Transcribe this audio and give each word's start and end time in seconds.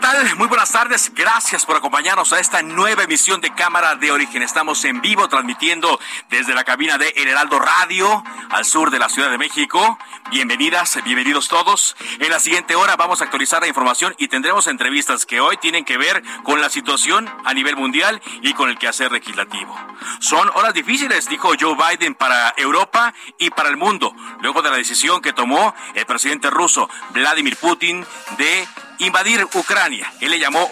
Tal? 0.00 0.36
Muy 0.36 0.48
buenas 0.48 0.72
tardes. 0.72 1.12
Gracias 1.14 1.66
por 1.66 1.76
acompañarnos 1.76 2.32
a 2.32 2.40
esta 2.40 2.62
nueva 2.62 3.02
emisión 3.02 3.40
de 3.40 3.52
Cámara 3.52 3.96
de 3.96 4.10
Origen. 4.10 4.42
Estamos 4.42 4.84
en 4.86 5.02
vivo 5.02 5.28
transmitiendo 5.28 6.00
desde 6.30 6.54
la 6.54 6.64
cabina 6.64 6.96
de 6.96 7.12
El 7.16 7.28
Heraldo 7.28 7.58
Radio 7.58 8.24
al 8.48 8.64
sur 8.64 8.90
de 8.90 8.98
la 8.98 9.10
Ciudad 9.10 9.30
de 9.30 9.36
México. 9.36 9.98
Bienvenidas, 10.30 10.98
bienvenidos 11.04 11.48
todos. 11.48 11.96
En 12.18 12.30
la 12.30 12.40
siguiente 12.40 12.76
hora 12.76 12.96
vamos 12.96 13.20
a 13.20 13.24
actualizar 13.24 13.60
la 13.60 13.68
información 13.68 14.14
y 14.16 14.28
tendremos 14.28 14.68
entrevistas 14.68 15.26
que 15.26 15.40
hoy 15.40 15.58
tienen 15.58 15.84
que 15.84 15.98
ver 15.98 16.22
con 16.44 16.62
la 16.62 16.70
situación 16.70 17.30
a 17.44 17.52
nivel 17.52 17.76
mundial 17.76 18.22
y 18.40 18.54
con 18.54 18.70
el 18.70 18.78
quehacer 18.78 19.12
legislativo. 19.12 19.76
Son 20.20 20.50
horas 20.54 20.72
difíciles, 20.72 21.28
dijo 21.28 21.52
Joe 21.60 21.76
Biden 21.76 22.14
para 22.14 22.54
Europa 22.56 23.12
y 23.38 23.50
para 23.50 23.68
el 23.68 23.76
mundo, 23.76 24.14
luego 24.40 24.62
de 24.62 24.70
la 24.70 24.76
decisión 24.76 25.20
que 25.20 25.34
tomó 25.34 25.74
el 25.94 26.06
presidente 26.06 26.48
ruso 26.48 26.88
Vladimir 27.10 27.56
Putin 27.56 28.06
de 28.38 28.66
invadir 29.00 29.46
Ucrania. 29.54 30.12
Él 30.20 30.30
le 30.30 30.38
llamó 30.38 30.70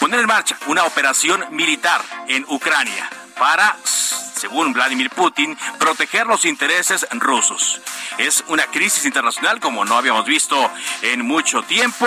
poner 0.00 0.20
en 0.20 0.26
marcha 0.26 0.56
una 0.66 0.84
operación 0.84 1.44
militar 1.50 2.00
en 2.28 2.44
Ucrania 2.48 3.08
para, 3.38 3.76
según 3.84 4.72
Vladimir 4.72 5.10
Putin, 5.10 5.56
proteger 5.78 6.26
los 6.26 6.44
intereses 6.44 7.06
rusos. 7.12 7.80
Es 8.18 8.44
una 8.48 8.66
crisis 8.66 9.04
internacional 9.04 9.60
como 9.60 9.84
no 9.84 9.96
habíamos 9.96 10.24
visto 10.24 10.70
en 11.02 11.24
mucho 11.26 11.62
tiempo. 11.62 12.06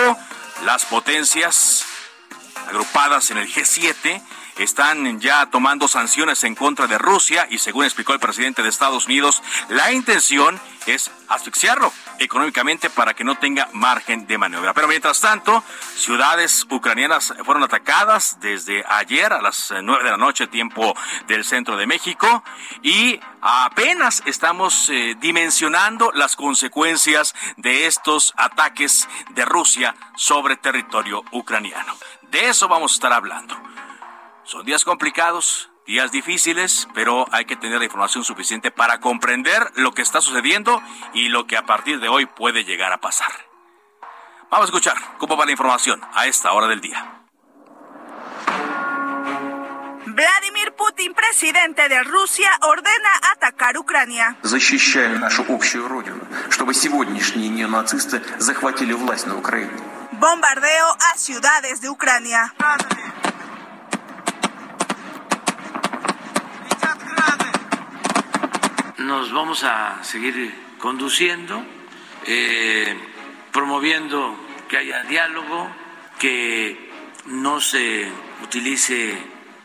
Las 0.64 0.84
potencias 0.86 1.84
agrupadas 2.68 3.30
en 3.30 3.38
el 3.38 3.52
G7 3.52 4.22
están 4.58 5.20
ya 5.20 5.46
tomando 5.46 5.86
sanciones 5.86 6.42
en 6.42 6.54
contra 6.54 6.86
de 6.86 6.98
Rusia 6.98 7.46
y 7.50 7.58
según 7.58 7.84
explicó 7.84 8.12
el 8.12 8.18
presidente 8.18 8.62
de 8.62 8.70
Estados 8.70 9.06
Unidos, 9.06 9.42
la 9.68 9.92
intención 9.92 10.60
es 10.86 11.10
asfixiarlo 11.28 11.92
económicamente 12.18 12.90
para 12.90 13.14
que 13.14 13.24
no 13.24 13.36
tenga 13.36 13.68
margen 13.72 14.26
de 14.26 14.38
maniobra. 14.38 14.74
Pero 14.74 14.88
mientras 14.88 15.20
tanto, 15.20 15.62
ciudades 15.94 16.66
ucranianas 16.70 17.34
fueron 17.44 17.62
atacadas 17.62 18.38
desde 18.40 18.84
ayer 18.88 19.32
a 19.32 19.40
las 19.40 19.72
nueve 19.82 20.04
de 20.04 20.10
la 20.10 20.16
noche, 20.16 20.46
tiempo 20.46 20.94
del 21.26 21.44
centro 21.44 21.76
de 21.76 21.86
México, 21.86 22.42
y 22.82 23.20
apenas 23.40 24.22
estamos 24.26 24.88
eh, 24.90 25.16
dimensionando 25.18 26.10
las 26.14 26.36
consecuencias 26.36 27.34
de 27.56 27.86
estos 27.86 28.32
ataques 28.36 29.08
de 29.30 29.44
Rusia 29.44 29.94
sobre 30.16 30.56
territorio 30.56 31.24
ucraniano. 31.32 31.94
De 32.30 32.48
eso 32.48 32.68
vamos 32.68 32.92
a 32.92 32.94
estar 32.94 33.12
hablando. 33.12 33.56
Son 34.44 34.64
días 34.64 34.84
complicados, 34.84 35.70
días 35.87 36.11
difíciles, 36.11 36.87
pero 36.93 37.25
hay 37.31 37.45
que 37.45 37.55
tener 37.55 37.79
la 37.79 37.85
información 37.85 38.23
suficiente 38.23 38.71
para 38.71 38.99
comprender 38.99 39.71
lo 39.75 39.93
que 39.93 40.01
está 40.01 40.21
sucediendo 40.21 40.81
y 41.13 41.29
lo 41.29 41.45
que 41.45 41.57
a 41.57 41.65
partir 41.65 41.99
de 41.99 42.09
hoy 42.09 42.25
puede 42.25 42.63
llegar 42.63 42.91
a 42.93 42.99
pasar. 42.99 43.31
Vamos 44.49 44.65
a 44.65 44.69
escuchar 44.69 44.97
cómo 45.17 45.35
va 45.35 45.45
la 45.45 45.51
información 45.51 46.01
a 46.13 46.27
esta 46.27 46.51
hora 46.53 46.67
del 46.67 46.79
día. 46.79 47.23
Vladimir 50.05 50.73
Putin, 50.77 51.15
presidente 51.15 51.89
de 51.89 52.03
Rusia, 52.03 52.49
ordena 52.61 53.09
atacar 53.31 53.77
Ucrania. 53.77 54.35
Защищая 54.43 55.17
нашу 55.17 55.43
общую 55.49 55.87
родину, 55.87 56.21
чтобы 56.51 56.75
сегодняшние 56.75 57.49
неонацисты 57.49 58.21
захватили 58.37 58.93
власть 58.93 59.25
на 59.25 59.35
Украине. 59.35 59.73
Bombardeo 60.11 60.95
a 61.11 61.17
ciudades 61.17 61.81
de 61.81 61.89
Ucrania. 61.89 62.53
Nos 68.98 69.32
vamos 69.32 69.64
a 69.64 70.02
seguir 70.02 70.52
conduciendo, 70.78 71.64
eh, 72.26 72.96
promoviendo 73.52 74.36
que 74.68 74.76
haya 74.76 75.02
diálogo, 75.04 75.70
que 76.18 76.90
no 77.26 77.60
se 77.60 78.10
utilice 78.42 79.16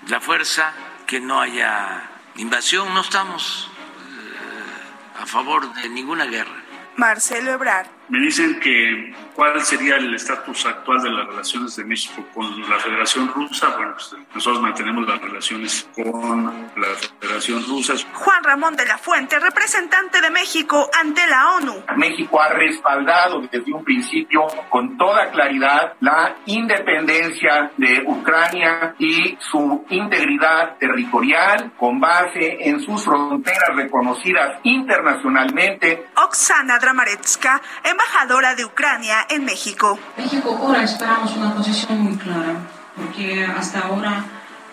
la 0.07 0.19
fuerza, 0.19 0.73
que 1.07 1.19
no 1.19 1.41
haya 1.41 2.09
invasión. 2.35 2.93
No 2.93 3.01
estamos 3.01 3.69
eh, 3.97 5.21
a 5.21 5.25
favor 5.25 5.73
de 5.73 5.89
ninguna 5.89 6.25
guerra. 6.25 6.63
Marcelo 6.95 7.51
Ebrard. 7.51 7.87
Me 8.09 8.19
dicen 8.19 8.59
que 8.59 9.15
cuál 9.33 9.59
sería 9.63 9.95
el 9.95 10.13
estatus 10.13 10.65
actual 10.65 11.01
de 11.01 11.09
las 11.09 11.25
relaciones 11.25 11.75
de 11.75 11.83
México 11.85 12.23
con 12.33 12.69
la 12.69 12.77
Federación 12.77 13.33
Rusa. 13.33 13.69
Bueno, 13.75 13.93
pues 13.93 14.15
nosotros 14.35 14.61
mantenemos 14.61 15.07
las 15.07 15.19
relaciones 15.19 15.89
con 15.95 16.45
la 16.75 16.87
Federación 17.33 17.65
Rusa. 17.65 17.93
Juan 18.13 18.43
Ramón 18.43 18.75
de 18.75 18.85
la 18.85 18.97
Fuente, 18.99 19.39
representante 19.39 20.21
de 20.21 20.29
México 20.29 20.87
ante 21.01 21.25
la 21.25 21.55
ONU. 21.55 21.83
México 21.97 22.39
ha 22.39 22.49
respaldado 22.49 23.41
desde 23.51 23.73
un 23.73 23.83
principio 23.83 24.45
con 24.69 24.97
toda 24.97 25.31
claridad 25.31 25.93
la 26.01 26.35
independencia 26.45 27.71
de 27.75 28.03
Ucrania 28.05 28.93
y 28.99 29.35
su 29.39 29.83
integridad 29.89 30.77
territorial 30.77 31.73
con 31.77 31.99
base 31.99 32.57
en 32.59 32.79
sus 32.81 33.03
fronteras 33.03 33.75
reconocidas 33.75 34.59
internacionalmente. 34.63 36.05
Oksana 36.15 36.77
Dramaretska, 36.77 37.61
embajadora 37.83 38.53
de 38.53 38.65
Ucrania 38.65 39.25
en 39.29 39.43
México. 39.43 39.97
México 40.17 40.55
ahora 40.61 40.83
esperamos 40.83 41.35
una 41.35 41.55
posición 41.55 41.99
muy 41.99 42.15
clara, 42.15 42.57
porque 42.95 43.43
hasta 43.43 43.79
ahora 43.79 44.23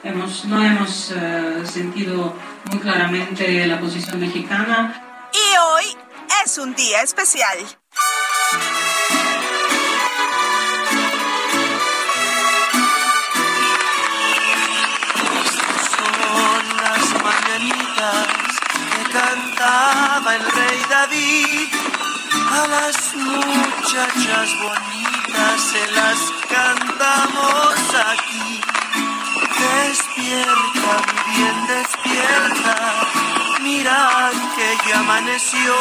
hemos, 0.03 0.45
no 0.47 0.63
hemos 0.63 1.13
uh, 1.13 1.67
sentido 1.67 2.35
muy 2.65 2.79
claramente 2.81 3.67
la 3.67 3.79
posición 3.79 4.21
mexicana. 4.21 5.31
Y 5.33 5.57
hoy 5.59 5.97
es 6.45 6.59
un 6.59 6.75
día 6.75 7.03
especial. 7.03 7.59
Son 15.97 16.77
las 16.83 17.05
mañanitas 17.25 18.27
que 18.93 19.13
cantaba 19.13 20.37
el 20.37 20.43
rey 20.43 20.83
David 20.89 21.69
a 22.51 22.67
las 22.67 23.15
muchachas 23.15 24.51
bonitas 24.59 25.61
se 25.71 25.93
las 25.93 26.19
cantamos 26.49 27.75
aquí. 28.07 28.80
Despierta, 29.71 30.93
mi 31.07 31.37
bien, 31.37 31.67
despierta. 31.67 32.77
Mira 33.63 34.31
que 34.57 34.89
ya 34.89 34.99
amaneció. 34.99 35.75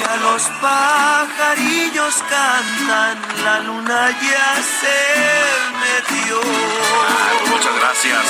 Ya 0.00 0.16
los 0.16 0.42
pajarillos 0.60 2.14
cantan, 2.28 3.44
la 3.44 3.60
luna 3.60 4.10
ya 4.20 4.62
se 4.62 4.98
metió. 5.82 6.40
muchas 7.50 7.74
gracias. 7.80 8.26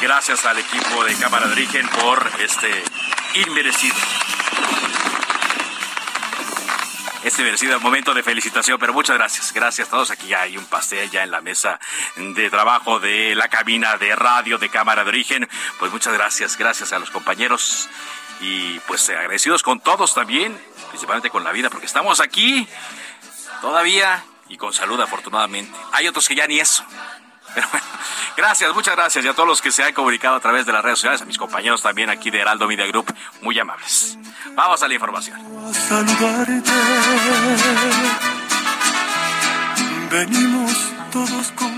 Gracias 0.00 0.44
al 0.44 0.58
equipo 0.58 1.04
de 1.04 1.14
Cámara 1.16 1.46
de 1.46 1.52
Origen 1.52 1.88
por 1.88 2.30
este 2.40 2.84
inmerecido 3.34 3.96
este 7.28 7.42
merecido 7.42 7.78
momento 7.80 8.14
de 8.14 8.22
felicitación, 8.22 8.78
pero 8.78 8.94
muchas 8.94 9.18
gracias, 9.18 9.52
gracias 9.52 9.88
a 9.88 9.90
todos. 9.90 10.10
Aquí 10.10 10.32
hay 10.32 10.56
un 10.56 10.64
pastel 10.64 11.10
ya 11.10 11.24
en 11.24 11.30
la 11.30 11.42
mesa 11.42 11.78
de 12.16 12.48
trabajo 12.48 13.00
de 13.00 13.34
la 13.34 13.48
cabina 13.48 13.98
de 13.98 14.16
radio 14.16 14.56
de 14.56 14.70
Cámara 14.70 15.04
de 15.04 15.10
Origen. 15.10 15.46
Pues 15.78 15.92
muchas 15.92 16.14
gracias, 16.14 16.56
gracias 16.56 16.94
a 16.94 16.98
los 16.98 17.10
compañeros 17.10 17.90
y 18.40 18.78
pues 18.80 19.10
agradecidos 19.10 19.62
con 19.62 19.78
todos 19.80 20.14
también, 20.14 20.58
principalmente 20.88 21.28
con 21.28 21.44
la 21.44 21.52
vida, 21.52 21.68
porque 21.68 21.84
estamos 21.84 22.20
aquí 22.20 22.66
todavía 23.60 24.24
y 24.48 24.56
con 24.56 24.72
salud 24.72 24.98
afortunadamente. 24.98 25.78
Hay 25.92 26.08
otros 26.08 26.26
que 26.28 26.34
ya 26.34 26.46
ni 26.46 26.58
eso, 26.58 26.82
gracias, 28.38 28.72
muchas 28.72 28.96
gracias. 28.96 29.24
Y 29.24 29.28
a 29.28 29.34
todos 29.34 29.48
los 29.48 29.60
que 29.60 29.70
se 29.70 29.82
han 29.82 29.92
comunicado 29.92 30.36
a 30.36 30.40
través 30.40 30.64
de 30.64 30.72
las 30.72 30.82
redes 30.82 30.98
sociales, 30.98 31.20
a 31.20 31.24
mis 31.24 31.36
compañeros 31.36 31.82
también 31.82 32.08
aquí 32.08 32.30
de 32.30 32.38
Heraldo 32.40 32.66
Media 32.66 32.86
Group, 32.86 33.12
muy 33.42 33.58
amables. 33.58 34.16
Vamos 34.54 34.82
a 34.82 34.88
la 34.88 34.94
información. 34.94 35.38
Venimos 40.10 40.72
todos 41.12 41.52
con 41.52 41.77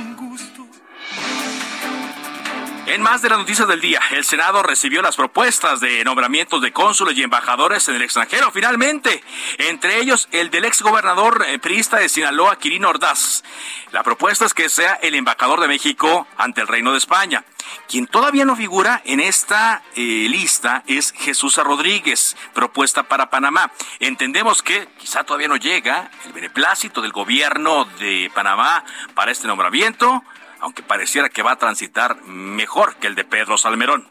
en 2.95 3.03
más 3.03 3.23
de 3.23 3.29
las 3.29 3.39
noticias 3.39 3.69
del 3.69 3.81
día, 3.81 4.01
el 4.11 4.25
Senado 4.25 4.65
recibió 4.65 5.01
las 5.01 5.15
propuestas 5.15 5.79
de 5.79 6.03
nombramientos 6.03 6.61
de 6.61 6.73
cónsules 6.73 7.17
y 7.17 7.23
embajadores 7.23 7.89
en 7.89 7.95
el 7.95 8.03
extranjero, 8.03 8.51
finalmente, 8.51 9.23
entre 9.59 10.01
ellos 10.01 10.29
el 10.33 10.51
del 10.51 10.65
ex 10.65 10.83
gobernador 10.83 11.45
eh, 11.47 11.61
priista 11.61 11.99
de 11.99 12.09
Sinaloa, 12.09 12.59
Quirino 12.59 12.89
Ordaz. 12.89 13.45
La 13.93 14.03
propuesta 14.03 14.45
es 14.45 14.55
que 14.55 14.69
sea 14.69 14.95
el 14.95 15.15
embajador 15.15 15.61
de 15.61 15.69
México 15.69 16.27
ante 16.37 16.63
el 16.63 16.67
Reino 16.67 16.91
de 16.91 16.99
España. 16.99 17.45
Quien 17.89 18.09
todavía 18.09 18.45
no 18.45 18.57
figura 18.57 19.03
en 19.05 19.21
esta 19.21 19.83
eh, 19.95 20.27
lista 20.29 20.83
es 20.89 21.13
Jesús 21.13 21.59
Rodríguez, 21.59 22.37
propuesta 22.55 23.05
para 23.05 23.31
Panamá. 23.31 23.71
Entendemos 24.01 24.63
que 24.63 24.89
quizá 24.99 25.23
todavía 25.23 25.49
no 25.49 25.57
llega 25.57 26.11
el 26.25 26.33
beneplácito 26.33 27.01
del 27.01 27.13
gobierno 27.13 27.85
de 28.01 28.33
Panamá 28.35 28.85
para 29.15 29.31
este 29.31 29.47
nombramiento 29.47 30.25
aunque 30.61 30.83
pareciera 30.83 31.29
que 31.29 31.43
va 31.43 31.53
a 31.53 31.59
transitar 31.59 32.23
mejor 32.25 32.97
que 32.97 33.07
el 33.07 33.15
de 33.15 33.25
Pedro 33.25 33.59
Salmerón. 33.59 34.09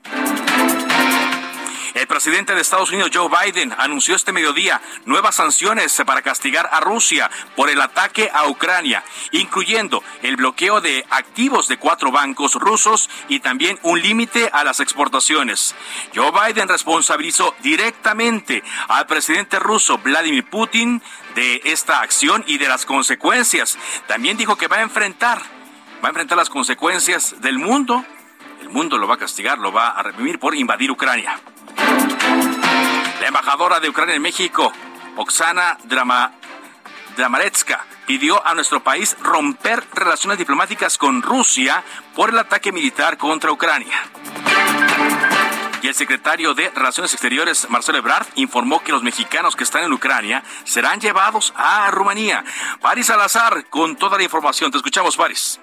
El 1.96 2.07
presidente 2.07 2.54
de 2.54 2.62
Estados 2.62 2.92
Unidos, 2.92 3.10
Joe 3.13 3.30
Biden, 3.30 3.74
anunció 3.78 4.16
este 4.16 4.31
mediodía 4.31 4.80
nuevas 5.06 5.36
sanciones 5.36 6.01
para 6.06 6.22
castigar 6.22 6.69
a 6.72 6.80
Rusia 6.80 7.30
por 7.56 7.69
el 7.69 7.81
ataque 7.81 8.30
a 8.31 8.48
Ucrania, 8.48 9.04
incluyendo 9.31 10.04
el 10.22 10.36
bloqueo 10.36 10.81
de 10.81 11.06
activos 11.10 11.68
de 11.68 11.78
cuatro 11.78 12.12
bancos 12.12 12.56
rusos 12.56 13.10
y 13.28 13.40
también 13.40 13.80
un 13.81 14.02
límite 14.02 14.50
a 14.54 14.63
las 14.63 14.80
exportaciones. 14.80 15.75
Joe 16.13 16.31
Biden 16.31 16.68
responsabilizó 16.68 17.56
directamente 17.63 18.63
al 18.88 19.07
presidente 19.07 19.57
ruso 19.60 19.98
Vladimir 19.98 20.48
Putin 20.48 21.02
de 21.36 21.62
esta 21.66 22.02
acción 22.02 22.44
y 22.48 22.60
de 22.60 22.68
las 22.68 22.86
consecuencias. 22.86 23.78
También 24.07 24.38
dijo 24.38 24.57
que 24.57 24.68
va 24.68 24.78
a 24.78 24.81
enfrentar 24.81 25.58
va 26.04 26.07
a 26.07 26.10
enfrentar 26.10 26.38
las 26.38 26.50
consecuencias 26.50 27.36
del 27.42 27.60
mundo. 27.60 28.04
El 28.62 28.69
mundo 28.69 28.98
lo 28.98 29.07
va 29.07 29.16
a 29.16 29.18
castigar, 29.18 29.57
lo 29.57 29.72
va 29.72 29.90
a 29.90 30.04
reprimir 30.04 30.40
por 30.40 30.56
invadir 30.56 30.92
Ucrania. 30.92 31.40
La 33.22 33.28
embajadora 33.28 33.80
de 33.80 33.90
Ucrania 33.90 34.16
en 34.16 34.22
México, 34.22 34.72
Oksana 35.18 35.78
Drama, 35.84 36.34
Dramaretska, 37.18 37.86
pidió 38.06 38.46
a 38.46 38.54
nuestro 38.54 38.81
país 38.81 39.18
romper 39.22 39.84
relaciones 39.94 40.38
diplomáticas 40.38 40.98
con 40.98 41.22
Rusia 41.22 41.84
por 42.16 42.30
el 42.30 42.40
ataque 42.40 42.72
militar 42.72 43.18
contra 43.18 43.52
Ucrania. 43.52 44.04
Y 45.81 45.88
el 45.88 45.95
secretario 45.95 46.54
de 46.54 46.69
Relaciones 46.72 47.13
Exteriores, 47.13 47.69
Marcelo 47.69 47.98
Ebrard, 47.98 48.28
informó 48.36 48.84
que 48.84 48.92
los 48.92 49.02
mexicanos 49.02 49.56
que 49.56 49.63
están 49.63 49.84
en 49.84 49.94
Ucrania 49.94 50.44
serán 50.66 51.00
llevados 51.00 51.54
a 51.56 51.90
Rumanía. 51.92 52.44
Paris 52.81 53.07
Salazar, 53.07 53.66
con 53.69 53.95
toda 53.95 54.18
la 54.18 54.24
información. 54.24 54.72
Te 54.72 54.78
escuchamos, 54.78 55.16
Paris. 55.16 55.60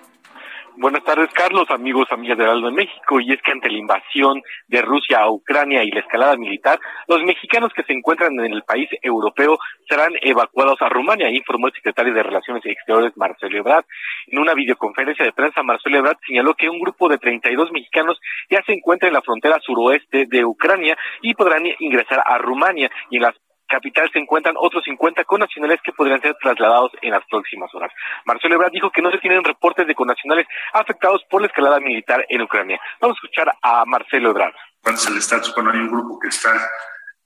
Buenas 0.79 1.05
tardes, 1.05 1.31
Carlos, 1.33 1.71
amigos, 1.71 2.07
amigas 2.11 2.37
de 2.37 2.45
Aldo 2.45 2.67
de 2.67 2.75
México. 2.75 3.19
Y 3.19 3.33
es 3.33 3.41
que 3.41 3.51
ante 3.51 3.71
la 3.71 3.79
invasión 3.79 4.43
de 4.69 4.83
Rusia 4.83 5.21
a 5.21 5.31
Ucrania 5.31 5.83
y 5.83 5.91
la 5.91 6.01
escalada 6.01 6.37
militar, 6.37 6.79
los 7.09 7.23
mexicanos 7.23 7.73
que 7.75 7.83
se 7.85 7.95
encuentran 7.95 8.39
en 8.41 8.53
el 8.53 8.63
país 8.63 8.87
europeo 9.01 9.59
serán 9.89 10.13
evacuados 10.21 10.77
a 10.83 10.91
Rumania, 10.91 11.31
informó 11.31 11.69
el 11.69 11.73
secretario 11.73 12.13
de 12.13 12.23
Relaciones 12.23 12.63
Exteriores, 12.67 13.17
Marcelo 13.17 13.57
Ebrard. 13.57 13.87
En 14.27 14.39
una 14.39 14.53
videoconferencia 14.53 15.25
de 15.25 15.33
prensa, 15.33 15.63
Marcelo 15.63 15.97
Ebrard 15.97 16.19
señaló 16.27 16.53
que 16.53 16.69
un 16.69 16.79
grupo 16.79 17.09
de 17.09 17.17
32 17.17 17.73
mexicanos 17.73 18.21
ya 18.51 18.63
se 18.67 18.75
encuentra 18.75 19.09
en 19.09 19.15
la 19.15 19.23
frontera 19.23 19.59
suroeste 19.65 20.27
de 20.27 20.45
Ucrania 20.45 20.99
y 21.23 21.33
podrán 21.33 21.65
ingresar 21.79 22.23
a 22.23 22.37
Rumania. 22.37 22.91
Y 23.09 23.17
en 23.17 23.23
las 23.23 23.35
capital 23.67 24.11
se 24.13 24.19
encuentran 24.19 24.57
otros 24.59 24.85
50 24.85 25.25
connacionales 25.25 25.81
que 25.83 25.93
podrían 25.93 26.21
ser 26.21 26.37
trasladados 26.41 26.93
en 27.03 27.11
las 27.11 27.25
próximas 27.29 27.75
horas. 27.75 27.93
Marcelo 28.25 28.55
Ebrard 28.55 28.73
dijo 28.73 28.91
que 28.91 29.03
no 29.03 29.11
se 29.11 29.19
tienen 29.19 29.45
reportes 29.45 29.87
de 29.87 29.95
connacionales 29.95 30.47
afectados 30.73 31.23
por 31.31 31.41
la 31.41 31.49
escalada 31.49 31.81
militar 31.81 32.25
en 32.29 32.43
Ucrania. 32.43 32.81
Vamos 33.01 33.17
a 33.17 33.19
escuchar 33.19 33.53
a 33.63 33.85
Marcelo 33.85 34.31
Ebrard. 34.31 34.55
¿Cuál 34.83 34.95
es 34.95 35.07
el 35.09 35.19
estatus 35.19 35.53
cuando 35.53 35.73
hay 35.73 35.79
un 35.79 35.89
grupo 35.89 36.19
que 36.19 36.29
está 36.29 36.55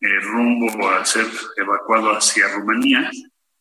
eh, 0.00 0.20
rumbo 0.22 0.88
a 0.88 1.04
ser 1.04 1.26
evacuado 1.56 2.10
hacia 2.10 2.48
Rumanía? 2.48 3.10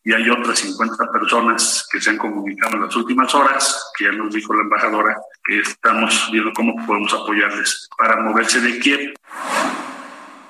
Y 0.03 0.13
hay 0.13 0.29
otras 0.29 0.57
50 0.59 1.11
personas 1.11 1.87
que 1.91 1.99
se 1.99 2.09
han 2.09 2.17
comunicado 2.17 2.77
en 2.77 2.83
las 2.83 2.95
últimas 2.95 3.35
horas, 3.35 3.91
que 3.97 4.05
ya 4.05 4.11
nos 4.11 4.33
dijo 4.33 4.53
la 4.53 4.61
embajadora, 4.61 5.15
que 5.43 5.59
estamos 5.59 6.29
viendo 6.31 6.51
cómo 6.53 6.73
podemos 6.85 7.13
apoyarles 7.13 7.89
para 7.97 8.21
moverse 8.21 8.61
de 8.61 8.79
Kiev. 8.79 9.13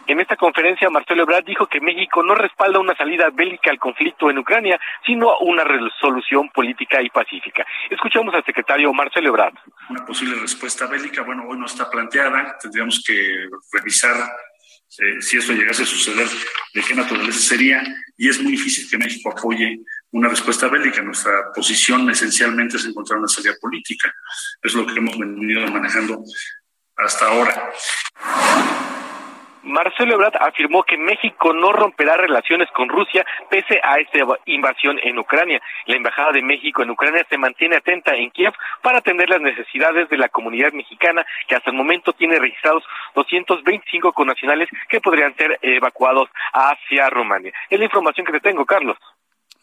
En 0.09 0.19
esta 0.19 0.35
conferencia, 0.35 0.89
Marcelo 0.89 1.21
Ebrard 1.21 1.45
dijo 1.45 1.67
que 1.67 1.79
México 1.79 2.23
no 2.23 2.33
respalda 2.33 2.79
una 2.79 2.95
salida 2.95 3.29
bélica 3.31 3.69
al 3.69 3.77
conflicto 3.77 4.31
en 4.31 4.39
Ucrania, 4.39 4.79
sino 5.05 5.37
una 5.37 5.63
resolución 5.63 6.49
política 6.49 6.99
y 6.99 7.11
pacífica. 7.11 7.63
Escuchamos 7.91 8.33
al 8.33 8.43
secretario 8.43 8.91
Marcelo 8.91 9.29
Ebrard. 9.29 9.53
Una 9.87 10.03
posible 10.03 10.33
respuesta 10.41 10.87
bélica, 10.87 11.21
bueno, 11.21 11.43
hoy 11.47 11.59
no 11.59 11.67
está 11.67 11.87
planteada, 11.91 12.57
tendríamos 12.59 13.03
que 13.05 13.49
revisar 13.71 14.15
eh, 14.97 15.21
si 15.21 15.37
esto 15.37 15.53
llegase 15.53 15.83
a 15.83 15.85
suceder, 15.85 16.27
de 16.73 16.81
qué 16.81 16.95
naturaleza 16.95 17.39
sería, 17.39 17.83
y 18.17 18.29
es 18.29 18.41
muy 18.41 18.53
difícil 18.53 18.89
que 18.89 18.97
México 18.97 19.31
apoye 19.31 19.77
una 20.09 20.27
respuesta 20.27 20.67
bélica. 20.69 21.03
Nuestra 21.03 21.53
posición 21.53 22.09
esencialmente 22.09 22.77
es 22.77 22.85
encontrar 22.85 23.19
una 23.19 23.27
salida 23.27 23.53
política. 23.61 24.11
Es 24.63 24.73
lo 24.73 24.87
que 24.87 24.97
hemos 24.97 25.19
venido 25.19 25.67
manejando 25.67 26.23
hasta 26.97 27.27
ahora. 27.27 27.69
Marcelo 29.63 30.15
Ebrard 30.15 30.35
afirmó 30.39 30.83
que 30.83 30.97
México 30.97 31.53
no 31.53 31.71
romperá 31.71 32.17
relaciones 32.17 32.69
con 32.71 32.89
Rusia 32.89 33.25
pese 33.49 33.79
a 33.83 33.97
esta 33.99 34.19
invasión 34.45 34.99
en 35.03 35.19
Ucrania. 35.19 35.61
La 35.85 35.95
Embajada 35.95 36.31
de 36.31 36.41
México 36.41 36.81
en 36.81 36.91
Ucrania 36.91 37.25
se 37.29 37.37
mantiene 37.37 37.77
atenta 37.77 38.15
en 38.15 38.31
Kiev 38.31 38.53
para 38.81 38.99
atender 38.99 39.29
las 39.29 39.41
necesidades 39.41 40.09
de 40.09 40.17
la 40.17 40.29
comunidad 40.29 40.71
mexicana 40.73 41.25
que 41.47 41.55
hasta 41.55 41.71
el 41.71 41.77
momento 41.77 42.13
tiene 42.13 42.39
registrados 42.39 42.83
225 43.15 44.13
connacionales 44.13 44.69
que 44.87 45.01
podrían 45.01 45.35
ser 45.35 45.59
evacuados 45.61 46.29
hacia 46.53 47.09
Rumania. 47.09 47.53
Es 47.69 47.79
la 47.79 47.85
información 47.85 48.25
que 48.25 48.33
te 48.33 48.39
tengo, 48.39 48.65
Carlos. 48.65 48.97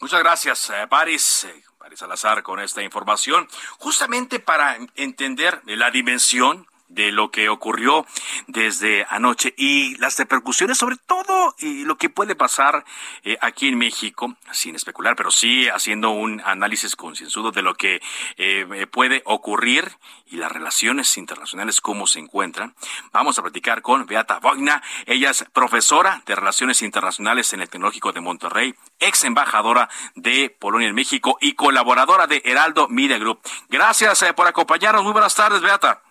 Muchas 0.00 0.22
gracias, 0.22 0.70
eh, 0.70 0.86
Paris. 0.88 1.44
Eh, 1.44 1.62
Paris 1.78 2.00
Salazar 2.00 2.42
con 2.42 2.58
esta 2.58 2.82
información, 2.82 3.46
justamente 3.78 4.40
para 4.40 4.76
entender 4.96 5.60
la 5.66 5.90
dimensión 5.92 6.66
de 6.88 7.12
lo 7.12 7.30
que 7.30 7.48
ocurrió 7.48 8.06
desde 8.46 9.06
anoche 9.08 9.54
y 9.56 9.96
las 9.96 10.18
repercusiones, 10.18 10.78
sobre 10.78 10.96
todo 10.96 11.54
y 11.58 11.84
lo 11.84 11.96
que 11.96 12.10
puede 12.10 12.34
pasar 12.34 12.84
eh, 13.24 13.36
aquí 13.40 13.68
en 13.68 13.78
México, 13.78 14.36
sin 14.52 14.74
especular, 14.74 15.16
pero 15.16 15.30
sí 15.30 15.68
haciendo 15.68 16.10
un 16.10 16.40
análisis 16.44 16.96
concienzudo 16.96 17.50
de 17.50 17.62
lo 17.62 17.74
que 17.74 18.00
eh, 18.36 18.86
puede 18.90 19.22
ocurrir 19.24 19.90
y 20.26 20.36
las 20.36 20.50
relaciones 20.50 21.16
internacionales, 21.16 21.80
cómo 21.80 22.06
se 22.06 22.18
encuentran. 22.18 22.74
Vamos 23.12 23.38
a 23.38 23.42
platicar 23.42 23.82
con 23.82 24.06
Beata 24.06 24.40
Wagner. 24.40 24.80
Ella 25.06 25.30
es 25.30 25.44
profesora 25.52 26.22
de 26.26 26.34
Relaciones 26.34 26.82
Internacionales 26.82 27.52
en 27.52 27.60
el 27.60 27.68
Tecnológico 27.68 28.12
de 28.12 28.20
Monterrey, 28.20 28.74
ex 28.98 29.24
embajadora 29.24 29.88
de 30.14 30.50
Polonia 30.50 30.88
en 30.88 30.94
México 30.94 31.38
y 31.40 31.52
colaboradora 31.54 32.26
de 32.26 32.42
Heraldo 32.44 32.88
Media 32.88 33.18
Group. 33.18 33.40
Gracias 33.68 34.22
eh, 34.22 34.34
por 34.34 34.46
acompañarnos. 34.46 35.04
Muy 35.04 35.12
buenas 35.12 35.34
tardes, 35.34 35.60
Beata. 35.60 36.05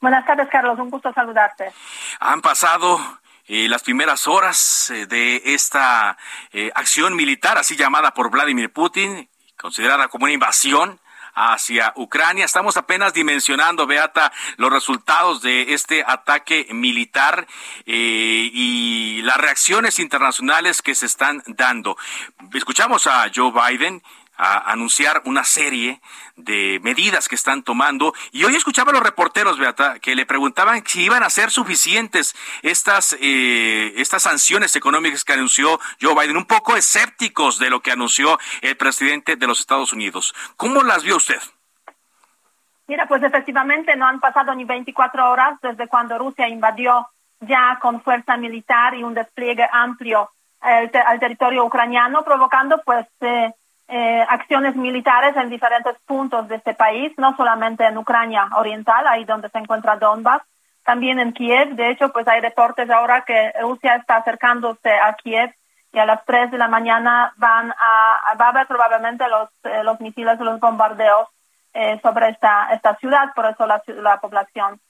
Buenas 0.00 0.24
tardes, 0.24 0.48
Carlos. 0.48 0.78
Un 0.78 0.90
gusto 0.90 1.12
saludarte. 1.12 1.72
Han 2.20 2.40
pasado 2.40 3.00
eh, 3.46 3.66
las 3.68 3.82
primeras 3.82 4.28
horas 4.28 4.90
eh, 4.90 5.06
de 5.06 5.42
esta 5.44 6.16
eh, 6.52 6.70
acción 6.74 7.16
militar, 7.16 7.58
así 7.58 7.76
llamada 7.76 8.12
por 8.12 8.30
Vladimir 8.30 8.72
Putin, 8.72 9.28
considerada 9.56 10.08
como 10.08 10.24
una 10.24 10.34
invasión 10.34 11.00
hacia 11.34 11.92
Ucrania. 11.96 12.44
Estamos 12.44 12.76
apenas 12.76 13.12
dimensionando, 13.12 13.86
Beata, 13.86 14.32
los 14.56 14.70
resultados 14.70 15.40
de 15.40 15.72
este 15.72 16.04
ataque 16.06 16.66
militar 16.70 17.46
y 17.86 19.22
las 19.22 19.36
reacciones 19.36 20.00
internacionales 20.00 20.82
que 20.82 20.96
se 20.96 21.06
están 21.06 21.42
dando. 21.46 21.96
Escuchamos 22.54 23.06
a 23.06 23.30
Joe 23.32 23.52
Biden 23.52 24.02
a 24.38 24.70
anunciar 24.70 25.20
una 25.24 25.42
serie 25.42 26.00
de 26.36 26.80
medidas 26.82 27.28
que 27.28 27.34
están 27.34 27.64
tomando. 27.64 28.14
Y 28.30 28.44
hoy 28.44 28.54
escuchaba 28.54 28.92
a 28.92 28.94
los 28.94 29.02
reporteros, 29.02 29.58
Beata, 29.58 29.98
que 29.98 30.14
le 30.14 30.24
preguntaban 30.24 30.86
si 30.86 31.02
iban 31.02 31.24
a 31.24 31.30
ser 31.30 31.50
suficientes 31.50 32.34
estas, 32.62 33.16
eh, 33.20 33.92
estas 33.96 34.22
sanciones 34.22 34.76
económicas 34.76 35.24
que 35.24 35.32
anunció 35.32 35.80
Joe 36.00 36.14
Biden, 36.14 36.36
un 36.36 36.46
poco 36.46 36.76
escépticos 36.76 37.58
de 37.58 37.68
lo 37.68 37.80
que 37.80 37.90
anunció 37.90 38.38
el 38.62 38.76
presidente 38.76 39.34
de 39.34 39.46
los 39.46 39.58
Estados 39.58 39.92
Unidos. 39.92 40.32
¿Cómo 40.56 40.82
las 40.82 41.02
vio 41.02 41.16
usted? 41.16 41.40
Mira, 42.86 43.06
pues 43.06 43.22
efectivamente 43.22 43.96
no 43.96 44.06
han 44.06 44.20
pasado 44.20 44.54
ni 44.54 44.64
24 44.64 45.30
horas 45.30 45.60
desde 45.60 45.88
cuando 45.88 46.16
Rusia 46.16 46.48
invadió 46.48 47.08
ya 47.40 47.78
con 47.82 48.00
fuerza 48.02 48.36
militar 48.36 48.94
y 48.94 49.02
un 49.02 49.14
despliegue 49.14 49.68
amplio 49.70 50.30
al 50.60 51.20
territorio 51.20 51.64
ucraniano, 51.64 52.22
provocando 52.22 52.80
pues... 52.84 53.06
Eh, 53.20 53.52
eh, 53.88 54.24
acciones 54.28 54.76
militares 54.76 55.34
en 55.36 55.48
diferentes 55.48 55.96
puntos 56.06 56.46
de 56.48 56.56
este 56.56 56.74
país, 56.74 57.12
no 57.16 57.34
solamente 57.36 57.86
en 57.86 57.96
Ucrania 57.96 58.48
Oriental, 58.56 59.06
ahí 59.06 59.24
donde 59.24 59.48
se 59.48 59.58
encuentra 59.58 59.96
Donbass, 59.96 60.42
también 60.84 61.18
en 61.18 61.32
Kiev. 61.32 61.74
De 61.74 61.90
hecho, 61.90 62.10
pues 62.10 62.28
hay 62.28 62.40
reportes 62.40 62.90
ahora 62.90 63.24
que 63.26 63.52
Rusia 63.60 63.96
está 63.96 64.16
acercándose 64.16 64.90
a 64.90 65.14
Kiev 65.14 65.54
y 65.92 65.98
a 65.98 66.06
las 66.06 66.24
3 66.26 66.50
de 66.50 66.58
la 66.58 66.68
mañana 66.68 67.32
van 67.36 67.70
a, 67.70 68.34
va 68.38 68.46
a 68.46 68.48
haber 68.50 68.66
probablemente 68.66 69.26
los, 69.28 69.48
eh, 69.64 69.82
los 69.82 69.98
misiles, 70.00 70.38
los 70.38 70.60
bombardeos 70.60 71.28
eh, 71.72 71.98
sobre 72.02 72.28
esta, 72.28 72.68
esta 72.72 72.94
ciudad. 72.96 73.32
Por 73.34 73.46
eso 73.46 73.66
la, 73.66 73.82
la 73.86 74.20
población 74.20 74.80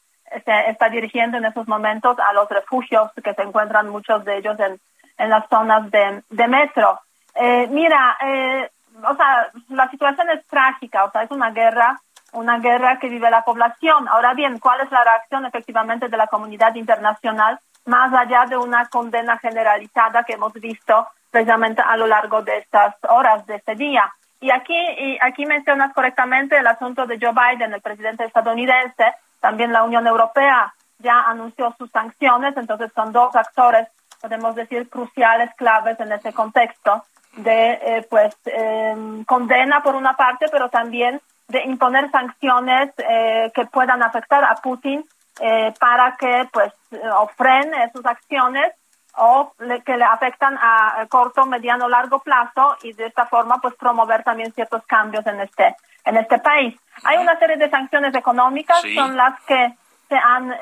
se 0.44 0.70
está 0.70 0.88
dirigiendo 0.88 1.38
en 1.38 1.44
esos 1.44 1.66
momentos 1.68 2.18
a 2.18 2.32
los 2.32 2.48
refugios 2.48 3.10
que 3.22 3.34
se 3.34 3.42
encuentran 3.42 3.88
muchos 3.88 4.24
de 4.24 4.38
ellos 4.38 4.58
en, 4.58 4.80
en 5.18 5.30
las 5.30 5.48
zonas 5.48 5.90
de, 5.90 6.22
de 6.28 6.48
metro. 6.48 7.00
Eh, 7.34 7.68
mira, 7.70 8.16
eh, 8.20 8.70
o 9.04 9.16
sea, 9.16 9.50
la 9.68 9.90
situación 9.90 10.30
es 10.30 10.46
trágica, 10.46 11.04
o 11.04 11.10
sea, 11.10 11.22
es 11.22 11.30
una 11.30 11.50
guerra, 11.50 12.00
una 12.32 12.58
guerra 12.58 12.98
que 12.98 13.08
vive 13.08 13.30
la 13.30 13.42
población. 13.42 14.08
Ahora 14.08 14.34
bien, 14.34 14.58
¿cuál 14.58 14.80
es 14.80 14.90
la 14.90 15.04
reacción 15.04 15.46
efectivamente 15.46 16.08
de 16.08 16.16
la 16.16 16.26
comunidad 16.26 16.74
internacional 16.74 17.58
más 17.86 18.12
allá 18.12 18.44
de 18.46 18.56
una 18.56 18.86
condena 18.86 19.38
generalizada 19.38 20.24
que 20.24 20.34
hemos 20.34 20.52
visto 20.54 21.08
precisamente 21.30 21.82
a 21.82 21.96
lo 21.96 22.06
largo 22.06 22.42
de 22.42 22.58
estas 22.58 22.96
horas 23.08 23.46
de 23.46 23.56
este 23.56 23.74
día? 23.74 24.12
Y 24.40 24.50
aquí, 24.50 24.76
y 24.76 25.18
aquí 25.20 25.46
mencionas 25.46 25.92
correctamente 25.92 26.56
el 26.56 26.66
asunto 26.66 27.06
de 27.06 27.18
Joe 27.20 27.32
Biden, 27.32 27.72
el 27.72 27.80
presidente 27.80 28.24
estadounidense, 28.24 29.14
también 29.40 29.72
la 29.72 29.82
Unión 29.82 30.06
Europea 30.06 30.72
ya 30.98 31.22
anunció 31.22 31.74
sus 31.78 31.90
sanciones, 31.90 32.56
entonces 32.56 32.92
son 32.94 33.12
dos 33.12 33.34
actores, 33.34 33.88
podemos 34.20 34.54
decir, 34.54 34.88
cruciales, 34.88 35.54
claves 35.54 35.98
en 36.00 36.12
ese 36.12 36.32
contexto 36.32 37.04
de 37.38 37.72
eh, 37.82 38.06
pues 38.10 38.36
em, 38.46 39.24
condena 39.24 39.82
por 39.82 39.94
una 39.94 40.16
parte, 40.16 40.46
pero 40.50 40.68
también 40.68 41.20
de 41.48 41.62
imponer 41.62 42.10
sanciones 42.10 42.92
eh, 42.98 43.50
que 43.54 43.64
puedan 43.66 44.02
afectar 44.02 44.44
a 44.44 44.56
Putin 44.56 45.04
eh, 45.40 45.72
para 45.78 46.16
que 46.16 46.48
pues 46.52 46.72
o 47.14 47.28
frene 47.28 47.90
sus 47.92 48.04
acciones 48.04 48.72
o 49.20 49.52
que 49.84 49.96
le 49.96 50.04
afectan 50.04 50.56
a, 50.60 51.06
corto, 51.08 51.44
mediano, 51.46 51.88
largo 51.88 52.20
plazo 52.20 52.76
y 52.82 52.92
de 52.92 53.06
esta 53.06 53.26
forma 53.26 53.58
pues 53.60 53.74
promover 53.74 54.22
también 54.22 54.52
ciertos 54.52 54.84
cambios 54.86 55.26
en 55.26 55.40
este 55.40 55.76
en 56.04 56.16
este 56.16 56.38
país. 56.38 56.78
Hay 57.04 57.18
una 57.18 57.38
serie 57.38 57.56
de 57.56 57.68
sanciones 57.70 58.14
económicas, 58.14 58.80
son 58.94 59.16
las 59.16 59.40
que 59.44 59.74
se 60.08 60.16
han 60.16 60.54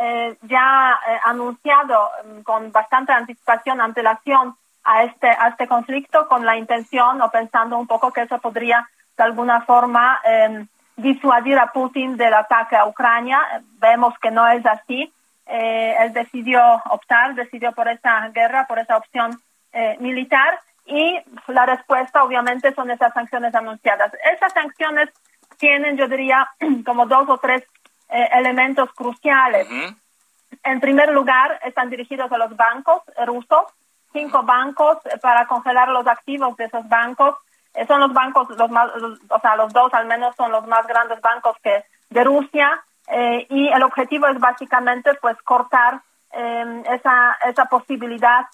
ya 0.42 0.98
anunciado 1.24 2.10
mm, 2.24 2.40
con 2.42 2.72
bastante 2.72 3.12
anticipación, 3.12 3.80
antelación 3.80 4.56
a 4.86 5.02
este, 5.02 5.28
a 5.28 5.48
este 5.48 5.66
conflicto 5.66 6.28
con 6.28 6.46
la 6.46 6.56
intención 6.56 7.20
o 7.20 7.30
pensando 7.30 7.76
un 7.76 7.86
poco 7.86 8.12
que 8.12 8.22
eso 8.22 8.38
podría 8.38 8.88
de 9.16 9.24
alguna 9.24 9.62
forma 9.62 10.20
eh, 10.24 10.66
disuadir 10.96 11.58
a 11.58 11.72
Putin 11.72 12.16
del 12.16 12.32
ataque 12.32 12.76
a 12.76 12.86
Ucrania. 12.86 13.40
Vemos 13.78 14.14
que 14.20 14.30
no 14.30 14.46
es 14.48 14.64
así. 14.64 15.12
Eh, 15.46 15.96
él 16.00 16.12
decidió 16.12 16.60
optar, 16.90 17.34
decidió 17.34 17.72
por 17.72 17.88
esa 17.88 18.28
guerra, 18.28 18.66
por 18.66 18.78
esa 18.78 18.96
opción 18.96 19.38
eh, 19.72 19.96
militar 20.00 20.58
y 20.86 21.20
la 21.48 21.66
respuesta 21.66 22.22
obviamente 22.22 22.72
son 22.74 22.90
esas 22.90 23.12
sanciones 23.12 23.54
anunciadas. 23.54 24.12
Esas 24.32 24.52
sanciones 24.52 25.10
tienen, 25.58 25.96
yo 25.96 26.06
diría, 26.06 26.48
como 26.86 27.06
dos 27.06 27.28
o 27.28 27.38
tres 27.38 27.64
eh, 28.08 28.28
elementos 28.32 28.92
cruciales. 28.92 29.66
En 30.62 30.80
primer 30.80 31.10
lugar, 31.10 31.60
están 31.64 31.90
dirigidos 31.90 32.30
a 32.30 32.38
los 32.38 32.56
bancos 32.56 33.02
rusos 33.24 33.64
cinco 34.16 34.42
bancos 34.42 34.98
eh, 35.04 35.18
para 35.20 35.46
congelar 35.46 35.88
los 35.88 36.06
activos 36.06 36.56
de 36.56 36.64
esos 36.64 36.88
bancos. 36.88 37.36
Eh, 37.74 37.86
son 37.86 38.00
los 38.00 38.12
bancos, 38.14 38.48
los 38.56 38.70
más, 38.70 38.90
o 39.28 39.40
sea, 39.40 39.56
los 39.56 39.72
dos 39.72 39.92
al 39.92 40.06
menos 40.06 40.34
son 40.36 40.50
los 40.50 40.66
más 40.66 40.86
grandes 40.86 41.20
bancos 41.20 41.56
que 41.62 41.84
de 42.08 42.24
Rusia 42.24 42.82
eh, 43.08 43.46
y 43.50 43.68
el 43.68 43.82
objetivo 43.82 44.26
es 44.28 44.38
básicamente 44.38 45.10
pues 45.20 45.36
cortar 45.42 46.00
em, 46.32 46.82
esa, 46.86 47.36
esa 47.46 47.66
posibilidad 47.66 48.46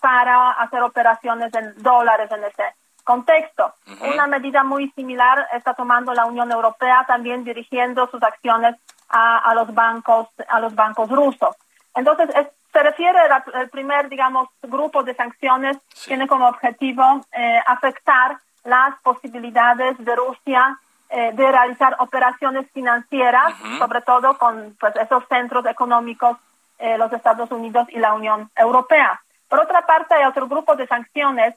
para 0.00 0.52
hacer 0.52 0.82
operaciones 0.82 1.52
en 1.54 1.74
dólares 1.82 2.30
en 2.30 2.44
ese 2.44 2.64
contexto. 3.02 3.74
Una 4.12 4.26
medida 4.26 4.62
muy 4.62 4.90
similar 4.90 5.48
está 5.52 5.74
tomando 5.74 6.14
la 6.14 6.26
Unión 6.26 6.50
Europea 6.52 7.04
también 7.06 7.42
dirigiendo 7.42 8.08
sus 8.10 8.22
acciones 8.22 8.76
a, 9.08 9.38
a 9.38 9.54
los 9.54 9.74
bancos 9.74 10.28
a 10.48 10.60
los 10.60 10.74
bancos 10.74 11.08
rusos. 11.10 11.56
Entonces, 11.94 12.30
es 12.36 12.46
se 12.72 12.82
refiere 12.82 13.18
al 13.18 13.68
primer, 13.70 14.08
digamos, 14.08 14.48
grupo 14.62 15.02
de 15.02 15.14
sanciones, 15.14 15.78
tiene 16.06 16.26
como 16.26 16.48
objetivo 16.48 17.02
eh, 17.32 17.60
afectar 17.66 18.38
las 18.64 19.00
posibilidades 19.02 19.96
de 19.98 20.16
Rusia 20.16 20.78
eh, 21.08 21.32
de 21.34 21.50
realizar 21.50 21.96
operaciones 21.98 22.70
financieras, 22.72 23.54
sobre 23.78 24.00
todo 24.02 24.38
con 24.38 24.76
pues, 24.78 24.94
esos 24.96 25.24
centros 25.28 25.66
económicos, 25.66 26.36
eh, 26.78 26.96
los 26.96 27.12
Estados 27.12 27.50
Unidos 27.50 27.88
y 27.90 27.98
la 27.98 28.14
Unión 28.14 28.48
Europea. 28.54 29.20
Por 29.48 29.58
otra 29.58 29.84
parte, 29.84 30.14
hay 30.14 30.24
otro 30.24 30.46
grupo 30.46 30.76
de 30.76 30.86
sanciones 30.86 31.56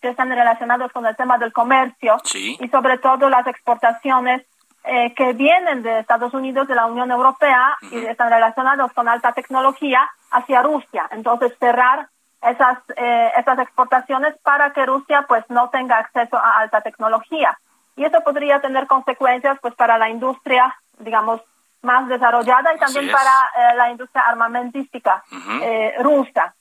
que 0.00 0.08
están 0.08 0.30
relacionados 0.30 0.90
con 0.90 1.06
el 1.06 1.14
tema 1.14 1.36
del 1.38 1.52
comercio 1.52 2.16
y 2.34 2.68
sobre 2.68 2.98
todo 2.98 3.28
las 3.28 3.46
exportaciones 3.46 4.42
eh, 4.84 5.14
que 5.14 5.32
vienen 5.32 5.82
de 5.82 6.00
Estados 6.00 6.34
Unidos, 6.34 6.66
de 6.66 6.74
la 6.74 6.86
Unión 6.86 7.10
Europea 7.10 7.76
y 7.90 8.04
están 8.04 8.30
relacionados 8.30 8.92
con 8.92 9.08
alta 9.08 9.32
tecnología 9.32 10.10
hacia 10.32 10.60
Rusia. 10.62 11.08
Entonces, 11.12 11.56
cerrar 11.60 12.08
esas, 12.42 12.78
eh, 12.96 13.30
esas 13.36 13.60
exportaciones 13.60 14.34
para 14.42 14.72
que 14.72 14.84
Rusia 14.84 15.24
pues 15.28 15.44
no 15.48 15.70
tenga 15.70 15.98
acceso 15.98 16.36
a 16.36 16.58
alta 16.58 16.80
tecnología. 16.80 17.56
Y 17.94 18.04
eso 18.04 18.20
podría 18.24 18.60
tener 18.60 18.88
consecuencias 18.88 19.56
pues 19.62 19.74
para 19.74 19.98
la 19.98 20.08
industria, 20.08 20.74
digamos, 20.98 21.40
más 21.82 22.08
desarrollada 22.08 22.74
y 22.74 22.78
también 22.78 23.10
para 23.12 23.72
eh, 23.72 23.76
la 23.76 23.90
industria 23.90 24.22
armamentística 24.22 25.22
rusa. 26.00 26.54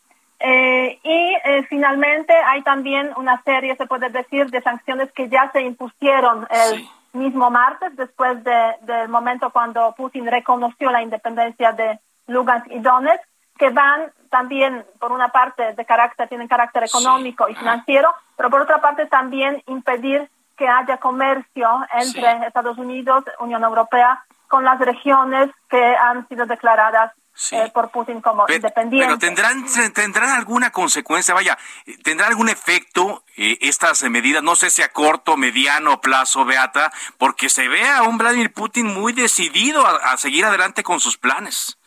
Y 0.43 1.35
finalmente 1.69 2.33
hay 2.33 2.61
también 2.63 3.11
una 3.17 3.41
serie, 3.43 3.75
se 3.75 3.85
puede 3.85 4.09
decir, 4.09 4.49
de 4.49 4.61
sanciones 4.61 5.11
que 5.11 5.29
ya 5.29 5.51
se 5.51 5.61
impusieron 5.61 6.47
el 6.49 6.87
mismo 7.13 7.49
martes, 7.51 7.95
después 7.95 8.43
del 8.43 9.09
momento 9.09 9.49
cuando 9.51 9.93
Putin 9.95 10.25
reconoció 10.27 10.91
la 10.91 11.01
independencia 11.01 11.71
de 11.73 11.99
Lugansk 12.27 12.71
y 12.71 12.79
Donetsk, 12.79 13.23
que 13.57 13.69
van 13.69 14.11
también, 14.29 14.85
por 14.99 15.11
una 15.11 15.27
parte, 15.27 15.73
de 15.73 15.85
carácter, 15.85 16.27
tienen 16.29 16.47
carácter 16.47 16.83
económico 16.85 17.47
y 17.49 17.55
financiero, 17.55 18.13
pero 18.37 18.49
por 18.49 18.61
otra 18.61 18.79
parte 18.79 19.05
también 19.05 19.61
impedir 19.67 20.29
que 20.57 20.67
haya 20.67 20.97
comercio 20.97 21.67
entre 21.93 22.47
Estados 22.47 22.77
Unidos, 22.77 23.23
Unión 23.39 23.63
Europea, 23.63 24.23
con 24.47 24.63
las 24.63 24.79
regiones 24.79 25.49
que 25.69 25.95
han 25.95 26.27
sido 26.27 26.45
declaradas 26.45 27.11
eh, 27.51 27.71
por 27.73 27.89
Putin 27.89 28.21
como 28.21 28.45
independiente. 28.47 29.07
Pero 29.07 29.17
tendrán, 29.17 29.65
tendrán 29.93 30.29
alguna 30.29 30.69
consecuencia, 30.69 31.33
vaya, 31.33 31.57
tendrá 32.03 32.27
algún 32.27 32.49
efecto 32.49 33.23
eh, 33.37 33.57
estas 33.61 34.03
medidas, 34.03 34.43
no 34.43 34.55
sé 34.55 34.69
si 34.69 34.81
a 34.81 34.89
corto, 34.89 35.37
mediano 35.37 36.01
plazo, 36.01 36.45
Beata, 36.45 36.91
porque 37.17 37.49
se 37.49 37.67
ve 37.67 37.87
a 37.87 38.03
un 38.03 38.17
Vladimir 38.17 38.53
Putin 38.53 38.87
muy 38.87 39.13
decidido 39.13 39.85
a, 39.85 40.17
seguir 40.17 40.45
adelante 40.45 40.83
con 40.83 40.99
sus 40.99 41.17
planes. 41.17 41.77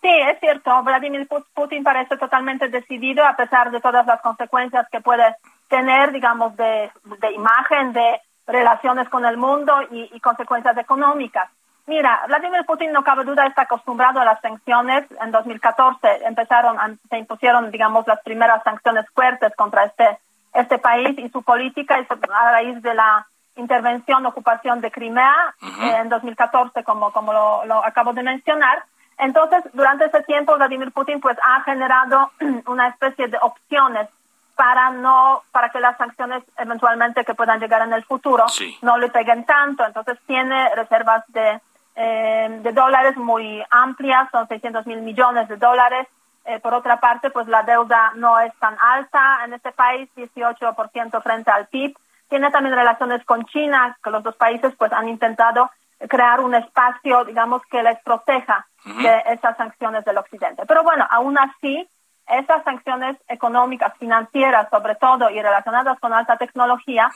Sí, 0.00 0.08
es 0.08 0.40
cierto, 0.40 0.82
Vladimir 0.82 1.28
Putin 1.52 1.84
parece 1.84 2.16
totalmente 2.16 2.68
decidido 2.68 3.26
a 3.26 3.36
pesar 3.36 3.70
de 3.70 3.80
todas 3.80 4.06
las 4.06 4.20
consecuencias 4.22 4.86
que 4.90 5.00
puede 5.00 5.36
tener, 5.68 6.10
digamos, 6.12 6.56
de, 6.56 6.90
imagen, 7.34 7.92
de 7.92 8.20
relaciones 8.46 9.08
con 9.10 9.26
el 9.26 9.36
mundo 9.36 9.74
y 9.90 10.18
consecuencias 10.20 10.76
económicas. 10.78 11.50
Mira, 11.90 12.22
Vladimir 12.28 12.64
Putin 12.66 12.92
no 12.92 13.02
cabe 13.02 13.24
duda 13.24 13.44
está 13.46 13.62
acostumbrado 13.62 14.20
a 14.20 14.24
las 14.24 14.40
sanciones. 14.40 15.06
En 15.20 15.32
2014 15.32 16.24
empezaron, 16.24 16.76
se 17.08 17.18
impusieron, 17.18 17.72
digamos, 17.72 18.06
las 18.06 18.20
primeras 18.22 18.62
sanciones 18.62 19.06
fuertes 19.12 19.52
contra 19.56 19.86
este 19.86 20.18
este 20.54 20.78
país 20.78 21.18
y 21.18 21.28
su 21.30 21.42
política 21.42 21.96
a 21.96 22.50
raíz 22.52 22.80
de 22.80 22.94
la 22.94 23.26
intervención, 23.56 24.24
ocupación 24.24 24.80
de 24.80 24.92
Crimea 24.92 25.34
eh, 25.62 25.96
en 26.00 26.08
2014, 26.08 26.84
como 26.84 27.10
como 27.10 27.32
lo, 27.32 27.64
lo 27.64 27.84
acabo 27.84 28.12
de 28.12 28.22
mencionar. 28.22 28.84
Entonces, 29.18 29.64
durante 29.72 30.04
ese 30.04 30.22
tiempo, 30.22 30.54
Vladimir 30.54 30.92
Putin 30.92 31.20
pues 31.20 31.36
ha 31.44 31.64
generado 31.64 32.30
una 32.66 32.86
especie 32.86 33.26
de 33.26 33.38
opciones 33.42 34.08
para 34.54 34.90
no 34.90 35.42
para 35.50 35.70
que 35.70 35.80
las 35.80 35.96
sanciones 35.96 36.44
eventualmente 36.56 37.24
que 37.24 37.34
puedan 37.34 37.58
llegar 37.58 37.82
en 37.82 37.94
el 37.94 38.04
futuro 38.04 38.46
no 38.82 38.96
le 38.96 39.08
peguen 39.08 39.44
tanto. 39.44 39.84
Entonces 39.84 40.16
tiene 40.28 40.72
reservas 40.76 41.24
de 41.28 41.60
eh, 41.96 42.60
de 42.62 42.72
dólares 42.72 43.16
muy 43.16 43.62
amplias, 43.70 44.30
son 44.30 44.46
600 44.48 44.86
mil 44.86 45.00
millones 45.02 45.48
de 45.48 45.56
dólares. 45.56 46.06
Eh, 46.44 46.58
por 46.60 46.72
otra 46.74 46.98
parte, 46.98 47.30
pues 47.30 47.46
la 47.48 47.62
deuda 47.62 48.12
no 48.16 48.38
es 48.40 48.54
tan 48.58 48.76
alta 48.80 49.44
en 49.44 49.52
este 49.52 49.72
país, 49.72 50.08
18% 50.16 51.22
frente 51.22 51.50
al 51.50 51.66
PIB. 51.68 51.94
Tiene 52.28 52.50
también 52.50 52.74
relaciones 52.74 53.24
con 53.24 53.44
China, 53.46 53.96
que 54.02 54.10
los 54.10 54.22
dos 54.22 54.36
países 54.36 54.74
pues 54.76 54.92
han 54.92 55.08
intentado 55.08 55.70
crear 56.08 56.40
un 56.40 56.54
espacio, 56.54 57.24
digamos, 57.24 57.62
que 57.66 57.82
les 57.82 58.00
proteja 58.02 58.66
de 58.84 59.22
esas 59.26 59.56
sanciones 59.56 60.04
del 60.04 60.16
Occidente. 60.16 60.64
Pero 60.66 60.82
bueno, 60.82 61.06
aún 61.10 61.36
así, 61.38 61.86
esas 62.26 62.62
sanciones 62.64 63.16
económicas, 63.28 63.92
financieras 63.98 64.68
sobre 64.70 64.94
todo 64.94 65.28
y 65.30 65.42
relacionadas 65.42 65.98
con 66.00 66.12
alta 66.12 66.36
tecnología, 66.36 67.10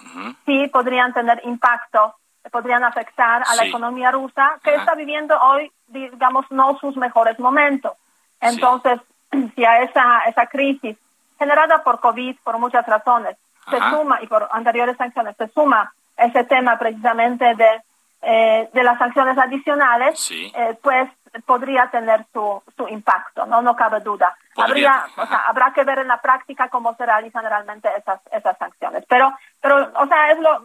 sí 0.44 0.68
podrían 0.68 1.14
tener 1.14 1.40
impacto, 1.44 2.16
podrían 2.50 2.84
afectar 2.84 3.42
a 3.46 3.54
la 3.56 3.62
Sí. 3.62 3.68
economía 3.68 4.10
rusa, 4.10 4.58
que 4.62 4.74
está 4.74 4.94
viviendo 4.94 5.38
hoy, 5.40 5.70
digamos, 5.88 6.44
no 6.50 6.78
sus 6.78 6.96
mejores 6.96 7.38
momentos. 7.38 7.92
Entonces, 8.40 9.00
si 9.54 9.64
a 9.64 9.78
esa, 9.80 10.20
esa 10.26 10.46
crisis 10.46 10.96
generada 11.38 11.82
por 11.82 12.00
COVID, 12.00 12.36
por 12.44 12.58
muchas 12.58 12.86
razones, 12.86 13.36
se 13.70 13.78
suma, 13.90 14.18
y 14.22 14.26
por 14.26 14.46
anteriores 14.52 14.96
sanciones, 14.96 15.36
se 15.36 15.48
suma 15.48 15.92
ese 16.16 16.44
tema 16.44 16.78
precisamente 16.78 17.54
de, 17.54 17.82
eh, 18.22 18.68
de 18.72 18.82
las 18.84 18.98
sanciones 18.98 19.36
adicionales, 19.38 20.20
Sí. 20.20 20.52
eh, 20.54 20.78
pues 20.82 21.08
podría 21.46 21.88
tener 21.88 22.24
su, 22.32 22.62
su 22.76 22.86
impacto, 22.86 23.44
no 23.46 23.60
no 23.60 23.74
cabe 23.74 23.98
duda. 24.00 24.36
Podría, 24.54 25.00
Habría, 25.00 25.22
o 25.24 25.26
sea, 25.26 25.38
habrá 25.48 25.72
que 25.72 25.82
ver 25.82 25.98
en 25.98 26.06
la 26.08 26.20
práctica 26.20 26.68
cómo 26.68 26.94
se 26.94 27.04
realizan 27.04 27.44
realmente 27.44 27.88
esas 27.96 28.20
esas 28.30 28.56
sanciones. 28.58 29.04
Pero, 29.08 29.36
pero, 29.60 29.90
o 29.96 30.06
sea, 30.06 30.30
es 30.30 30.38
lo, 30.38 30.62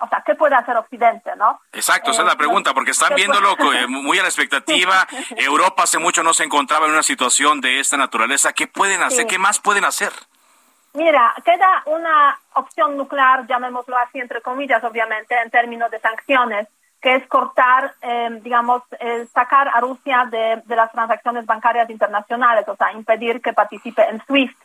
o 0.00 0.08
sea, 0.08 0.22
¿qué 0.26 0.34
puede 0.34 0.54
hacer 0.54 0.76
Occidente, 0.76 1.30
no? 1.36 1.60
Exacto, 1.72 2.10
esa 2.10 2.22
es 2.22 2.26
Eh, 2.26 2.30
la 2.30 2.36
pregunta, 2.36 2.74
porque 2.74 2.90
están 2.90 3.10
¿qué 3.10 3.14
viéndolo 3.16 3.56
puede- 3.56 3.80
eh, 3.84 3.86
muy 3.86 4.18
a 4.18 4.22
la 4.22 4.28
expectativa. 4.28 5.06
Europa 5.36 5.84
hace 5.84 5.98
mucho 5.98 6.22
no 6.22 6.34
se 6.34 6.44
encontraba 6.44 6.86
en 6.86 6.92
una 6.92 7.02
situación 7.02 7.60
de 7.60 7.80
esta 7.80 7.96
naturaleza. 7.96 8.52
¿Qué 8.52 8.66
pueden 8.66 9.02
hacer? 9.02 9.20
Sí. 9.22 9.26
¿Qué 9.26 9.38
más 9.38 9.60
pueden 9.60 9.84
hacer? 9.84 10.12
Mira, 10.94 11.34
queda 11.44 11.82
una 11.86 12.38
opción 12.54 12.96
nuclear, 12.96 13.46
llamémoslo 13.48 13.96
así, 13.98 14.20
entre 14.20 14.40
comillas, 14.42 14.82
obviamente, 14.84 15.34
en 15.40 15.50
términos 15.50 15.90
de 15.90 15.98
sanciones, 16.00 16.68
que 17.02 17.16
es 17.16 17.26
cortar, 17.26 17.94
eh, 18.00 18.28
digamos, 18.42 18.82
eh, 19.00 19.26
sacar 19.34 19.68
a 19.68 19.80
Rusia 19.80 20.26
de, 20.30 20.62
de 20.64 20.76
las 20.76 20.90
transacciones 20.92 21.46
bancarias 21.46 21.90
internacionales, 21.90 22.64
o 22.68 22.76
sea, 22.76 22.92
impedir 22.92 23.42
que 23.42 23.52
participe 23.52 24.02
en 24.08 24.22
SWIFT. 24.24 24.56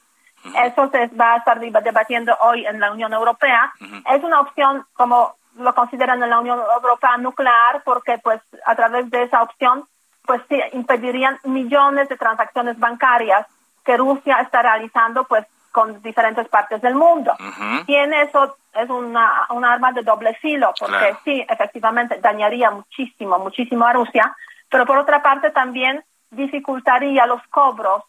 Eso 0.63 0.89
se 0.89 1.07
va 1.07 1.33
a 1.33 1.37
estar 1.37 1.59
deba- 1.59 1.81
debatiendo 1.81 2.35
hoy 2.41 2.65
en 2.65 2.79
la 2.79 2.91
Unión 2.91 3.13
Europea. 3.13 3.71
Es 4.11 4.23
una 4.23 4.39
opción, 4.41 4.85
como 4.93 5.35
lo 5.55 5.73
consideran 5.75 6.21
en 6.23 6.29
la 6.29 6.39
Unión 6.39 6.59
Europea, 6.59 7.17
nuclear, 7.17 7.81
porque 7.83 8.17
pues 8.19 8.41
a 8.65 8.75
través 8.75 9.09
de 9.09 9.23
esa 9.23 9.41
opción, 9.43 9.83
pues 10.25 10.41
sí, 10.47 10.61
impedirían 10.73 11.39
millones 11.43 12.07
de 12.09 12.15
transacciones 12.17 12.79
bancarias 12.79 13.45
que 13.83 13.97
Rusia 13.97 14.37
está 14.41 14.61
realizando, 14.61 15.23
pues 15.25 15.45
con 15.71 16.01
diferentes 16.01 16.47
partes 16.47 16.81
del 16.81 16.95
mundo. 16.95 17.33
Tiene 17.85 18.23
eso, 18.23 18.55
es 18.73 18.89
una, 18.89 19.45
un 19.49 19.63
arma 19.65 19.91
de 19.91 20.01
doble 20.03 20.33
filo, 20.35 20.73
porque 20.79 20.95
Claro. 20.97 21.19
sí, 21.23 21.45
efectivamente 21.47 22.19
dañaría 22.19 22.71
muchísimo, 22.71 23.37
muchísimo 23.39 23.85
a 23.85 23.93
Rusia, 23.93 24.35
pero 24.69 24.85
por 24.85 24.97
otra 24.97 25.21
parte 25.21 25.51
también 25.51 26.03
dificultaría 26.31 27.25
los 27.25 27.41
cobros 27.49 28.03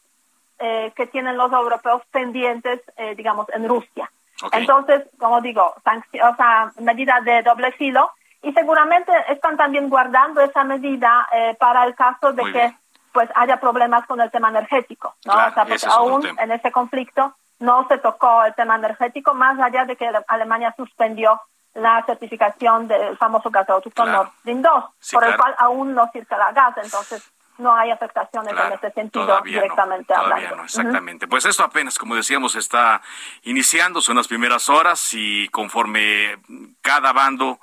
eh, 0.60 0.92
que 0.94 1.06
tienen 1.06 1.36
los 1.36 1.50
europeos 1.52 2.02
pendientes, 2.10 2.80
eh, 2.96 3.14
digamos, 3.14 3.46
en 3.50 3.68
Rusia. 3.68 4.10
Ok. 4.42 4.54
Entonces, 4.54 5.02
como 5.18 5.40
digo, 5.40 5.74
o 5.74 6.36
sea, 6.36 6.72
medida 6.80 7.20
de 7.20 7.42
doble 7.42 7.72
filo 7.72 8.12
y 8.42 8.52
seguramente 8.52 9.12
están 9.28 9.56
también 9.56 9.88
guardando 9.88 10.40
esa 10.40 10.64
medida 10.64 11.28
eh, 11.32 11.56
para 11.58 11.84
el 11.84 11.94
caso 11.94 12.32
de 12.32 12.42
Muy 12.42 12.52
que 12.52 12.58
bien. 12.58 12.78
pues 13.12 13.28
haya 13.34 13.58
problemas 13.60 14.06
con 14.06 14.20
el 14.20 14.30
tema 14.30 14.48
energético, 14.48 15.14
¿no? 15.26 15.32
Claro, 15.34 15.50
o 15.50 15.54
sea, 15.54 15.62
porque 15.64 15.74
es 15.74 15.86
aún 15.86 16.26
en 16.26 16.50
ese 16.52 16.70
conflicto 16.72 17.34
no 17.58 17.86
se 17.88 17.98
tocó 17.98 18.44
el 18.44 18.54
tema 18.54 18.76
energético, 18.76 19.34
más 19.34 19.58
allá 19.60 19.84
de 19.84 19.94
que 19.96 20.10
Alemania 20.28 20.72
suspendió 20.76 21.38
la 21.74 22.02
certificación 22.06 22.88
del 22.88 23.16
famoso 23.18 23.50
gasoducto 23.50 24.02
Claro. 24.02 24.12
Nord 24.24 24.30
Stream 24.40 24.62
2, 24.62 24.84
Sí, 24.98 25.14
por 25.16 25.24
el 25.24 25.34
claro. 25.34 25.42
cual 25.42 25.54
aún 25.58 25.94
no 25.94 26.08
circula 26.10 26.50
gas, 26.52 26.74
entonces 26.78 27.30
no 27.60 27.74
hay 27.74 27.90
afectaciones 27.90 28.52
Claro, 28.52 28.68
en 28.68 28.74
ese 28.74 28.90
sentido 28.92 29.26
todavía 29.26 29.56
no, 29.56 29.62
directamente 29.62 30.14
Todavía 30.14 30.34
hablando. 30.34 30.56
no, 30.56 30.64
exactamente. 30.64 31.28
Pues 31.28 31.44
esto 31.46 31.62
apenas, 31.62 31.98
como 31.98 32.16
decíamos, 32.16 32.56
está 32.56 33.02
iniciando, 33.42 34.00
son 34.00 34.16
las 34.16 34.28
primeras 34.28 34.68
horas 34.68 35.10
y 35.12 35.48
conforme 35.48 36.38
cada 36.82 37.12
bando 37.12 37.60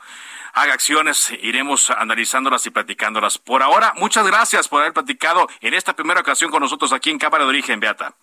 haga 0.53 0.73
acciones, 0.73 1.31
iremos 1.41 1.91
analizándolas 1.91 2.65
y 2.65 2.71
platicándolas. 2.71 3.37
Por 3.37 3.61
ahora, 3.61 3.93
muchas 3.97 4.25
gracias 4.25 4.67
por 4.67 4.81
haber 4.81 4.93
platicado 4.93 5.47
en 5.61 5.73
esta 5.73 5.93
primera 5.93 6.21
ocasión 6.21 6.49
con 6.49 6.61
nosotros 6.61 6.93
aquí 6.93 7.11
en 7.11 7.19
Cámara 7.19 7.43
de 7.43 7.49
Origen, 7.49 7.79
Beata. 7.79 8.13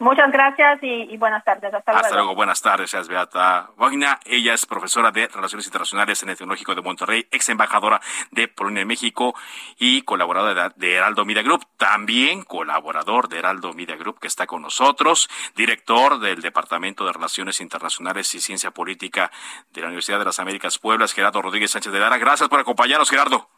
Muchas 0.00 0.30
gracias 0.30 0.80
y, 0.82 1.12
y 1.12 1.16
buenas 1.16 1.42
tardes. 1.42 1.74
Hasta, 1.74 1.90
Hasta 1.90 2.14
luego, 2.14 2.36
buenas 2.36 2.62
tardes, 2.62 2.94
es 2.94 3.08
Beata 3.08 3.70
Wagner. 3.76 4.16
Ella 4.26 4.54
es 4.54 4.64
profesora 4.64 5.10
de 5.10 5.26
Relaciones 5.26 5.66
Internacionales 5.66 6.22
en 6.22 6.28
el 6.28 6.36
Tecnológico 6.36 6.76
de 6.76 6.82
Monterrey, 6.82 7.26
ex 7.32 7.48
embajadora 7.48 8.00
de 8.30 8.46
Polonia 8.46 8.82
en 8.82 8.88
México 8.88 9.34
y 9.76 10.02
colaboradora 10.02 10.68
de, 10.68 10.74
de 10.76 10.94
Heraldo 10.94 11.24
Media 11.24 11.42
Group. 11.42 11.66
También 11.76 12.44
colaborador 12.44 13.28
de 13.28 13.40
Heraldo 13.40 13.72
Media 13.72 13.96
Group 13.96 14.20
que 14.20 14.28
está 14.28 14.46
con 14.46 14.62
nosotros, 14.62 15.28
director 15.56 16.20
del 16.20 16.42
Departamento 16.42 17.04
de 17.04 17.12
Relaciones 17.12 17.60
Internacionales 17.60 18.32
y 18.36 18.40
Ciencia 18.40 18.70
Política 18.70 19.32
de 19.72 19.80
la 19.80 19.88
Universidad 19.88 20.20
de 20.20 20.26
las 20.26 20.38
Américas 20.38 20.78
Pueblas, 20.78 21.12
Gerardo 21.12 21.42
Rodríguez 21.42 21.72
Sánchez 21.72 21.92
de 21.92 21.98
Lara. 21.98 22.18
Gracias 22.18 22.48
por 22.48 22.60
acompañarnos, 22.60 23.10
Gerardo. 23.10 23.48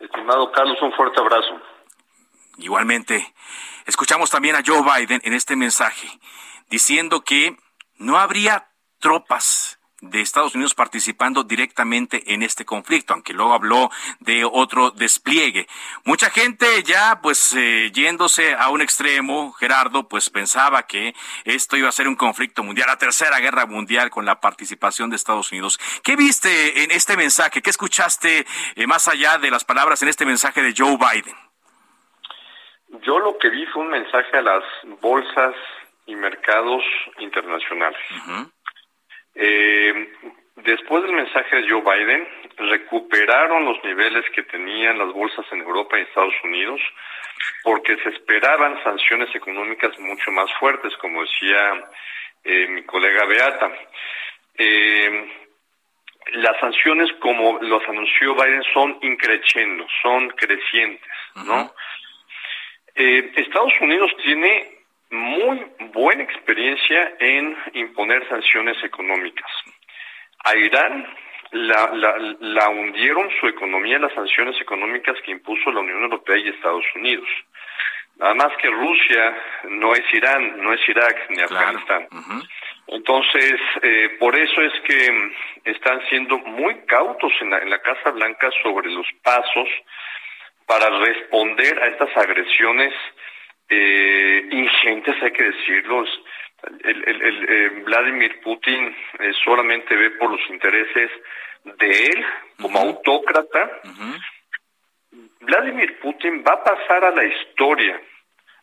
Estimado 0.00 0.50
Carlos, 0.50 0.82
un 0.82 0.92
fuerte 0.94 1.20
abrazo. 1.20 1.60
Igualmente, 2.58 3.32
escuchamos 3.86 4.30
también 4.30 4.56
a 4.56 4.62
Joe 4.64 4.82
Biden 4.82 5.20
en 5.24 5.32
este 5.32 5.56
mensaje 5.56 6.08
diciendo 6.70 7.22
que 7.22 7.56
no 7.98 8.18
habría 8.18 8.70
tropas 8.98 9.78
de 10.02 10.20
Estados 10.20 10.54
Unidos 10.56 10.74
participando 10.74 11.44
directamente 11.44 12.34
en 12.34 12.42
este 12.42 12.64
conflicto, 12.64 13.14
aunque 13.14 13.32
luego 13.32 13.54
habló 13.54 13.90
de 14.18 14.44
otro 14.44 14.90
despliegue. 14.90 15.68
Mucha 16.04 16.28
gente 16.28 16.82
ya, 16.82 17.20
pues, 17.22 17.54
eh, 17.56 17.92
yéndose 17.94 18.54
a 18.54 18.68
un 18.70 18.82
extremo, 18.82 19.52
Gerardo, 19.52 20.08
pues 20.08 20.28
pensaba 20.28 20.88
que 20.88 21.14
esto 21.44 21.76
iba 21.76 21.88
a 21.88 21.92
ser 21.92 22.08
un 22.08 22.16
conflicto 22.16 22.64
mundial, 22.64 22.88
la 22.88 22.98
tercera 22.98 23.38
guerra 23.38 23.66
mundial 23.66 24.10
con 24.10 24.24
la 24.24 24.40
participación 24.40 25.08
de 25.08 25.16
Estados 25.16 25.52
Unidos. 25.52 25.78
¿Qué 26.02 26.16
viste 26.16 26.82
en 26.82 26.90
este 26.90 27.16
mensaje? 27.16 27.62
¿Qué 27.62 27.70
escuchaste 27.70 28.44
eh, 28.74 28.86
más 28.88 29.06
allá 29.06 29.38
de 29.38 29.52
las 29.52 29.64
palabras 29.64 30.02
en 30.02 30.08
este 30.08 30.26
mensaje 30.26 30.62
de 30.62 30.74
Joe 30.76 30.96
Biden? 30.96 31.51
Yo 33.02 33.18
lo 33.18 33.38
que 33.38 33.50
vi 33.50 33.66
fue 33.66 33.82
un 33.82 33.90
mensaje 33.90 34.36
a 34.36 34.42
las 34.42 34.64
bolsas 35.00 35.54
y 36.06 36.16
mercados 36.16 36.82
internacionales. 37.18 38.00
Eh, 39.34 40.12
después 40.56 41.02
del 41.02 41.12
mensaje 41.12 41.56
de 41.56 41.70
Joe 41.70 41.80
Biden, 41.80 42.28
recuperaron 42.56 43.64
los 43.64 43.82
niveles 43.84 44.24
que 44.34 44.42
tenían 44.42 44.98
las 44.98 45.12
bolsas 45.12 45.46
en 45.52 45.60
Europa 45.60 45.98
y 45.98 46.02
Estados 46.02 46.34
Unidos 46.44 46.80
porque 47.62 47.96
se 47.98 48.10
esperaban 48.10 48.82
sanciones 48.82 49.34
económicas 49.34 49.98
mucho 49.98 50.30
más 50.30 50.52
fuertes, 50.58 50.92
como 50.98 51.22
decía 51.22 51.88
eh, 52.44 52.66
mi 52.68 52.82
colega 52.84 53.24
Beata. 53.24 53.72
Eh, 54.58 55.32
las 56.34 56.58
sanciones, 56.60 57.10
como 57.20 57.58
los 57.62 57.82
anunció 57.88 58.34
Biden, 58.34 58.62
son 58.72 58.98
increciendo, 59.02 59.86
son 60.02 60.30
crecientes, 60.30 61.10
¿no? 61.44 61.74
Eh, 62.94 63.32
Estados 63.36 63.72
Unidos 63.80 64.10
tiene 64.22 64.70
muy 65.10 65.62
buena 65.92 66.22
experiencia 66.22 67.14
en 67.18 67.56
imponer 67.74 68.26
sanciones 68.28 68.82
económicas. 68.82 69.50
A 70.44 70.56
Irán 70.56 71.06
la, 71.52 71.90
la, 71.94 72.36
la 72.40 72.68
hundieron 72.70 73.30
su 73.38 73.46
economía 73.46 73.98
las 73.98 74.14
sanciones 74.14 74.58
económicas 74.60 75.16
que 75.22 75.32
impuso 75.32 75.70
la 75.70 75.80
Unión 75.80 76.02
Europea 76.02 76.36
y 76.38 76.48
Estados 76.48 76.84
Unidos. 76.94 77.28
Nada 78.16 78.34
más 78.34 78.56
que 78.58 78.68
Rusia 78.68 79.36
no 79.64 79.94
es 79.94 80.04
Irán, 80.12 80.62
no 80.62 80.72
es 80.72 80.80
Irak 80.88 81.30
ni 81.30 81.42
Afganistán. 81.42 82.08
Entonces, 82.86 83.54
eh, 83.82 84.16
por 84.18 84.36
eso 84.36 84.60
es 84.60 84.72
que 84.80 85.32
están 85.64 86.00
siendo 86.08 86.38
muy 86.38 86.74
cautos 86.86 87.32
en 87.40 87.50
la, 87.50 87.58
en 87.58 87.70
la 87.70 87.80
Casa 87.80 88.10
Blanca 88.10 88.50
sobre 88.62 88.90
los 88.90 89.06
pasos 89.22 89.68
para 90.66 90.88
responder 90.98 91.82
a 91.82 91.86
estas 91.88 92.16
agresiones 92.16 92.92
eh, 93.68 94.48
ingentes, 94.50 95.22
hay 95.22 95.32
que 95.32 95.44
decirlo. 95.44 96.04
El, 96.84 97.08
el, 97.08 97.22
el, 97.22 97.48
eh, 97.48 97.68
Vladimir 97.84 98.40
Putin 98.40 98.96
eh, 99.18 99.32
solamente 99.44 99.96
ve 99.96 100.10
por 100.12 100.30
los 100.30 100.40
intereses 100.50 101.10
de 101.64 102.06
él 102.06 102.24
como 102.60 102.78
autócrata. 102.78 103.80
Vladimir 105.40 105.98
Putin 106.00 106.44
va 106.46 106.52
a 106.52 106.64
pasar 106.64 107.04
a 107.04 107.10
la 107.10 107.24
historia, 107.24 108.00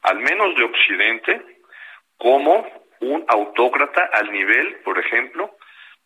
al 0.03 0.19
menos 0.19 0.55
de 0.55 0.63
Occidente, 0.63 1.41
como 2.17 2.65
un 3.01 3.25
autócrata 3.27 4.09
al 4.13 4.31
nivel, 4.31 4.77
por 4.83 4.97
ejemplo, 4.97 5.57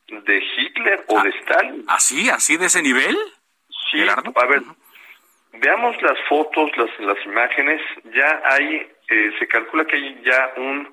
de 0.08 0.38
Hitler 0.38 1.06
o 1.08 1.22
de 1.22 1.30
Stalin. 1.30 1.86
¿Así? 1.88 2.30
¿Así 2.30 2.58
de 2.58 2.66
ese 2.66 2.82
nivel? 2.82 3.16
Sí, 3.92 4.02
a 4.02 4.46
ver, 4.46 4.62
veamos 5.54 6.02
las 6.02 6.20
fotos, 6.28 6.72
las, 6.78 6.90
las 7.00 7.26
imágenes. 7.26 7.82
Ya 8.14 8.42
hay, 8.46 8.88
eh, 9.10 9.32
se 9.40 9.48
calcula 9.48 9.86
que 9.86 9.96
hay 9.96 10.22
ya 10.24 10.54
un, 10.58 10.92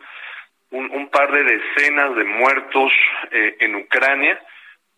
un, 0.71 0.91
un 0.91 1.09
par 1.09 1.31
de 1.33 1.45
decenas 1.45 2.15
de 2.17 2.25
muertos 2.25 2.93
eh, 3.31 3.57
en 3.61 3.77
Ucrania 3.77 4.41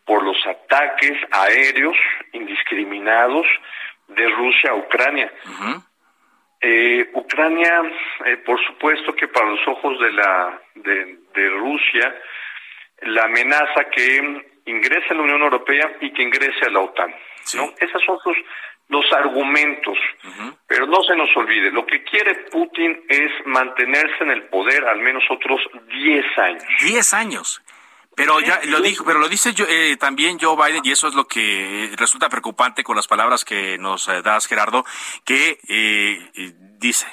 por 0.04 0.22
los 0.22 0.36
ataques 0.46 1.16
aéreos 1.30 1.96
indiscriminados 2.32 3.46
de 4.08 4.28
Rusia 4.28 4.70
a 4.70 4.74
Ucrania. 4.74 5.32
Eh, 6.60 7.10
Ucrania, 7.14 7.82
eh, 8.26 8.36
por 8.38 8.62
supuesto 8.64 9.14
que 9.14 9.28
para 9.28 9.46
los 9.46 9.66
ojos 9.66 9.98
de 9.98 10.12
la 10.12 10.60
de, 10.74 11.18
de 11.34 11.48
Rusia, 11.50 12.14
la 13.02 13.24
amenaza 13.24 13.84
que 13.90 14.44
ingrese 14.66 15.06
a 15.10 15.14
la 15.14 15.22
Unión 15.22 15.42
Europea 15.42 15.96
y 16.00 16.12
que 16.12 16.22
ingrese 16.22 16.66
a 16.66 16.70
la 16.70 16.80
OTAN. 16.80 17.12
¿no? 17.54 17.72
Esos 17.80 18.02
son 18.04 18.18
sus, 18.20 18.36
los 18.92 19.10
argumentos. 19.12 19.98
Pero 20.66 20.86
no 20.86 21.02
se 21.02 21.16
nos 21.16 21.34
olvide, 21.36 21.72
lo 21.72 21.84
que 21.86 22.04
quiere 22.04 22.34
Putin 22.50 23.04
es 23.08 23.30
mantenerse 23.46 24.22
en 24.22 24.30
el 24.30 24.44
poder 24.44 24.84
al 24.84 25.00
menos 25.00 25.24
otros 25.30 25.60
10 25.88 26.38
años. 26.38 26.64
10 26.82 27.14
años. 27.14 27.62
Pero 28.14 28.40
ya 28.40 28.60
lo 28.66 28.80
dijo, 28.80 29.04
pero 29.06 29.18
lo 29.18 29.28
dice 29.28 29.54
yo, 29.54 29.64
eh, 29.66 29.96
también 29.96 30.38
Joe 30.38 30.54
Biden 30.54 30.82
y 30.84 30.90
eso 30.90 31.08
es 31.08 31.14
lo 31.14 31.26
que 31.26 31.90
resulta 31.96 32.28
preocupante 32.28 32.84
con 32.84 32.94
las 32.94 33.08
palabras 33.08 33.42
que 33.42 33.78
nos 33.78 34.06
eh, 34.08 34.20
das 34.20 34.46
Gerardo, 34.46 34.84
que 35.24 35.58
eh, 35.66 36.52
dice 36.78 37.06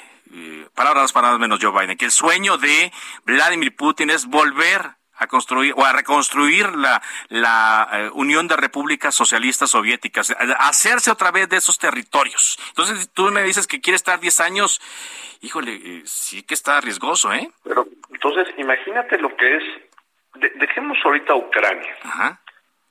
palabras 0.76 1.12
palabras 1.12 1.40
menos 1.40 1.58
Joe 1.60 1.72
Biden 1.72 1.96
que 1.96 2.04
el 2.04 2.12
sueño 2.12 2.56
de 2.56 2.92
Vladimir 3.24 3.74
Putin 3.74 4.10
es 4.10 4.26
volver 4.26 4.99
a 5.20 5.26
construir 5.26 5.74
o 5.76 5.84
a 5.84 5.92
reconstruir 5.92 6.74
la, 6.74 7.00
la 7.28 7.88
eh, 7.92 8.10
Unión 8.14 8.48
de 8.48 8.56
Repúblicas 8.56 9.14
Socialistas 9.14 9.70
Soviéticas, 9.70 10.34
hacerse 10.58 11.10
otra 11.10 11.30
vez 11.30 11.48
de 11.48 11.58
esos 11.58 11.78
territorios. 11.78 12.58
Entonces, 12.68 13.10
tú 13.12 13.30
me 13.30 13.42
dices 13.42 13.66
que 13.66 13.80
quiere 13.80 13.96
estar 13.96 14.18
10 14.18 14.40
años, 14.40 14.80
híjole, 15.42 15.74
eh, 15.74 16.02
sí 16.06 16.42
que 16.42 16.54
está 16.54 16.80
riesgoso, 16.80 17.32
¿eh? 17.32 17.48
Pero 17.62 17.86
entonces, 18.10 18.48
imagínate 18.56 19.18
lo 19.18 19.36
que 19.36 19.56
es, 19.56 19.62
dejemos 20.56 20.98
ahorita 21.04 21.34
Ucrania, 21.34 22.40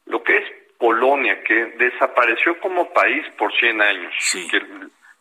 lo 0.06 0.24
que 0.24 0.38
es 0.38 0.44
Polonia, 0.78 1.44
que 1.44 1.54
desapareció 1.78 2.60
como 2.60 2.94
país 2.94 3.26
por 3.38 3.52
100 3.54 3.82
años. 3.82 4.14
Sí. 4.20 4.48
Que, 4.48 4.62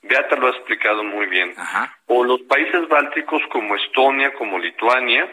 Beata 0.02 0.36
lo 0.36 0.46
ha 0.46 0.50
explicado 0.50 1.02
muy 1.02 1.26
bien. 1.26 1.54
O 2.06 2.22
los 2.24 2.40
países 2.42 2.86
bálticos 2.88 3.42
como 3.50 3.74
Estonia, 3.76 4.32
como 4.34 4.58
Lituania, 4.58 5.28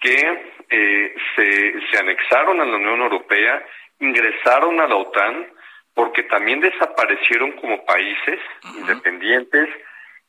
que 0.00 0.53
eh, 0.70 1.14
se, 1.34 1.74
se 1.90 1.98
anexaron 1.98 2.60
a 2.60 2.64
la 2.64 2.76
Unión 2.76 3.00
Europea, 3.00 3.64
ingresaron 4.00 4.80
a 4.80 4.86
la 4.86 4.96
OTAN, 4.96 5.46
porque 5.94 6.24
también 6.24 6.60
desaparecieron 6.60 7.52
como 7.52 7.84
países 7.84 8.40
independientes 8.76 9.68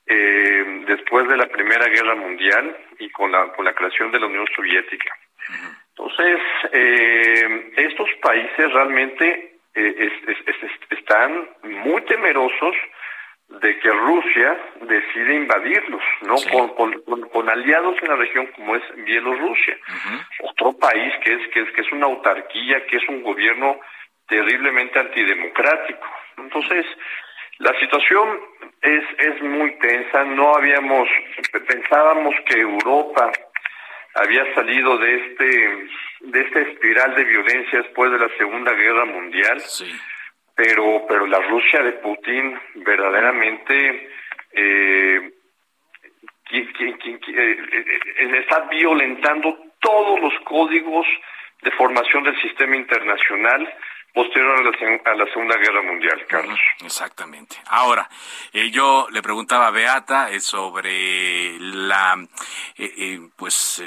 eh, 0.05 0.83
después 0.87 1.27
de 1.27 1.37
la 1.37 1.47
Primera 1.47 1.87
Guerra 1.87 2.15
Mundial 2.15 2.77
y 2.99 3.09
con 3.09 3.31
la, 3.31 3.51
con 3.53 3.65
la 3.65 3.73
creación 3.73 4.11
de 4.11 4.19
la 4.19 4.27
Unión 4.27 4.45
Soviética. 4.55 5.11
Entonces, 5.89 6.39
eh, 6.71 7.71
estos 7.77 8.09
países 8.21 8.71
realmente 8.71 9.53
están 10.91 11.49
muy 11.63 12.01
temerosos 12.03 12.75
de 13.61 13.79
que 13.79 13.89
Rusia 13.89 14.57
decide 14.81 15.35
invadirlos, 15.35 16.01
¿no? 16.21 16.35
Con, 16.75 17.49
aliados 17.49 17.95
en 18.01 18.09
la 18.09 18.15
región 18.15 18.47
como 18.55 18.75
es 18.75 18.83
Bielorrusia, 18.95 19.77
otro 20.41 20.73
país 20.77 21.13
que 21.23 21.33
es, 21.33 21.47
que 21.49 21.61
es 21.61 21.71
que 21.71 21.81
es 21.81 21.91
una 21.91 22.07
autarquía, 22.07 22.85
que 22.87 22.97
es 22.97 23.07
un 23.07 23.21
gobierno 23.21 23.79
terriblemente 24.27 24.99
antidemocrático. 24.99 26.07
Entonces, 26.37 26.85
la 27.59 27.79
situación 27.79 28.39
es 28.81 29.03
es 29.19 29.41
muy 29.43 29.77
tensa. 29.79 30.23
No 30.25 30.55
habíamos 30.55 31.07
pensábamos 31.67 32.35
que 32.47 32.59
Europa 32.59 33.31
había 34.15 34.53
salido 34.55 34.97
de 34.97 35.15
este 35.15 35.87
de 36.21 36.41
esta 36.41 36.59
espiral 36.61 37.15
de 37.15 37.23
violencia 37.23 37.81
después 37.83 38.11
de 38.11 38.19
la 38.19 38.29
Segunda 38.37 38.73
Guerra 38.73 39.05
Mundial. 39.05 39.61
Sí 39.61 39.93
pero 40.55 41.05
pero 41.07 41.27
la 41.27 41.39
Rusia 41.39 41.83
de 41.83 41.93
Putin 41.93 42.57
verdaderamente 42.75 44.09
eh, 44.53 45.31
eh, 46.51 48.39
está 48.39 48.61
violentando 48.69 49.57
todos 49.79 50.19
los 50.21 50.33
códigos 50.45 51.05
de 51.61 51.71
formación 51.71 52.23
del 52.23 52.39
sistema 52.41 52.75
internacional 52.75 53.67
posterior 54.13 54.59
a 55.05 55.15
la, 55.15 55.25
Segunda 55.25 55.57
Guerra 55.57 55.81
Mundial, 55.81 56.25
Carlos. 56.27 56.57
Exactamente. 56.81 57.57
Ahora, 57.67 58.07
eh, 58.53 58.71
yo 58.71 59.07
le 59.11 59.21
preguntaba 59.21 59.67
a 59.67 59.71
Beata 59.71 60.29
sobre 60.39 61.59
la, 61.59 62.25
pues, 63.35 63.83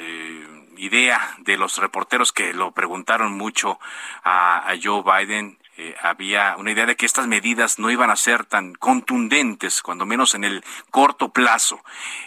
idea 0.77 1.35
de 1.39 1.57
los 1.57 1.79
reporteros 1.79 2.31
que 2.31 2.53
lo 2.53 2.73
preguntaron 2.73 3.35
mucho 3.35 3.79
a 4.23 4.71
Joe 4.79 5.01
Biden 5.01 5.57
eh, 5.81 5.95
había 6.01 6.57
una 6.57 6.71
idea 6.71 6.85
de 6.85 6.97
que 6.97 7.05
estas 7.05 7.27
medidas 7.27 7.79
no 7.79 7.89
iban 7.89 8.09
a 8.09 8.17
ser 8.17 8.43
tan 8.43 8.73
contundentes, 8.73 9.81
cuando 9.81 10.05
menos 10.05 10.35
en 10.35 10.43
el 10.43 10.61
corto 10.91 11.29
plazo. 11.29 11.81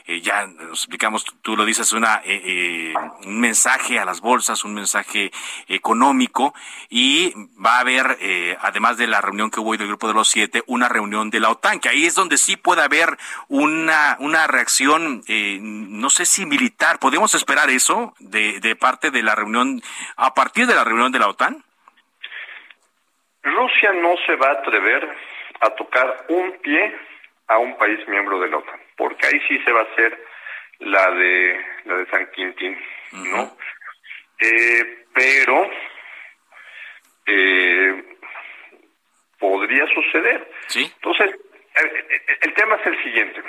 Eh, 0.06 0.22
ya 0.22 0.46
nos 0.46 0.80
explicamos, 0.80 1.26
tú 1.42 1.54
lo 1.54 1.66
dices, 1.66 1.92
una, 1.92 2.22
eh, 2.24 2.94
un 3.26 3.40
mensaje 3.40 3.98
a 3.98 4.06
las 4.06 4.22
bolsas, 4.22 4.64
un 4.64 4.72
mensaje 4.72 5.32
económico, 5.68 6.54
y 6.88 7.34
va 7.62 7.76
a 7.76 7.80
haber, 7.80 8.56
además 8.60 8.96
de 8.96 9.06
la 9.06 9.20
reunión 9.20 9.50
que 9.50 9.60
hubo 9.60 9.70
hoy 9.70 9.76
del 9.76 9.88
Grupo 9.88 10.08
de 10.08 10.14
los 10.14 10.28
Siete, 10.28 10.64
una 10.66 10.88
reunión 10.88 11.28
de 11.28 11.40
la 11.40 11.50
OTAN, 11.50 11.78
que 11.78 11.90
ahí 11.90 12.06
es 12.06 12.14
donde 12.14 12.38
sí 12.38 12.56
puede 12.56 12.80
haber 12.80 13.18
una, 13.48 14.16
una 14.18 14.46
reacción, 14.46 15.22
no 15.28 16.08
sé 16.08 16.24
si 16.24 16.46
militar. 16.46 16.98
¿Podemos 16.98 17.34
esperar 17.34 17.68
eso 17.68 18.14
de, 18.18 18.60
de 18.60 18.76
parte 18.76 19.10
de 19.10 19.22
la 19.22 19.34
reunión, 19.34 19.82
a 20.16 20.32
partir 20.32 20.66
de 20.66 20.74
la 20.74 20.84
reunión 20.84 21.12
de 21.12 21.18
la 21.18 21.28
OTAN? 21.28 21.62
Rusia 23.42 23.92
no 23.92 24.14
se 24.26 24.36
va 24.36 24.48
a 24.48 24.52
atrever 24.52 25.08
a 25.60 25.70
tocar 25.70 26.26
un 26.28 26.58
pie 26.58 26.94
a 27.48 27.58
un 27.58 27.76
país 27.76 27.98
miembro 28.08 28.40
de 28.40 28.48
la 28.48 28.58
OTAN, 28.58 28.80
porque 28.96 29.26
ahí 29.26 29.40
sí 29.48 29.58
se 29.64 29.72
va 29.72 29.80
a 29.80 29.84
hacer 29.84 30.18
la 30.78 31.10
de 31.10 31.60
la 31.84 31.96
de 31.96 32.06
San 32.06 32.30
Quintín, 32.32 32.78
¿no? 33.12 33.56
Eh, 34.38 35.04
pero 35.12 35.70
eh, 37.26 38.04
podría 39.38 39.86
suceder. 39.86 40.50
¿Sí? 40.66 40.90
Entonces, 40.96 41.30
eh, 41.74 42.38
el 42.40 42.54
tema 42.54 42.76
es 42.76 42.86
el 42.86 43.02
siguiente. 43.02 43.42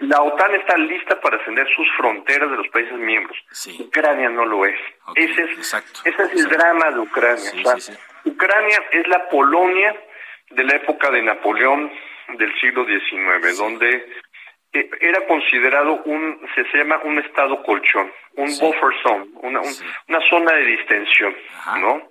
la 0.00 0.22
OTAN 0.22 0.54
está 0.54 0.76
lista 0.78 1.20
para 1.20 1.36
ascender 1.36 1.66
sus 1.74 1.86
fronteras 1.96 2.50
de 2.50 2.56
los 2.56 2.68
países 2.68 2.94
miembros. 2.94 3.36
Ucrania 3.80 4.28
no 4.30 4.46
lo 4.46 4.66
es. 4.66 4.78
Ese, 5.14 5.42
es 5.42 5.74
ese 6.04 6.22
es 6.22 6.32
el 6.32 6.48
drama 6.48 6.90
de 6.90 6.98
Ucrania. 7.00 7.52
Ucrania 8.26 8.84
es 8.90 9.06
la 9.08 9.28
Polonia 9.28 9.96
de 10.50 10.64
la 10.64 10.76
época 10.76 11.10
de 11.10 11.22
Napoleón 11.22 11.90
del 12.34 12.60
siglo 12.60 12.84
XIX, 12.84 13.56
donde 13.56 14.06
eh, 14.72 14.90
era 15.00 15.26
considerado 15.26 16.02
un, 16.04 16.40
se 16.54 16.78
llama 16.78 17.00
un 17.04 17.18
estado 17.18 17.62
colchón, 17.62 18.12
un 18.34 18.46
buffer 18.58 19.02
zone, 19.02 19.26
una, 19.42 19.60
una 20.08 20.20
zona 20.28 20.52
de 20.52 20.64
distensión, 20.64 21.34
¿no? 21.78 22.10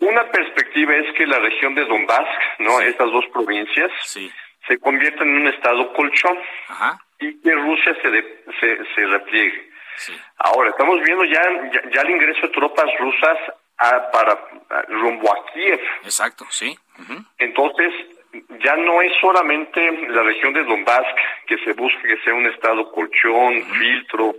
Una 0.00 0.30
perspectiva 0.30 0.94
es 0.96 1.12
que 1.14 1.26
la 1.26 1.38
región 1.38 1.74
de 1.74 1.84
Donbass, 1.84 2.28
¿no? 2.58 2.80
Estas 2.80 3.10
dos 3.10 3.26
provincias, 3.32 3.90
se 4.66 4.78
convierten 4.78 5.28
en 5.28 5.42
un 5.42 5.46
estado 5.48 5.92
colchón 5.92 6.38
y 7.18 7.40
que 7.42 7.52
Rusia 7.52 7.96
se, 8.00 8.10
se, 8.60 8.94
se 8.94 9.06
repliegue. 9.06 9.70
Ahora, 10.38 10.70
estamos 10.70 11.00
viendo 11.02 11.24
ya, 11.24 11.42
ya, 11.92 12.00
el 12.00 12.10
ingreso 12.10 12.46
de 12.46 12.52
tropas 12.52 12.86
rusas 12.98 13.38
para 14.12 14.38
rumbo 14.88 15.32
a 15.32 15.52
Kiev. 15.52 15.80
Exacto, 16.02 16.46
sí. 16.50 16.76
Entonces, 17.38 17.92
ya 18.62 18.76
no 18.76 19.00
es 19.02 19.12
solamente 19.20 19.80
la 20.08 20.22
región 20.22 20.52
de 20.52 20.64
Donbass 20.64 21.06
que 21.46 21.56
se 21.64 21.72
busca 21.72 22.02
que 22.02 22.18
sea 22.22 22.34
un 22.34 22.46
estado 22.46 22.90
colchón, 22.92 23.64
filtro, 23.78 24.34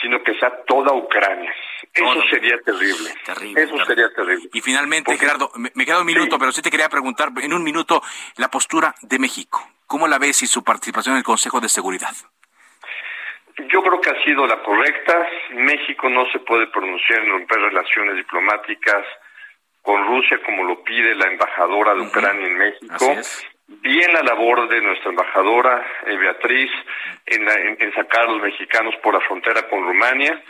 sino 0.00 0.22
que 0.22 0.38
sea 0.38 0.52
toda 0.64 0.92
Ucrania. 0.92 1.52
Eso 1.92 2.22
sería 2.30 2.60
terrible. 2.60 3.12
Terrible. 3.24 3.62
Eso 3.62 3.84
sería 3.84 4.12
terrible. 4.14 4.48
Y 4.52 4.60
finalmente, 4.60 5.16
Gerardo, 5.16 5.50
me, 5.56 5.84
queda 5.84 6.00
un 6.00 6.06
minuto, 6.06 6.38
pero 6.38 6.52
sí 6.52 6.62
te 6.62 6.70
quería 6.70 6.88
preguntar 6.88 7.30
en 7.42 7.52
un 7.52 7.64
minuto 7.64 8.02
la 8.36 8.48
postura 8.48 8.94
de 9.02 9.18
México. 9.18 9.68
¿Cómo 9.86 10.06
la 10.06 10.18
ves 10.18 10.42
y 10.42 10.46
su 10.46 10.62
participación 10.62 11.14
en 11.14 11.18
el 11.18 11.24
Consejo 11.24 11.60
de 11.60 11.68
Seguridad? 11.68 12.14
Yo 13.66 13.82
creo 13.82 14.00
que 14.00 14.10
ha 14.10 14.24
sido 14.24 14.46
la 14.46 14.62
correcta. 14.62 15.28
México 15.50 16.08
no 16.08 16.24
se 16.30 16.38
puede 16.40 16.68
pronunciar 16.68 17.20
en 17.24 17.30
romper 17.30 17.58
relaciones 17.58 18.16
diplomáticas 18.16 19.04
con 19.82 20.06
Rusia 20.06 20.38
como 20.44 20.64
lo 20.64 20.82
pide 20.84 21.14
la 21.14 21.26
embajadora 21.26 21.94
de 21.94 22.02
Ucrania 22.02 22.46
en 22.46 22.58
México. 22.58 23.16
Bien 23.66 24.12
la 24.14 24.22
labor 24.22 24.66
de 24.68 24.80
nuestra 24.80 25.10
embajadora 25.10 25.86
eh, 26.06 26.16
Beatriz 26.16 26.70
en, 27.26 27.92
sacar 27.94 28.22
a 28.22 28.32
los 28.32 28.40
mexicanos 28.40 28.94
por 29.02 29.12
la 29.12 29.20
frontera 29.20 29.68
con 29.68 29.82
Rumania. 29.82 30.42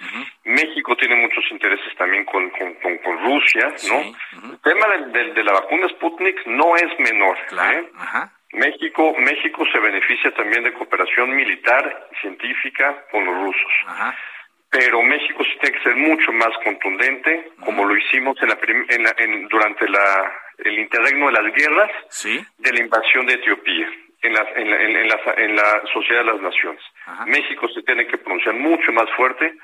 México 0.45 0.95
tiene 0.97 1.17
muchos 1.17 1.45
intereses 1.51 1.95
también 1.97 2.25
con, 2.25 2.49
con, 2.51 3.19
Rusia, 3.25 3.75
¿no? 3.89 4.53
El 4.53 4.61
tema 4.61 4.87
de, 5.13 5.43
la 5.43 5.53
vacuna 5.53 5.89
Sputnik 5.89 6.47
no 6.47 6.77
es 6.77 6.99
menor. 7.01 7.37
¿eh? 7.73 7.91
México, 8.53 9.15
México 9.19 9.65
se 9.71 9.79
beneficia 9.79 10.33
también 10.33 10.65
de 10.65 10.73
cooperación 10.73 11.35
militar 11.35 12.09
y 12.11 12.17
científica 12.17 13.05
con 13.11 13.25
los 13.25 13.35
rusos. 13.35 13.73
Pero 14.71 15.03
México 15.03 15.43
sí 15.45 15.59
tiene 15.61 15.79
que 15.79 15.85
ser 15.85 15.97
mucho 15.97 16.33
más 16.33 16.51
contundente, 16.65 17.53
como 17.65 17.85
lo 17.85 17.97
hicimos 17.97 18.37
en 18.43 18.49
la, 18.49 18.59
en 19.19 19.49
durante 19.49 19.89
la, 19.89 20.33
el 20.59 20.79
interregno 20.79 21.27
de 21.27 21.33
las 21.33 21.55
guerras 21.55 21.91
de 22.59 22.73
la 22.73 22.81
invasión 22.81 23.27
de 23.27 23.35
Etiopía. 23.35 23.89
en 24.21 24.33
la, 24.35 24.43
en 24.51 25.57
la, 25.57 25.83
sociedad 25.93 26.25
de 26.25 26.33
las 26.33 26.41
naciones. 26.41 26.83
México 27.27 27.69
se 27.69 27.83
tiene 27.83 28.07
que 28.07 28.19
pronunciar 28.19 28.55
mucho 28.57 28.93
más 28.93 29.09
fuerte 29.17 29.55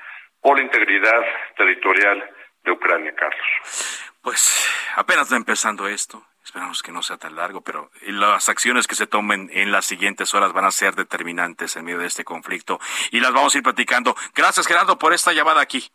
por 0.41 0.57
la 0.57 0.63
integridad 0.63 1.21
territorial 1.57 2.23
de 2.63 2.71
Ucrania, 2.71 3.13
Carlos. 3.15 4.01
Pues 4.21 4.67
apenas 4.95 5.23
está 5.23 5.35
empezando 5.35 5.87
esto. 5.87 6.23
Esperamos 6.45 6.83
que 6.83 6.91
no 6.91 7.01
sea 7.01 7.17
tan 7.17 7.35
largo, 7.35 7.61
pero 7.61 7.89
las 8.03 8.49
acciones 8.49 8.85
que 8.85 8.93
se 8.93 9.07
tomen 9.07 9.49
en 9.51 9.71
las 9.71 9.85
siguientes 9.85 10.35
horas 10.35 10.53
van 10.53 10.65
a 10.65 10.71
ser 10.71 10.93
determinantes 10.93 11.75
en 11.75 11.83
medio 11.83 11.97
de 11.97 12.05
este 12.05 12.23
conflicto 12.23 12.79
y 13.11 13.19
las 13.19 13.33
vamos 13.33 13.55
a 13.55 13.57
ir 13.57 13.63
platicando. 13.63 14.15
Gracias, 14.35 14.67
Gerardo, 14.67 14.99
por 14.99 15.11
esta 15.11 15.33
llamada 15.33 15.59
aquí. 15.59 15.91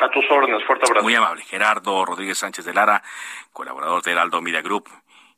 A 0.00 0.10
tus 0.10 0.24
órdenes, 0.30 0.66
fuerte 0.66 0.84
abrazo. 0.84 1.04
Muy 1.04 1.14
amable. 1.14 1.44
Gerardo 1.44 2.04
Rodríguez 2.04 2.38
Sánchez 2.38 2.64
de 2.64 2.74
Lara, 2.74 3.04
colaborador 3.52 4.02
de 4.02 4.10
Heraldo 4.10 4.42
Media 4.42 4.62
Group 4.62 4.88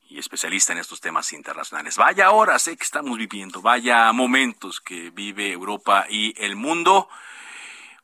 y 0.09 0.19
especialista 0.19 0.73
en 0.73 0.79
estos 0.79 1.03
temas 1.03 1.33
internacionales. 1.35 1.99
Vaya 1.99 2.31
horas 2.31 2.63
sé 2.63 2.79
que 2.79 2.85
estamos 2.85 3.19
viviendo, 3.19 3.61
vaya 3.61 4.11
momentos 4.13 4.81
que 4.81 5.11
vive 5.11 5.53
Europa 5.53 6.07
y 6.09 6.35
el 6.43 6.57
mundo. 6.57 7.11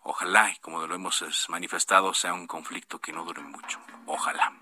Ojalá, 0.03 0.51
y 0.51 0.59
como 0.59 0.87
lo 0.87 0.95
hemos 0.95 1.49
manifestado, 1.49 2.13
sea 2.13 2.35
un 2.35 2.47
conflicto 2.47 2.99
que 2.99 3.13
no 3.13 3.25
dure 3.25 3.41
mucho. 3.41 3.81
Ojalá. 4.05 4.53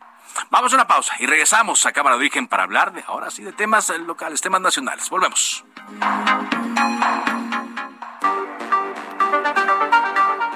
Vamos 0.50 0.72
a 0.72 0.76
una 0.76 0.86
pausa 0.86 1.14
y 1.18 1.26
regresamos 1.26 1.84
a 1.86 1.92
Cámara 1.92 2.16
de 2.16 2.20
Origen 2.20 2.46
para 2.48 2.64
hablar 2.64 2.92
de, 2.92 3.02
ahora 3.06 3.30
sí, 3.30 3.42
de 3.42 3.52
temas 3.52 3.88
locales, 4.00 4.40
temas 4.40 4.60
nacionales. 4.60 5.08
Volvemos. 5.10 5.64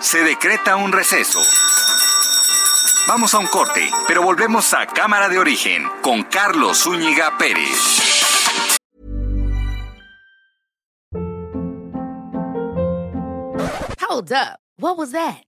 Se 0.00 0.22
decreta 0.22 0.76
un 0.76 0.92
receso. 0.92 1.40
Vamos 3.09 3.35
a 3.35 3.38
un 3.38 3.46
corte, 3.46 3.90
pero 4.07 4.22
volvemos 4.22 4.74
a 4.74 4.87
Cámara 4.87 5.28
de 5.28 5.38
Origen 5.38 5.88
con 6.02 6.24
Carlos 6.24 6.78
Zúñiga 6.83 7.38
Pérez. 7.38 8.38
Hold 14.00 14.33
up. 14.33 14.59
What 14.78 14.96
was 14.96 15.12
that? 15.12 15.48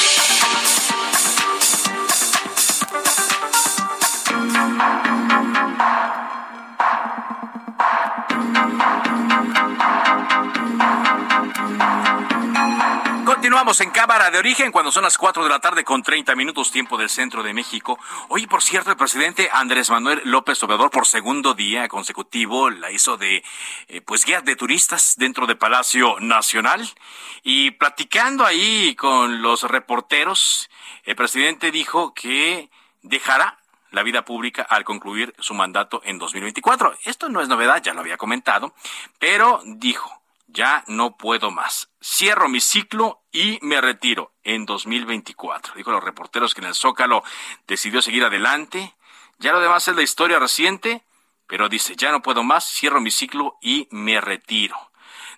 Continuamos 13.51 13.81
en 13.81 13.89
Cámara 13.89 14.31
de 14.31 14.37
Origen 14.37 14.71
cuando 14.71 14.93
son 14.93 15.03
las 15.03 15.17
4 15.17 15.43
de 15.43 15.49
la 15.49 15.59
tarde 15.59 15.83
con 15.83 16.01
30 16.01 16.35
minutos 16.35 16.71
tiempo 16.71 16.97
del 16.97 17.09
centro 17.09 17.43
de 17.43 17.53
México. 17.53 17.99
Hoy, 18.29 18.47
por 18.47 18.63
cierto, 18.63 18.91
el 18.91 18.95
presidente 18.95 19.49
Andrés 19.51 19.89
Manuel 19.89 20.21
López 20.23 20.63
Obrador 20.63 20.89
por 20.89 21.05
segundo 21.05 21.53
día 21.53 21.89
consecutivo 21.89 22.69
la 22.69 22.91
hizo 22.91 23.17
de 23.17 23.43
eh, 23.89 23.99
pues 23.99 24.23
guía 24.23 24.39
de 24.39 24.55
turistas 24.55 25.15
dentro 25.17 25.47
de 25.47 25.57
Palacio 25.57 26.17
Nacional 26.21 26.89
y 27.43 27.71
platicando 27.71 28.45
ahí 28.45 28.95
con 28.95 29.41
los 29.41 29.63
reporteros, 29.63 30.69
el 31.03 31.17
presidente 31.17 31.71
dijo 31.71 32.13
que 32.13 32.69
dejará 33.01 33.59
la 33.89 34.03
vida 34.03 34.23
pública 34.23 34.61
al 34.61 34.85
concluir 34.85 35.35
su 35.39 35.53
mandato 35.53 36.01
en 36.05 36.19
2024. 36.19 36.95
Esto 37.03 37.27
no 37.27 37.41
es 37.41 37.49
novedad, 37.49 37.83
ya 37.83 37.93
lo 37.93 37.99
había 37.99 38.15
comentado, 38.15 38.73
pero 39.19 39.61
dijo 39.65 40.20
ya 40.51 40.83
no 40.87 41.17
puedo 41.17 41.51
más. 41.51 41.89
Cierro 42.03 42.49
mi 42.49 42.61
ciclo 42.61 43.23
y 43.31 43.59
me 43.61 43.81
retiro 43.81 44.33
en 44.43 44.65
2024. 44.65 45.75
Dijo 45.75 45.91
los 45.91 46.03
reporteros 46.03 46.53
que 46.53 46.61
en 46.61 46.67
el 46.67 46.75
Zócalo 46.75 47.23
decidió 47.67 48.01
seguir 48.01 48.23
adelante. 48.23 48.95
Ya 49.39 49.53
lo 49.53 49.59
demás 49.59 49.87
es 49.87 49.95
la 49.95 50.03
historia 50.03 50.39
reciente, 50.39 51.03
pero 51.47 51.69
dice, 51.69 51.95
ya 51.95 52.11
no 52.11 52.21
puedo 52.21 52.43
más, 52.43 52.65
cierro 52.69 53.01
mi 53.01 53.11
ciclo 53.11 53.57
y 53.61 53.87
me 53.91 54.21
retiro. 54.21 54.91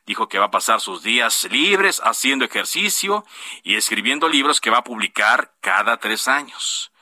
Dijo 0.06 0.28
que 0.28 0.40
va 0.40 0.46
a 0.46 0.52
pasar 0.52 0.82
sus 0.82 1.02
días 1.02 1.48
libres 1.50 2.02
haciendo 2.04 2.44
ejercicio 2.46 3.26
y 3.64 3.76
escribiendo 3.76 4.28
libros 4.28 4.60
que 4.60 4.70
va 4.70 4.80
a 4.80 4.84
publicar 4.84 5.56
cada 5.62 5.98
tres 5.98 6.28
años. 6.28 6.93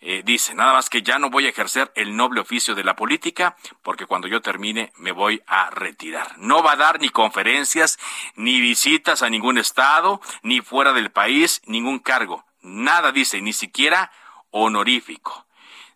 Eh, 0.00 0.22
dice, 0.24 0.54
nada 0.54 0.74
más 0.74 0.88
que 0.88 1.02
ya 1.02 1.18
no 1.18 1.28
voy 1.28 1.46
a 1.46 1.48
ejercer 1.48 1.90
el 1.96 2.14
noble 2.14 2.40
oficio 2.40 2.76
de 2.76 2.84
la 2.84 2.94
política 2.94 3.56
porque 3.82 4.06
cuando 4.06 4.28
yo 4.28 4.40
termine 4.40 4.92
me 4.96 5.10
voy 5.10 5.42
a 5.46 5.70
retirar. 5.70 6.38
No 6.38 6.62
va 6.62 6.72
a 6.72 6.76
dar 6.76 7.00
ni 7.00 7.08
conferencias, 7.08 7.98
ni 8.36 8.60
visitas 8.60 9.22
a 9.22 9.30
ningún 9.30 9.58
estado, 9.58 10.20
ni 10.42 10.60
fuera 10.60 10.92
del 10.92 11.10
país, 11.10 11.62
ningún 11.66 11.98
cargo. 11.98 12.44
Nada 12.62 13.10
dice, 13.10 13.40
ni 13.40 13.52
siquiera 13.52 14.12
honorífico. 14.50 15.46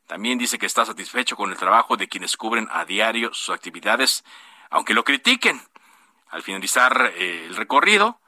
También 0.06 0.36
dice 0.36 0.58
que 0.58 0.66
está 0.66 0.84
satisfecho 0.84 1.36
con 1.36 1.50
el 1.50 1.56
trabajo 1.56 1.96
de 1.96 2.08
quienes 2.08 2.36
cubren 2.36 2.68
a 2.72 2.84
diario 2.84 3.32
sus 3.32 3.54
actividades, 3.54 4.24
aunque 4.68 4.94
lo 4.94 5.04
critiquen. 5.04 5.62
Al 6.28 6.42
finalizar 6.42 7.12
eh, 7.16 7.46
el 7.46 7.54
recorrido, 7.54 8.18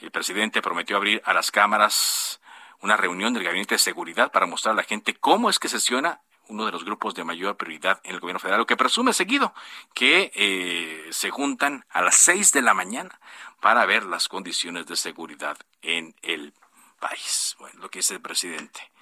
el 0.00 0.10
presidente 0.10 0.60
prometió 0.60 0.96
abrir 0.96 1.22
a 1.24 1.32
las 1.32 1.50
cámaras 1.50 2.40
una 2.82 2.96
reunión 2.96 3.32
del 3.32 3.44
Gabinete 3.44 3.76
de 3.76 3.78
Seguridad 3.78 4.30
para 4.30 4.46
mostrar 4.46 4.72
a 4.72 4.76
la 4.76 4.82
gente 4.82 5.14
cómo 5.14 5.48
es 5.48 5.58
que 5.58 5.68
sesiona 5.68 6.20
uno 6.48 6.66
de 6.66 6.72
los 6.72 6.84
grupos 6.84 7.14
de 7.14 7.24
mayor 7.24 7.56
prioridad 7.56 8.00
en 8.04 8.14
el 8.14 8.20
gobierno 8.20 8.40
federal, 8.40 8.60
lo 8.60 8.66
que 8.66 8.76
presume 8.76 9.12
seguido 9.12 9.54
que 9.94 10.32
eh, 10.34 11.08
se 11.10 11.30
juntan 11.30 11.86
a 11.90 12.02
las 12.02 12.16
seis 12.16 12.52
de 12.52 12.62
la 12.62 12.74
mañana 12.74 13.18
para 13.60 13.86
ver 13.86 14.04
las 14.04 14.28
condiciones 14.28 14.86
de 14.86 14.96
seguridad 14.96 15.56
en 15.80 16.14
el 16.22 16.52
país. 17.00 17.56
Bueno, 17.58 17.80
lo 17.80 17.90
que 17.90 18.00
dice 18.00 18.14
el 18.14 18.20
presidente. 18.20 18.92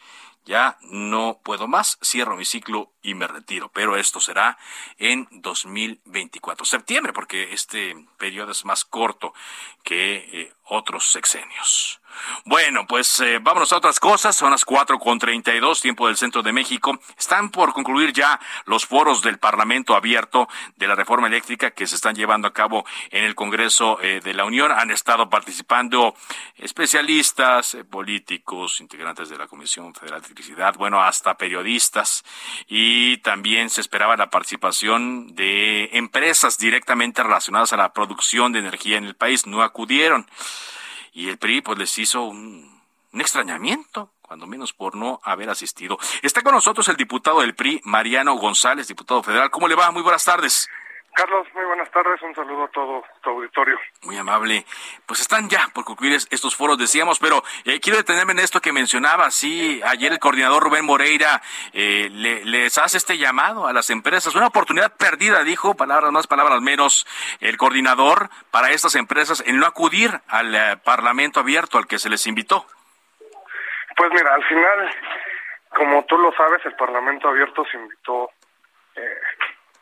Ya 0.46 0.78
no 0.82 1.38
puedo 1.42 1.68
más, 1.68 1.98
cierro 2.02 2.36
mi 2.36 2.46
ciclo 2.46 2.92
y 3.02 3.14
me 3.14 3.26
retiro, 3.26 3.70
pero 3.72 3.96
esto 3.96 4.20
será 4.20 4.58
en 4.96 5.28
2024, 5.30 6.64
septiembre, 6.64 7.12
porque 7.12 7.52
este 7.52 7.94
periodo 8.16 8.52
es 8.52 8.64
más 8.64 8.84
corto 8.84 9.34
que 9.82 10.16
eh, 10.16 10.52
otros 10.64 11.10
sexenios. 11.12 11.99
Bueno, 12.44 12.86
pues 12.86 13.20
eh, 13.20 13.38
vámonos 13.40 13.72
a 13.72 13.76
otras 13.76 14.00
cosas. 14.00 14.36
Son 14.36 14.50
las 14.50 14.64
cuatro 14.64 14.98
con 14.98 15.18
treinta 15.18 15.54
y 15.54 15.60
dos, 15.60 15.80
tiempo 15.80 16.06
del 16.06 16.16
centro 16.16 16.42
de 16.42 16.52
México. 16.52 16.98
Están 17.18 17.50
por 17.50 17.72
concluir 17.72 18.12
ya 18.12 18.40
los 18.66 18.86
foros 18.86 19.22
del 19.22 19.38
Parlamento 19.38 19.94
abierto 19.94 20.48
de 20.76 20.86
la 20.86 20.94
reforma 20.94 21.26
eléctrica 21.26 21.70
que 21.70 21.86
se 21.86 21.96
están 21.96 22.14
llevando 22.14 22.48
a 22.48 22.52
cabo 22.52 22.84
en 23.10 23.24
el 23.24 23.34
Congreso 23.34 24.00
eh, 24.00 24.20
de 24.22 24.34
la 24.34 24.44
Unión. 24.44 24.72
Han 24.72 24.90
estado 24.90 25.28
participando 25.28 26.14
especialistas, 26.56 27.74
eh, 27.74 27.84
políticos, 27.84 28.80
integrantes 28.80 29.28
de 29.28 29.38
la 29.38 29.46
Comisión 29.46 29.94
Federal 29.94 30.20
de 30.20 30.26
Electricidad, 30.26 30.74
bueno, 30.76 31.00
hasta 31.02 31.36
periodistas. 31.36 32.24
Y 32.68 33.18
también 33.18 33.70
se 33.70 33.80
esperaba 33.80 34.16
la 34.16 34.30
participación 34.30 35.34
de 35.34 35.90
empresas 35.92 36.58
directamente 36.58 37.22
relacionadas 37.22 37.72
a 37.72 37.76
la 37.76 37.92
producción 37.92 38.52
de 38.52 38.60
energía 38.60 38.98
en 38.98 39.04
el 39.04 39.14
país. 39.14 39.46
No 39.46 39.62
acudieron 39.62 40.26
y 41.12 41.28
el 41.28 41.38
PRI 41.38 41.60
pues 41.60 41.78
les 41.78 41.98
hizo 41.98 42.22
un, 42.22 42.80
extrañamiento 43.12 44.12
cuando 44.22 44.46
menos 44.46 44.72
por 44.72 44.94
no 44.94 45.20
haber 45.24 45.50
asistido. 45.50 45.98
Está 46.22 46.42
con 46.42 46.54
nosotros 46.54 46.88
el 46.88 46.96
diputado 46.96 47.40
del 47.40 47.54
PRI, 47.54 47.80
Mariano 47.84 48.34
González, 48.36 48.86
diputado 48.86 49.22
federal. 49.22 49.50
¿Cómo 49.50 49.66
le 49.66 49.74
va? 49.74 49.90
Muy 49.90 50.02
buenas 50.02 50.24
tardes. 50.24 50.68
Carlos, 51.20 51.46
muy 51.52 51.66
buenas 51.66 51.90
tardes. 51.90 52.22
Un 52.22 52.34
saludo 52.34 52.64
a 52.64 52.68
todo 52.68 53.04
tu 53.20 53.28
auditorio. 53.28 53.78
Muy 54.04 54.16
amable. 54.16 54.64
Pues 55.04 55.20
están 55.20 55.50
ya 55.50 55.68
por 55.74 55.84
concluir 55.84 56.14
estos 56.14 56.56
foros, 56.56 56.78
decíamos, 56.78 57.18
pero 57.18 57.42
eh, 57.66 57.78
quiero 57.78 57.98
detenerme 57.98 58.32
en 58.32 58.38
esto 58.38 58.62
que 58.62 58.72
mencionaba. 58.72 59.30
Sí, 59.30 59.82
ayer 59.84 60.12
el 60.12 60.18
coordinador 60.18 60.62
Rubén 60.62 60.86
Moreira 60.86 61.42
eh, 61.74 62.08
les 62.10 62.78
hace 62.78 62.96
este 62.96 63.18
llamado 63.18 63.66
a 63.66 63.74
las 63.74 63.90
empresas. 63.90 64.34
Una 64.34 64.46
oportunidad 64.46 64.96
perdida, 64.96 65.44
dijo, 65.44 65.74
palabras 65.74 66.10
más, 66.10 66.26
palabras 66.26 66.62
menos, 66.62 67.06
el 67.40 67.58
coordinador 67.58 68.30
para 68.50 68.70
estas 68.70 68.94
empresas 68.94 69.44
en 69.46 69.58
no 69.58 69.66
acudir 69.66 70.22
al 70.26 70.54
eh, 70.54 70.78
Parlamento 70.82 71.40
abierto 71.40 71.76
al 71.76 71.86
que 71.86 71.98
se 71.98 72.08
les 72.08 72.26
invitó. 72.26 72.64
Pues 73.94 74.10
mira, 74.12 74.32
al 74.32 74.44
final, 74.44 74.90
como 75.68 76.02
tú 76.06 76.16
lo 76.16 76.32
sabes, 76.32 76.64
el 76.64 76.76
Parlamento 76.76 77.28
abierto 77.28 77.62
se 77.70 77.76
invitó 77.76 78.30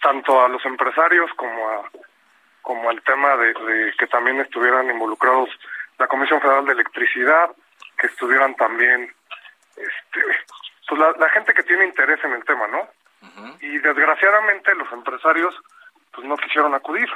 tanto 0.00 0.42
a 0.42 0.48
los 0.48 0.64
empresarios 0.64 1.30
como 1.34 1.68
a 1.68 1.90
como 2.68 2.90
al 2.90 3.00
tema 3.00 3.34
de, 3.38 3.94
que 3.98 4.06
también 4.08 4.40
estuvieran 4.40 4.90
involucrados 4.90 5.48
la 5.98 6.06
Comisión 6.06 6.38
Federal 6.38 6.66
de 6.66 6.72
Electricidad, 6.72 7.50
que 7.96 8.08
estuvieran 8.08 8.54
también 8.56 9.10
este, 9.74 10.20
pues 10.86 11.00
la, 11.18 11.28
gente 11.30 11.54
que 11.54 11.62
tiene 11.62 11.86
interés 11.86 12.22
en 12.24 12.32
el 12.32 12.44
tema, 12.44 12.66
¿no? 12.66 12.86
Y 13.62 13.78
desgraciadamente 13.78 14.74
los 14.74 14.92
empresarios 14.92 15.54
pues 16.12 16.26
no 16.26 16.36
quisieron 16.36 16.74
acudir. 16.74 17.08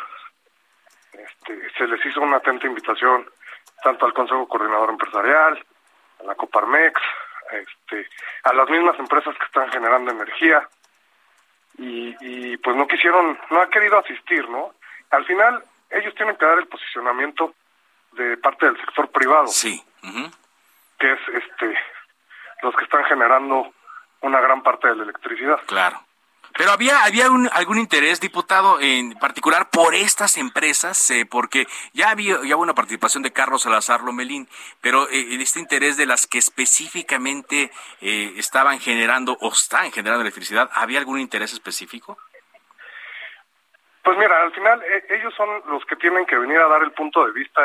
Este, 1.13 1.71
se 1.77 1.87
les 1.87 2.05
hizo 2.07 2.23
una 2.23 2.39
atenta 2.39 2.67
invitación 2.67 3.29
tanto 3.83 4.07
al 4.07 4.15
Consejo 4.15 4.49
Coordinador 4.49 4.89
Empresarial, 4.89 5.63
a 6.21 6.25
la 6.25 6.35
Coparmex, 6.35 6.99
este, 7.53 8.09
a 8.45 8.55
las 8.55 8.71
mismas 8.71 8.99
empresas 8.99 9.37
que 9.37 9.45
están 9.45 9.71
generando 9.71 10.13
energía, 10.13 10.67
y, 11.83 12.57
pues 12.59 12.77
no 12.77 12.87
quisieron, 12.87 13.39
no 13.51 13.61
ha 13.61 13.69
querido 13.69 13.99
asistir, 13.99 14.49
¿no? 14.49 14.73
Al 15.11 15.25
final 15.25 15.63
ellos 15.91 16.15
tienen 16.15 16.37
que 16.37 16.47
dar 16.47 16.59
el 16.59 16.67
posicionamiento 16.67 17.55
de 18.13 18.37
parte 18.37 18.67
del 18.67 18.77
sector 18.79 19.11
privado. 19.11 19.49
Sí. 19.49 19.83
Que 20.99 21.13
es 21.13 21.21
este 21.35 21.79
los 22.63 22.75
que 22.77 22.85
están 22.85 23.05
generando 23.05 23.73
una 24.21 24.41
gran 24.41 24.63
parte 24.63 24.89
de 24.89 24.97
la 24.97 25.03
electricidad. 25.03 25.61
Claro. 25.67 26.01
Pero 26.57 26.71
había, 26.71 27.05
había 27.05 27.27
algún 27.53 27.79
interés, 27.79 28.21
diputado, 28.21 28.79
en 28.81 29.15
particular 29.19 29.71
por 29.71 29.95
estas 29.95 30.37
empresas, 30.37 31.11
eh, 31.11 31.27
porque 31.29 31.67
ya 31.95 32.11
había 32.11 32.39
ya 32.45 32.57
una 32.57 32.75
participación 32.75 33.23
de 33.23 33.33
Carlos 33.33 33.63
Salazar 33.63 34.03
Lomelín, 34.03 34.49
pero 34.81 35.09
eh, 35.09 35.41
este 35.41 35.61
interés 35.61 35.97
de 35.97 36.07
las 36.07 36.27
que 36.27 36.39
específicamente 36.39 37.71
eh, 38.01 38.35
estaban 38.37 38.81
generando 38.81 39.37
o 39.41 39.49
están 39.49 39.91
generando 39.93 40.23
electricidad, 40.23 40.69
¿había 40.75 40.99
algún 40.99 41.21
interés 41.21 41.53
específico? 41.53 42.19
Pues 44.03 44.19
mira, 44.19 44.43
al 44.43 44.53
final 44.53 44.83
ellos 45.09 45.33
son 45.35 45.49
los 45.69 45.85
que 45.87 45.97
tienen 45.97 46.27
que 46.27 46.37
venir 46.37 46.59
a 46.59 46.69
dar 46.69 46.83
el 46.83 46.91
punto 46.91 47.25
de 47.25 47.33
vista 47.33 47.63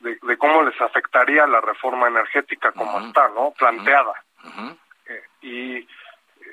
de, 0.00 0.36
cómo 0.36 0.62
les 0.62 0.78
afectaría 0.80 1.46
la 1.46 1.60
reforma 1.60 2.06
energética 2.06 2.70
como 2.72 3.00
está, 3.00 3.28
¿no? 3.30 3.52
Planteada. 3.58 4.12
y 5.42 5.86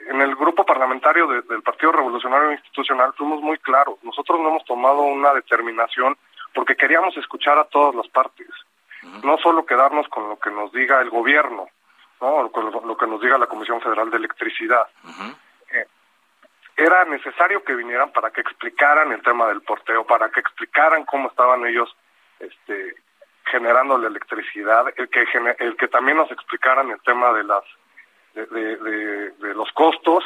en 0.09 0.21
el 0.21 0.35
grupo 0.35 0.65
parlamentario 0.65 1.27
del 1.27 1.61
Partido 1.61 1.91
Revolucionario 1.91 2.51
Institucional 2.53 3.13
fuimos 3.13 3.41
muy 3.41 3.57
claros. 3.59 3.97
Nosotros 4.03 4.39
no 4.39 4.49
hemos 4.49 4.65
tomado 4.65 5.01
una 5.01 5.33
determinación 5.33 6.17
porque 6.53 6.75
queríamos 6.75 7.15
escuchar 7.17 7.57
a 7.59 7.65
todas 7.65 7.93
las 7.93 8.07
partes, 8.07 8.47
no 9.23 9.37
solo 9.37 9.65
quedarnos 9.65 10.07
con 10.07 10.29
lo 10.29 10.39
que 10.39 10.49
nos 10.49 10.71
diga 10.71 11.01
el 11.01 11.09
gobierno, 11.09 11.67
¿no? 12.21 12.49
con 12.51 12.71
lo, 12.71 12.97
que 12.97 13.07
nos 13.07 13.21
diga 13.21 13.37
la 13.37 13.47
Comisión 13.47 13.81
Federal 13.81 14.09
de 14.09 14.17
Electricidad. 14.17 14.87
Eh, 15.71 15.85
era 16.75 17.05
necesario 17.05 17.63
que 17.63 17.75
vinieran 17.75 18.11
para 18.11 18.31
que 18.31 18.41
explicaran 18.41 19.11
el 19.11 19.21
tema 19.21 19.47
del 19.47 19.61
porteo, 19.61 20.05
para 20.05 20.29
que 20.29 20.39
explicaran 20.39 21.05
cómo 21.05 21.27
estaban 21.29 21.65
ellos 21.65 21.95
este, 22.39 22.95
generando 23.45 23.97
la 23.97 24.07
electricidad, 24.07 24.85
el 24.95 25.09
que, 25.09 25.25
el 25.59 25.75
que 25.75 25.87
también 25.87 26.17
nos 26.17 26.31
explicaran 26.31 26.89
el 26.89 27.01
tema 27.01 27.33
de 27.33 27.43
las 27.43 27.63
de, 28.45 29.31
de, 29.31 29.53
los 29.53 29.71
costos 29.71 30.23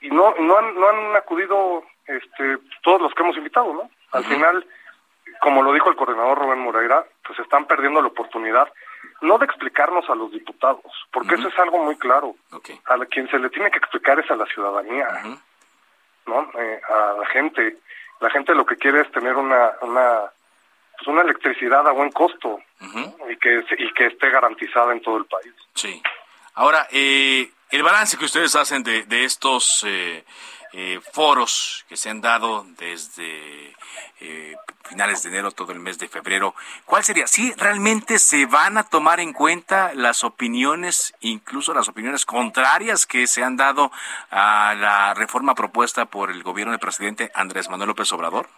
y 0.00 0.08
no 0.08 0.34
no 0.36 0.58
han, 0.58 0.74
no 0.74 0.88
han 0.88 1.16
acudido 1.16 1.84
este 2.06 2.58
todos 2.82 3.00
los 3.00 3.14
que 3.14 3.22
hemos 3.22 3.36
invitado 3.36 3.72
no 3.72 3.90
al 4.12 4.24
final 4.24 4.66
como 5.40 5.62
lo 5.62 5.72
dijo 5.72 5.90
el 5.90 5.96
coordinador 5.96 6.38
Rubén 6.38 6.58
Moreira 6.58 7.04
pues 7.26 7.38
están 7.38 7.66
perdiendo 7.66 8.00
la 8.00 8.08
oportunidad 8.08 8.70
no 9.22 9.38
de 9.38 9.46
explicarnos 9.46 10.08
a 10.10 10.14
los 10.14 10.30
diputados 10.30 10.84
porque 11.12 11.34
eso 11.34 11.48
es 11.48 11.58
algo 11.58 11.78
muy 11.78 11.96
claro. 11.96 12.34
A 12.86 12.96
quien 13.06 13.28
se 13.30 13.38
le 13.38 13.50
tiene 13.50 13.70
que 13.70 13.78
explicar 13.78 14.18
es 14.18 14.30
a 14.30 14.36
la 14.36 14.46
ciudadanía 14.46 15.08
no 16.26 16.50
eh, 16.58 16.80
a 16.88 17.16
la 17.20 17.26
gente. 17.26 17.78
La 18.20 18.30
gente 18.30 18.54
lo 18.54 18.64
que 18.64 18.76
quiere 18.76 19.02
es 19.02 19.10
tener 19.12 19.36
una 19.36 19.72
una 19.82 20.30
pues 20.96 21.08
una 21.08 21.22
electricidad 21.22 21.86
a 21.86 21.92
buen 21.92 22.10
costo 22.12 22.60
y 23.28 23.36
que 23.36 23.64
y 23.78 23.92
que 23.92 24.06
esté 24.06 24.30
garantizada 24.30 24.92
en 24.92 25.02
todo 25.02 25.18
el 25.18 25.26
país. 25.26 25.54
Sí 25.74 26.02
Ahora, 26.54 26.86
eh, 26.92 27.50
el 27.70 27.82
balance 27.82 28.16
que 28.16 28.26
ustedes 28.26 28.54
hacen 28.54 28.84
de, 28.84 29.02
de 29.04 29.24
estos 29.24 29.84
eh, 29.86 30.24
eh, 30.72 31.00
foros 31.12 31.84
que 31.88 31.96
se 31.96 32.10
han 32.10 32.20
dado 32.20 32.64
desde 32.78 33.74
finales 34.88 35.22
de 35.22 35.28
enero, 35.28 35.50
todo 35.50 35.72
el 35.72 35.80
mes 35.80 35.98
de 35.98 36.08
febrero, 36.08 36.54
¿cuál 36.86 37.04
sería? 37.04 37.26
¿Sí 37.26 37.52
realmente 37.58 38.18
se 38.18 38.46
van 38.46 38.78
a 38.78 38.84
tomar 38.84 39.20
en 39.20 39.32
cuenta 39.32 39.92
las 39.94 40.24
opiniones, 40.24 41.14
incluso 41.20 41.74
las 41.74 41.88
opiniones 41.88 42.24
contrarias 42.24 43.04
que 43.04 43.26
se 43.26 43.42
han 43.42 43.56
dado 43.56 43.90
a 44.30 44.74
la 44.78 45.12
reforma 45.14 45.54
propuesta 45.54 46.06
por 46.06 46.30
el 46.30 46.42
gobierno 46.42 46.72
del 46.72 46.80
presidente 46.80 47.30
Andrés 47.34 47.68
Manuel 47.68 47.88
López 47.88 48.10
Obrador? 48.12 48.48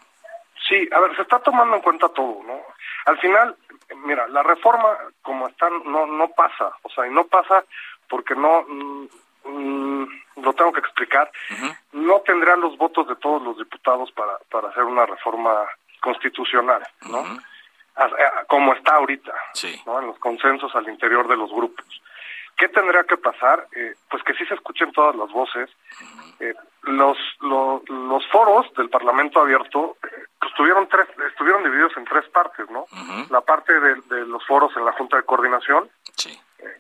Sí, 0.69 0.89
a 0.93 1.01
ver, 1.01 1.17
se 1.17 1.23
está 1.23 1.39
tomando 1.41 1.77
en 1.77 1.83
cuenta 1.83 2.09
todo, 2.11 2.43
¿no? 2.45 2.61
Al 3.07 3.19
final, 3.19 3.57
mira, 4.05 4.27
la 4.29 4.43
reforma 4.43 4.97
como 5.23 5.49
está 5.49 5.69
no 5.71 6.07
no 6.07 6.29
pasa, 6.29 6.73
o 6.83 6.91
sea, 6.91 7.07
y 7.07 7.11
no 7.11 7.27
pasa 7.27 7.65
porque 8.09 8.35
no 8.35 8.63
mm, 8.63 10.05
lo 10.43 10.53
tengo 10.55 10.73
que 10.73 10.81
explicar, 10.81 11.31
no 11.93 12.21
tendrán 12.21 12.61
los 12.61 12.77
votos 12.77 13.07
de 13.09 13.17
todos 13.17 13.43
los 13.43 13.59
diputados 13.59 14.11
para 14.13 14.39
para 14.51 14.69
hacer 14.69 14.83
una 14.85 15.07
reforma 15.07 15.67
constitucional, 16.01 16.83
¿no? 17.09 17.25
Como 18.49 18.75
está 18.75 18.97
ahorita, 18.97 19.33
¿no? 19.87 20.01
En 20.01 20.07
los 20.09 20.19
consensos 20.19 20.75
al 20.75 20.89
interior 20.89 21.27
de 21.29 21.37
los 21.37 21.51
grupos. 21.51 21.87
¿Qué 22.57 22.69
tendría 22.69 23.05
que 23.05 23.19
pasar? 23.19 23.67
Eh, 23.77 23.95
pues 24.11 24.23
que 24.23 24.33
sí 24.35 24.47
se 24.47 24.55
escuchen 24.55 24.91
todas 24.93 25.15
las 25.15 25.31
voces. 25.31 25.69
Eh, 26.41 26.55
los, 26.85 27.19
los 27.41 28.27
foros 28.29 28.73
del 28.75 28.89
Parlamento 28.89 29.41
abierto 29.41 29.97
eh, 30.03 30.25
pues 30.41 30.55
tuvieron 30.55 30.89
tres, 30.89 31.07
estuvieron 31.29 31.63
divididos 31.65 31.93
en 31.97 32.05
tres 32.07 32.27
partes, 32.31 32.69
¿no? 32.71 32.87
La 33.31 33.43
parte 33.43 33.79
de, 33.79 34.27
los 34.27 34.45
foros 34.47 34.75
en 34.77 34.85
la 34.87 34.93
Junta 34.93 35.19
de 35.19 35.25
Coordinación 35.25 35.91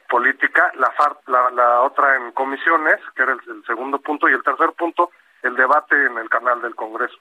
política, 0.09 0.73
la, 0.79 0.93
la, 1.27 1.51
la, 1.51 1.81
otra 1.83 2.17
en 2.17 2.33
comisiones, 2.33 2.99
que 3.15 3.23
era 3.23 3.33
el, 3.33 3.65
segundo 3.67 3.99
punto, 3.99 4.29
y 4.29 4.33
el 4.33 4.43
tercer 4.43 4.73
punto, 4.73 5.11
el 5.43 5.55
debate 5.57 5.95
en 6.07 6.17
el 6.19 6.29
canal 6.29 6.63
del 6.63 6.75
Congreso. 6.75 7.17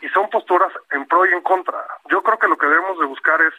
Y 0.00 0.08
son 0.10 0.28
posturas 0.28 0.72
en 0.90 1.06
pro 1.06 1.26
y 1.26 1.32
en 1.32 1.40
contra. 1.40 1.82
Yo 2.10 2.22
creo 2.22 2.38
que 2.38 2.48
lo 2.48 2.56
que 2.56 2.66
debemos 2.66 2.98
de 2.98 3.06
buscar 3.06 3.40
es 3.42 3.54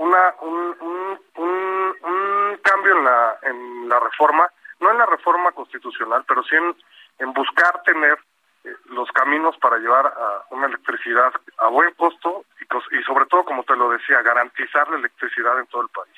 una 0.00 0.34
un, 0.40 0.76
un, 0.80 1.20
un, 1.36 2.58
cambio 2.62 2.96
en 2.96 3.04
la, 3.04 3.38
en 3.42 3.88
la 3.88 4.00
reforma, 4.00 4.50
no 4.80 4.90
en 4.90 4.98
la 4.98 5.06
reforma 5.06 5.52
constitucional, 5.52 6.24
pero 6.26 6.42
sí 6.42 6.56
en, 6.56 6.74
en 7.18 7.32
buscar 7.34 7.82
tener 7.82 8.18
eh, 8.64 8.74
los 8.86 9.10
caminos 9.12 9.56
para 9.58 9.76
llevar 9.76 10.06
a 10.06 10.44
una 10.54 10.66
electricidad 10.66 11.32
a 11.58 11.68
buen 11.68 11.92
costo 11.94 12.44
y, 12.60 12.98
y 12.98 13.02
sobre 13.02 13.26
todo, 13.26 13.44
como 13.44 13.62
te 13.64 13.76
lo 13.76 13.90
decía, 13.90 14.22
garantizar 14.22 14.88
la 14.88 14.96
electricidad 14.96 15.58
en 15.58 15.66
todo 15.66 15.82
el 15.82 15.88
país. 15.88 16.16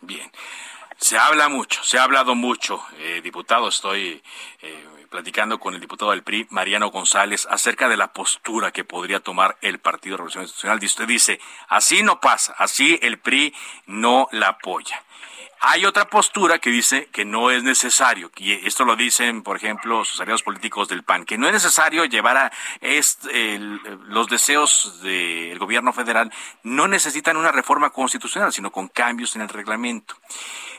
Bien. 0.00 0.30
Se 0.98 1.18
habla 1.18 1.48
mucho, 1.48 1.82
se 1.82 1.98
ha 1.98 2.04
hablado 2.04 2.34
mucho, 2.34 2.82
eh, 2.98 3.20
diputado, 3.22 3.68
estoy 3.68 4.22
eh, 4.62 4.86
platicando 5.10 5.58
con 5.58 5.74
el 5.74 5.80
diputado 5.80 6.12
del 6.12 6.22
PRI, 6.22 6.46
Mariano 6.50 6.90
González, 6.90 7.46
acerca 7.50 7.88
de 7.88 7.96
la 7.96 8.12
postura 8.12 8.72
que 8.72 8.84
podría 8.84 9.20
tomar 9.20 9.56
el 9.60 9.78
Partido 9.78 10.16
Revolución 10.16 10.44
Institucional. 10.44 10.82
Y 10.82 10.86
usted 10.86 11.06
dice, 11.06 11.40
así 11.68 12.02
no 12.02 12.20
pasa, 12.20 12.54
así 12.58 12.98
el 13.02 13.18
PRI 13.18 13.54
no 13.86 14.28
la 14.32 14.48
apoya. 14.48 15.02
Hay 15.66 15.86
otra 15.86 16.04
postura 16.04 16.58
que 16.58 16.68
dice 16.68 17.06
que 17.06 17.24
no 17.24 17.50
es 17.50 17.62
necesario, 17.62 18.30
y 18.36 18.52
esto 18.66 18.84
lo 18.84 18.96
dicen, 18.96 19.42
por 19.42 19.56
ejemplo, 19.56 20.04
sus 20.04 20.20
aliados 20.20 20.42
políticos 20.42 20.88
del 20.88 21.04
PAN, 21.04 21.24
que 21.24 21.38
no 21.38 21.46
es 21.46 21.54
necesario 21.54 22.04
llevar 22.04 22.36
a 22.36 22.52
los 24.08 24.28
deseos 24.28 25.00
del 25.02 25.58
gobierno 25.58 25.94
federal, 25.94 26.30
no 26.64 26.86
necesitan 26.86 27.38
una 27.38 27.50
reforma 27.50 27.88
constitucional, 27.88 28.52
sino 28.52 28.70
con 28.70 28.88
cambios 28.88 29.36
en 29.36 29.42
el 29.42 29.48
reglamento. 29.48 30.16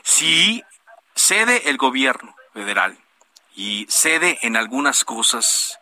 Si 0.04 0.62
cede 1.16 1.68
el 1.68 1.78
gobierno 1.78 2.36
federal 2.54 2.96
y 3.56 3.86
cede 3.88 4.38
en 4.42 4.56
algunas 4.56 5.04
cosas, 5.04 5.80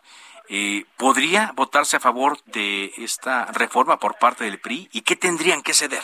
eh, 0.49 0.83
¿podría 0.97 1.51
votarse 1.53 1.97
a 1.97 1.99
favor 1.99 2.41
de 2.45 2.91
esta 2.97 3.45
reforma 3.51 3.99
por 3.99 4.17
parte 4.17 4.45
del 4.45 4.59
PRI? 4.59 4.89
¿Y 4.93 5.01
qué 5.01 5.15
tendrían 5.15 5.61
que 5.61 5.75
ceder? 5.75 6.03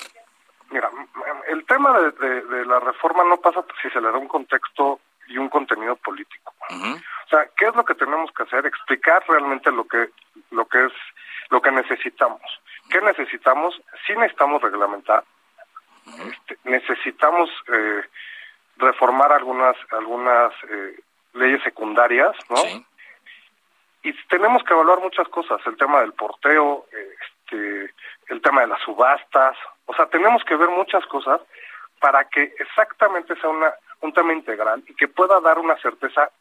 Mira, 0.70 0.89
tema 1.72 1.97
de, 2.19 2.65
la 2.65 2.82
reforma 2.82 3.24
no 3.24 3.38
pasa 3.38 3.63
si 3.82 3.89
se 3.89 4.01
le 4.01 4.11
da 4.11 4.17
un 4.17 4.28
contexto 4.28 4.99
y 5.28 5.38
un 5.38 5.47
contenido 5.47 5.95
político. 5.95 6.53
O 6.69 7.30
sea, 7.30 7.47
¿qué 7.55 7.67
es 7.67 7.76
lo 7.76 7.86
que 7.86 7.95
tenemos 7.95 8.30
que 8.34 8.43
hacer? 8.43 8.65
Explicar 8.65 9.24
realmente 9.26 9.72
lo 9.72 9.86
que 9.86 10.09
lo 10.51 10.65
que 10.65 10.86
es 10.86 10.93
lo 11.49 11.61
que 11.61 11.72
necesitamos. 11.72 12.41
¿Qué 12.89 12.99
necesitamos? 12.99 13.82
Sí 14.05 14.13
necesitamos 14.17 14.61
reglamentar. 14.61 15.24
Este, 16.05 16.57
necesitamos 16.65 17.49
eh, 17.72 18.01
reformar 18.76 19.32
algunas 19.32 19.78
algunas 19.91 20.51
eh, 20.69 20.99
leyes 21.34 21.63
secundarias, 21.63 22.36
¿no? 22.49 22.84
Y 24.03 24.13
tenemos 24.28 24.61
que 24.63 24.74
evaluar 24.74 24.99
muchas 24.99 25.28
cosas, 25.30 25.61
el 25.65 25.78
tema 25.78 26.01
del 26.01 26.11
porteo, 26.13 26.88
este, 26.91 27.93
el 28.28 28.41
tema 28.41 28.61
de 28.61 28.67
las 28.67 28.82
subastas, 28.82 29.55
o 29.92 29.94
sea, 29.94 30.06
tenemos 30.06 30.42
que 30.46 30.56
ver 30.56 30.70
muchas 30.70 31.06
cosas 31.06 31.42
para 32.00 32.24
que 32.30 32.54
exactamente 32.58 33.36
sea 33.36 33.50
una, 33.50 33.74
un 34.00 34.14
tema 34.14 34.32
integral 34.32 34.82
y 34.88 34.96
que 34.96 35.10
pueda 35.10 35.42
dar 35.42 35.60
una 35.60 35.76
certeza 35.78 36.32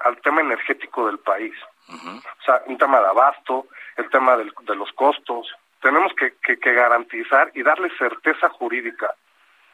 al 0.00 0.20
tema 0.20 0.42
energético 0.42 1.06
del 1.06 1.18
país. 1.18 1.54
O 1.88 2.44
sea, 2.44 2.62
un 2.66 2.76
tema 2.76 3.00
de 3.00 3.06
abasto, 3.06 3.68
el 3.96 4.10
tema 4.10 4.36
del, 4.36 4.52
de 4.60 4.76
los 4.76 4.92
costos. 4.92 5.48
Tenemos 5.80 6.12
que, 6.14 6.34
que, 6.42 6.72
garantizar 6.74 7.50
y 7.54 7.62
darle 7.62 7.88
certeza 7.96 8.50
jurídica 8.50 9.14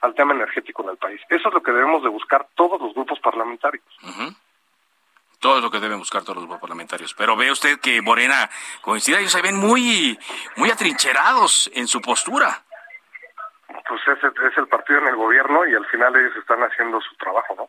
al 0.03 0.15
tema 0.15 0.33
energético 0.33 0.85
del 0.85 0.97
país. 0.97 1.21
Eso 1.29 1.49
es 1.49 1.55
lo 1.55 1.63
que 1.63 1.73
debemos 1.73 2.05
de 2.05 2.09
buscar 2.09 2.47
todos 2.55 2.81
los 2.81 2.95
grupos 2.95 3.19
parlamentarios. 3.19 3.85
Todo 5.41 5.57
es 5.57 5.65
lo 5.65 5.73
que 5.73 5.81
deben 5.81 5.99
buscar 5.99 6.23
todos 6.23 6.37
los 6.37 6.45
grupos 6.45 6.61
parlamentarios. 6.61 7.15
Pero 7.15 7.35
ve 7.35 7.51
usted 7.51 7.81
que 7.81 8.01
Morena 8.01 8.49
coincide, 8.81 9.19
ellos 9.19 9.33
se 9.33 9.43
ven 9.43 9.57
muy, 9.57 10.17
muy 10.57 10.71
atrincherados 10.71 11.69
en 11.75 11.89
su 11.89 12.01
postura. 12.01 12.63
Pues 13.89 14.01
es, 14.09 14.25
es 14.25 14.59
el 14.59 14.69
partido 14.69 15.01
en 15.01 15.09
el 15.09 15.17
gobierno 15.17 15.67
y 15.67 15.75
al 15.75 15.87
final 15.87 16.15
ellos 16.17 16.37
están 16.37 16.63
haciendo 16.63 17.01
su 17.01 17.15
trabajo, 17.17 17.55
¿no? 17.57 17.69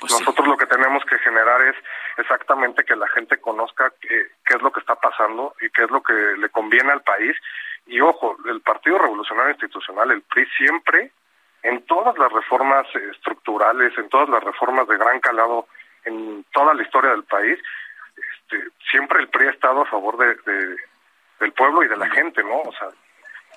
Pues 0.00 0.12
Nosotros 0.12 0.46
lo 0.46 0.56
que 0.56 0.66
tenemos 0.66 1.04
que 1.04 1.18
generar 1.18 1.62
es 1.62 1.76
exactamente 2.18 2.84
que 2.84 2.96
la 2.96 3.08
gente 3.08 3.38
conozca 3.38 3.92
qué, 4.00 4.26
es 4.44 4.62
lo 4.62 4.70
que 4.70 4.80
está 4.80 4.94
pasando 4.96 5.54
y 5.60 5.70
qué 5.70 5.84
es 5.84 5.90
lo 5.90 6.02
que 6.02 6.12
le 6.12 6.48
conviene 6.50 6.92
al 6.92 7.02
país. 7.02 7.36
Y 7.86 8.00
ojo, 8.00 8.36
el 8.46 8.60
Partido 8.60 8.98
Revolucionario 8.98 9.52
Institucional, 9.52 10.10
el 10.10 10.22
PRI, 10.22 10.46
siempre, 10.56 11.12
en 11.62 11.84
todas 11.86 12.18
las 12.18 12.30
reformas 12.30 12.86
estructurales, 12.94 13.96
en 13.96 14.08
todas 14.08 14.28
las 14.28 14.42
reformas 14.42 14.86
de 14.88 14.98
gran 14.98 15.20
calado, 15.20 15.66
en 16.04 16.44
toda 16.52 16.74
la 16.74 16.82
historia 16.82 17.10
del 17.12 17.24
país, 17.24 17.58
este, 18.16 18.68
siempre 18.90 19.20
el 19.20 19.28
PRI 19.28 19.46
ha 19.46 19.50
estado 19.50 19.82
a 19.82 19.86
favor 19.86 20.16
de, 20.18 20.76
del 21.40 21.52
pueblo 21.52 21.82
y 21.82 21.88
de 21.88 21.96
la 21.96 22.08
gente, 22.10 22.42
¿no? 22.42 22.60
O 22.60 22.72
sea, 22.72 22.88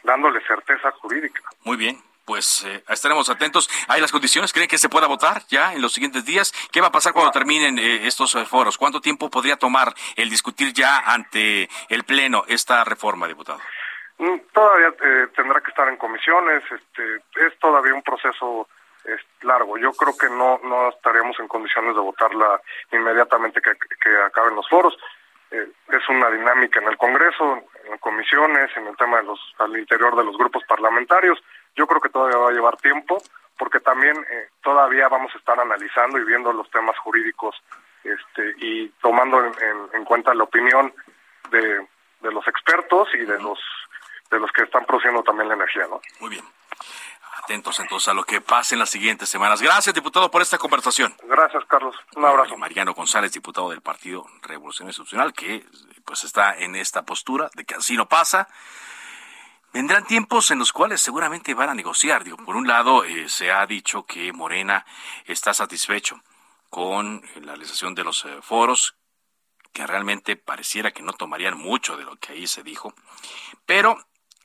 dándole 0.03 0.41
certeza 0.45 0.91
jurídica. 0.91 1.41
Muy 1.63 1.77
bien, 1.77 2.01
pues 2.29 2.63
eh, 2.63 2.83
estaremos 2.87 3.27
atentos. 3.31 3.67
¿Hay 3.87 3.99
las 3.99 4.11
condiciones? 4.11 4.53
¿Creen 4.53 4.67
que 4.67 4.77
se 4.77 4.87
pueda 4.87 5.07
votar 5.07 5.41
ya 5.47 5.73
en 5.73 5.81
los 5.81 5.93
siguientes 5.93 6.23
días? 6.25 6.53
¿Qué 6.71 6.79
va 6.79 6.89
a 6.89 6.91
pasar 6.91 7.11
cuando 7.11 7.31
terminen 7.31 7.79
eh, 7.79 8.05
estos 8.05 8.35
eh, 8.35 8.45
foros? 8.45 8.77
¿Cuánto 8.77 9.01
tiempo 9.01 9.31
podría 9.31 9.55
tomar 9.55 9.95
el 10.15 10.29
discutir 10.29 10.71
ya 10.71 10.99
ante 10.99 11.67
el 11.89 12.03
Pleno 12.03 12.43
esta 12.47 12.83
reforma, 12.83 13.27
diputado? 13.27 13.59
Mm, 14.19 14.41
todavía 14.53 14.93
tendrá 15.35 15.59
que 15.59 15.71
estar 15.71 15.87
en 15.87 15.97
comisiones. 15.97 16.61
Este, 16.71 17.15
es 17.47 17.57
todavía 17.57 17.95
un 17.95 18.03
proceso 18.03 18.67
largo. 19.41 19.79
Yo 19.79 19.91
creo 19.93 20.15
que 20.15 20.29
no, 20.29 20.59
no 20.63 20.89
estaríamos 20.89 21.39
en 21.39 21.47
condiciones 21.47 21.95
de 21.95 22.01
votarla 22.01 22.61
inmediatamente 22.91 23.59
que, 23.59 23.71
que 23.71 24.17
acaben 24.27 24.55
los 24.55 24.69
foros. 24.69 24.95
es 25.49 26.09
una 26.09 26.29
dinámica 26.29 26.79
en 26.79 26.89
el 26.89 26.97
Congreso, 26.97 27.63
en 27.91 27.97
comisiones, 27.97 28.69
en 28.75 28.87
el 28.87 28.95
tema 28.97 29.17
de 29.17 29.23
los, 29.23 29.39
al 29.59 29.77
interior 29.77 30.15
de 30.15 30.23
los 30.23 30.37
grupos 30.37 30.63
parlamentarios. 30.67 31.39
Yo 31.75 31.87
creo 31.87 32.01
que 32.01 32.09
todavía 32.09 32.37
va 32.37 32.49
a 32.49 32.53
llevar 32.53 32.77
tiempo 32.77 33.21
porque 33.57 33.79
también 33.79 34.15
eh, 34.31 34.49
todavía 34.63 35.07
vamos 35.09 35.33
a 35.35 35.37
estar 35.37 35.59
analizando 35.59 36.17
y 36.17 36.23
viendo 36.23 36.53
los 36.53 36.69
temas 36.71 36.97
jurídicos 36.99 37.55
este, 38.03 38.55
y 38.57 38.87
tomando 39.01 39.43
en, 39.43 40.05
cuenta 40.05 40.33
la 40.33 40.43
opinión 40.43 40.93
de, 41.51 41.85
de, 42.21 42.31
los 42.31 42.47
expertos 42.47 43.09
y 43.13 43.25
de 43.25 43.39
los 43.41 43.59
de 44.31 44.39
los 44.39 44.51
que 44.51 44.63
están 44.63 44.85
produciendo 44.85 45.23
también 45.23 45.49
la 45.49 45.55
energía, 45.55 45.87
¿no? 45.89 45.99
Muy 46.19 46.29
bien. 46.29 46.45
Atentos 47.49 47.79
entonces 47.79 48.07
a 48.09 48.13
lo 48.13 48.25
que 48.25 48.41
pase 48.41 48.75
en 48.75 48.79
las 48.79 48.91
siguientes 48.91 49.27
semanas. 49.27 49.59
Gracias, 49.59 49.95
diputado, 49.95 50.29
por 50.29 50.43
esta 50.43 50.59
conversación. 50.59 51.15
Gracias, 51.23 51.65
Carlos. 51.65 51.95
Un 52.15 52.23
abrazo. 52.23 52.55
Mariano 52.57 52.93
González, 52.93 53.31
diputado 53.31 53.71
del 53.71 53.81
Partido 53.81 54.23
Revolución 54.43 54.87
Institucional, 54.87 55.33
que 55.33 55.65
pues 56.05 56.23
está 56.25 56.55
en 56.55 56.75
esta 56.75 57.05
postura 57.05 57.49
de 57.55 57.65
que 57.65 57.73
así 57.73 57.97
no 57.97 58.07
pasa. 58.07 58.47
Vendrán 59.73 60.05
tiempos 60.05 60.51
en 60.51 60.59
los 60.59 60.71
cuales 60.71 61.01
seguramente 61.01 61.55
van 61.55 61.69
a 61.69 61.73
negociar. 61.73 62.23
Digo, 62.23 62.37
por 62.37 62.55
un 62.55 62.67
lado, 62.67 63.03
eh, 63.03 63.27
se 63.27 63.51
ha 63.51 63.65
dicho 63.65 64.05
que 64.05 64.31
Morena 64.31 64.85
está 65.25 65.51
satisfecho 65.51 66.21
con 66.69 67.23
la 67.41 67.53
realización 67.53 67.95
de 67.95 68.03
los 68.03 68.25
eh, 68.25 68.43
foros, 68.43 68.95
que 69.73 69.87
realmente 69.87 70.35
pareciera 70.35 70.91
que 70.91 71.01
no 71.01 71.13
tomarían 71.13 71.57
mucho 71.57 71.97
de 71.97 72.03
lo 72.03 72.15
que 72.17 72.33
ahí 72.33 72.45
se 72.45 72.61
dijo, 72.61 72.93
pero 73.65 73.97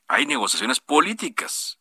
hay 0.07 0.25
negociaciones 0.25 0.79
políticas. 0.79 1.77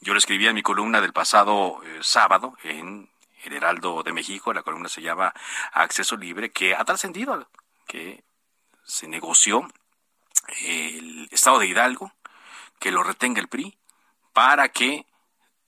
Yo 0.00 0.12
lo 0.12 0.18
escribí 0.18 0.46
en 0.46 0.54
mi 0.54 0.62
columna 0.62 1.00
del 1.00 1.12
pasado 1.12 1.80
eh, 1.84 1.98
sábado 2.02 2.56
en 2.62 3.10
el 3.44 3.52
Heraldo 3.52 4.02
de 4.02 4.12
México, 4.12 4.52
la 4.52 4.62
columna 4.62 4.88
se 4.88 5.02
llama 5.02 5.34
Acceso 5.72 6.16
Libre, 6.16 6.50
que 6.50 6.74
ha 6.74 6.84
trascendido 6.84 7.48
que 7.86 8.24
se 8.84 9.06
negoció 9.06 9.68
el 10.60 11.28
estado 11.30 11.58
de 11.58 11.66
Hidalgo, 11.66 12.12
que 12.78 12.90
lo 12.90 13.02
retenga 13.02 13.40
el 13.40 13.48
PRI 13.48 13.76
para 14.32 14.68
que 14.68 15.06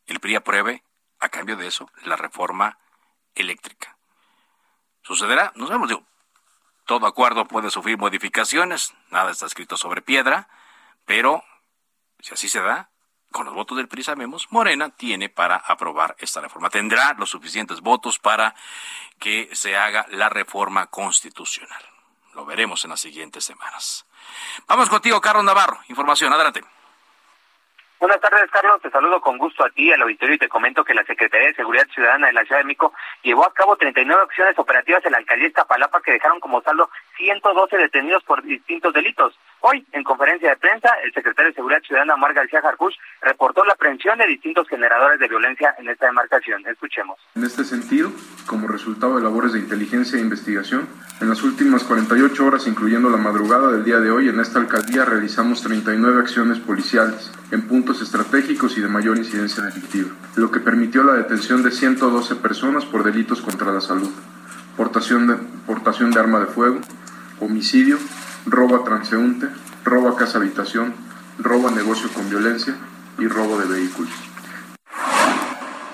el 0.07 0.21
PRI 0.21 0.37
apruebe, 0.37 0.83
a 1.19 1.29
cambio 1.29 1.57
de 1.57 1.67
eso, 1.67 1.91
la 2.05 2.17
reforma 2.17 2.79
eléctrica. 3.35 3.97
¿Sucederá? 5.03 5.53
Nos 5.55 5.71
vemos, 5.71 5.89
digo, 5.89 6.05
todo 6.85 7.07
acuerdo 7.07 7.47
puede 7.47 7.71
sufrir 7.71 7.99
modificaciones, 7.99 8.95
nada 9.11 9.31
está 9.31 9.47
escrito 9.47 9.77
sobre 9.77 10.03
piedra, 10.03 10.49
pero 11.05 11.45
si 12.21 12.35
así 12.35 12.49
se 12.49 12.61
da, 12.61 12.91
con 13.31 13.47
los 13.47 13.55
votos 13.55 13.77
del 13.77 13.89
PRI 13.89 14.03
sabemos, 14.03 14.47
Morena 14.51 14.91
tiene 14.91 15.29
para 15.29 15.57
aprobar 15.57 16.17
esta 16.19 16.41
reforma. 16.41 16.71
Tendrá 16.71 17.15
los 17.19 17.31
suficientes 17.31 17.81
votos 17.81 18.19
para 18.19 18.55
que 19.19 19.49
se 19.53 19.77
haga 19.77 20.07
la 20.11 20.29
reforma 20.29 20.87
constitucional. 20.87 21.83
Lo 22.35 22.45
veremos 22.45 22.85
en 22.85 22.91
las 22.91 23.01
siguientes 23.01 23.45
semanas. 23.45 24.07
Vamos 24.67 24.89
contigo, 24.89 25.21
Carlos 25.21 25.45
Navarro. 25.45 25.81
Información, 25.89 26.33
adelante. 26.33 26.63
Buenas 27.99 28.21
tardes, 28.21 28.51
Carlos. 28.51 28.81
Te 28.83 28.91
saludo 28.91 29.23
con 29.23 29.39
gusto 29.39 29.65
a 29.65 29.71
ti, 29.71 29.91
al 29.91 30.03
auditorio, 30.03 30.35
y 30.35 30.39
te 30.39 30.51
comento 30.51 30.85
que 30.85 30.93
la 30.93 31.05
Secretaría 31.05 31.49
de 31.49 31.55
Seguridad 31.55 31.87
Ciudadana 31.95 32.27
de 32.27 32.35
la 32.35 32.45
Ciudad 32.45 32.61
de 32.61 32.67
México 32.67 32.93
llevó 33.23 33.47
a 33.47 33.55
cabo 33.55 33.77
39 33.77 34.23
acciones 34.23 34.59
operativas 34.59 35.05
en 35.07 35.13
la 35.13 35.19
alcaldía 35.19 35.49
Iztapalapa 35.49 36.03
que 36.03 36.13
dejaron 36.13 36.39
como 36.39 36.61
saldo 36.61 36.91
112 37.17 37.77
detenidos 37.77 38.23
por 38.25 38.43
distintos 38.43 38.93
delitos. 38.93 39.35
Hoy, 39.61 39.85
en 39.93 40.05
conferencia 40.05 40.51
de 40.51 40.57
prensa, 40.57 40.91
el 41.03 41.13
secretario 41.13 41.51
de 41.51 41.55
Seguridad 41.55 41.83
Ciudadana, 41.83 42.15
Omar 42.15 42.35
García 42.35 42.61
reportó 43.23 43.65
la 43.65 43.73
aprehensión 43.73 44.19
de 44.19 44.27
distintos 44.27 44.69
generadores 44.69 45.19
de 45.19 45.29
violencia 45.29 45.75
en 45.79 45.89
esta 45.89 46.07
demarcación. 46.07 46.65
Escuchemos. 46.67 47.19
En 47.35 47.45
este 47.45 47.65
sentido, 47.65 48.13
como 48.47 48.69
resultado 48.69 49.17
de 49.17 49.23
labores 49.23 49.55
de 49.55 49.61
inteligencia 49.61 50.19
e 50.19 50.23
investigación, 50.23 50.89
en 51.21 51.29
las 51.31 51.43
últimas 51.43 51.83
48 51.85 52.47
horas, 52.47 52.67
incluyendo 52.67 53.09
la 53.09 53.17
madrugada 53.17 53.73
del 53.73 53.85
día 53.85 53.99
de 53.99 54.11
hoy, 54.11 54.29
en 54.29 54.39
esta 54.39 54.59
alcaldía 54.59 55.05
realizamos 55.05 55.63
39 55.63 56.21
acciones 56.21 56.59
policiales 56.61 57.33
en 57.51 57.67
puntos 57.67 58.03
estratégicos 58.03 58.77
y 58.77 58.83
de 58.83 58.89
mayor 58.89 59.17
incidencia 59.17 59.65
delictiva, 59.65 60.11
lo 60.37 60.51
que 60.51 60.61
permitió 60.61 61.03
la 61.03 61.15
detención 61.15 61.63
de 61.63 61.71
112 61.71 62.37
personas 62.37 62.85
por 62.85 63.03
delitos 63.03 63.41
contra 63.41 63.73
la 63.73 63.81
salud, 63.81 64.11
portación 64.77 65.27
de, 65.27 65.37
portación 65.67 66.11
de 66.11 66.21
arma 66.21 66.41
de 66.41 66.47
fuego, 66.47 66.81
homicidio, 67.41 67.99
robo 68.47 68.77
a 68.77 68.85
transeúnte, 68.85 69.49
robo 69.85 70.09
a 70.09 70.17
casa 70.17 70.39
habitación, 70.39 70.95
robo 71.39 71.69
a 71.69 71.71
negocio 71.71 72.09
con 72.13 72.29
violencia 72.29 72.75
y 73.19 73.27
robo 73.27 73.59
de 73.59 73.67
vehículos. 73.67 74.13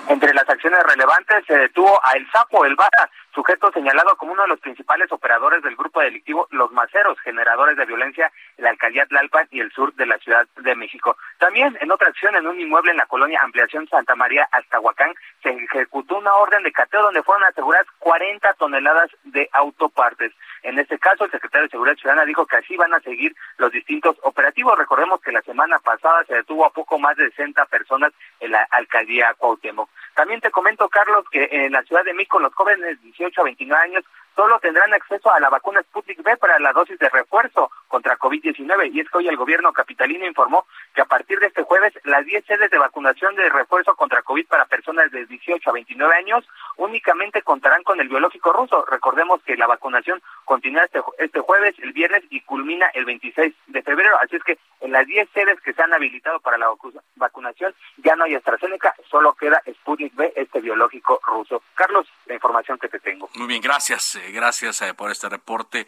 Entre 0.07 0.33
las 0.33 0.47
acciones 0.47 0.83
relevantes 0.83 1.45
se 1.47 1.57
detuvo 1.57 1.99
a 2.03 2.11
El 2.11 2.29
Sapo, 2.31 2.65
el 2.65 2.75
Vara, 2.75 3.09
sujeto 3.33 3.71
señalado 3.71 4.15
como 4.17 4.33
uno 4.33 4.43
de 4.43 4.49
los 4.49 4.59
principales 4.59 5.11
operadores 5.11 5.63
del 5.63 5.75
grupo 5.75 6.01
delictivo 6.01 6.47
Los 6.51 6.71
Maceros, 6.71 7.19
generadores 7.21 7.77
de 7.77 7.85
violencia 7.85 8.31
en 8.57 8.65
la 8.65 8.71
alcaldía 8.71 9.05
Tlalpan 9.05 9.47
y 9.51 9.59
el 9.59 9.71
sur 9.71 9.93
de 9.95 10.05
la 10.05 10.17
Ciudad 10.19 10.45
de 10.57 10.75
México. 10.75 11.17
También 11.39 11.77
en 11.81 11.91
otra 11.91 12.09
acción 12.09 12.35
en 12.35 12.45
un 12.45 12.59
inmueble 12.59 12.91
en 12.91 12.97
la 12.97 13.05
colonia 13.05 13.41
Ampliación 13.41 13.87
Santa 13.87 14.15
María 14.15 14.47
hasta 14.51 14.79
Huacán 14.79 15.13
se 15.41 15.49
ejecutó 15.49 16.17
una 16.17 16.33
orden 16.35 16.63
de 16.63 16.71
cateo 16.71 17.01
donde 17.01 17.23
fueron 17.23 17.45
aseguradas 17.45 17.87
40 17.99 18.53
toneladas 18.53 19.09
de 19.23 19.49
autopartes. 19.53 20.31
En 20.63 20.79
este 20.79 20.97
caso, 20.97 21.25
el 21.25 21.31
secretario 21.31 21.67
de 21.67 21.71
Seguridad 21.71 21.97
Ciudadana 21.97 22.25
dijo 22.25 22.45
que 22.45 22.55
así 22.55 22.77
van 22.77 22.93
a 22.93 23.01
seguir 23.01 23.35
los 23.57 23.71
distintos 23.71 24.15
operativos. 24.23 24.77
Recordemos 24.77 25.21
que 25.21 25.33
la 25.33 25.41
semana 25.41 25.77
pasada 25.79 26.23
se 26.23 26.35
detuvo 26.35 26.65
a 26.65 26.71
poco 26.71 26.97
más 26.97 27.17
de 27.17 27.29
60 27.31 27.65
personas 27.65 28.13
en 28.39 28.51
la 28.51 28.65
alcaldía 28.71 29.33
Cuauhtémoc. 29.37 29.89
También 30.15 30.39
te 30.39 30.51
comento, 30.51 30.87
Carlos, 30.87 31.25
que 31.29 31.49
en 31.51 31.73
la 31.73 31.83
Ciudad 31.83 32.05
de 32.05 32.13
México 32.13 32.39
los 32.39 32.53
jóvenes 32.53 32.81
de 32.81 32.95
18 32.95 33.41
a 33.41 33.43
29 33.43 33.83
años 33.83 34.05
solo 34.35 34.59
tendrán 34.59 34.93
acceso 34.93 35.31
a 35.31 35.39
la 35.39 35.49
vacuna 35.49 35.81
Sputnik 35.83 36.19
V 36.19 36.37
para 36.37 36.59
la 36.59 36.73
dosis 36.73 36.97
de 36.99 37.09
refuerzo 37.09 37.71
contra 37.87 38.17
COVID-19. 38.17 38.91
Y 38.93 38.99
es 39.01 39.09
que 39.09 39.17
hoy 39.17 39.27
el 39.27 39.37
gobierno 39.37 39.71
capitalino 39.73 40.25
informó 40.25 40.65
que 40.93 41.01
a 41.01 41.05
partir 41.05 41.39
de 41.39 41.47
este 41.47 41.63
jueves 41.63 41.93
las 42.03 42.25
10 42.25 42.45
sedes 42.45 42.71
de 42.71 42.77
vacunación 42.77 43.35
de 43.35 43.49
refuerzo 43.49 43.95
contra 43.95 44.21
COVID 44.23 44.47
para 44.47 44.65
personas 44.65 45.11
de 45.11 45.25
18 45.25 45.69
a 45.69 45.73
29 45.73 46.15
años 46.15 46.47
únicamente 46.77 47.41
contarán 47.41 47.83
con 47.83 47.99
el 47.99 48.09
biológico 48.09 48.51
ruso. 48.51 48.85
Recordemos 48.85 49.41
que 49.43 49.55
la 49.55 49.67
vacunación 49.67 50.21
continúa 50.45 50.85
este, 50.85 51.01
este 51.19 51.39
jueves, 51.39 51.75
el 51.79 51.93
viernes 51.93 52.23
y 52.29 52.41
culmina 52.41 52.87
el 52.93 53.05
26 53.05 53.53
de 53.67 53.81
febrero. 53.83 54.17
Así 54.21 54.35
es 54.35 54.43
que 54.43 54.57
en 54.81 54.91
las 54.91 55.05
10 55.05 55.29
sedes 55.33 55.61
que 55.61 55.73
se 55.73 55.81
han 55.81 55.93
habilitado 55.93 56.39
para 56.39 56.57
la 56.57 56.67
vacunación 57.15 57.73
ya 57.97 58.15
no 58.15 58.25
hay 58.25 58.35
AstraZeneca, 58.35 58.95
solo 59.09 59.33
queda 59.33 59.61
Sputnik 59.71 60.17
V, 60.17 60.33
este 60.35 60.61
biológico 60.61 61.19
ruso. 61.25 61.61
Carlos, 61.75 62.07
la 62.25 62.35
información 62.35 62.77
que 62.79 62.89
te 62.89 62.99
tengo. 62.99 63.29
Muy 63.35 63.47
bien, 63.47 63.61
gracias. 63.61 64.19
Gracias 64.31 64.81
eh, 64.81 64.93
por 64.93 65.11
este 65.11 65.29
reporte. 65.29 65.87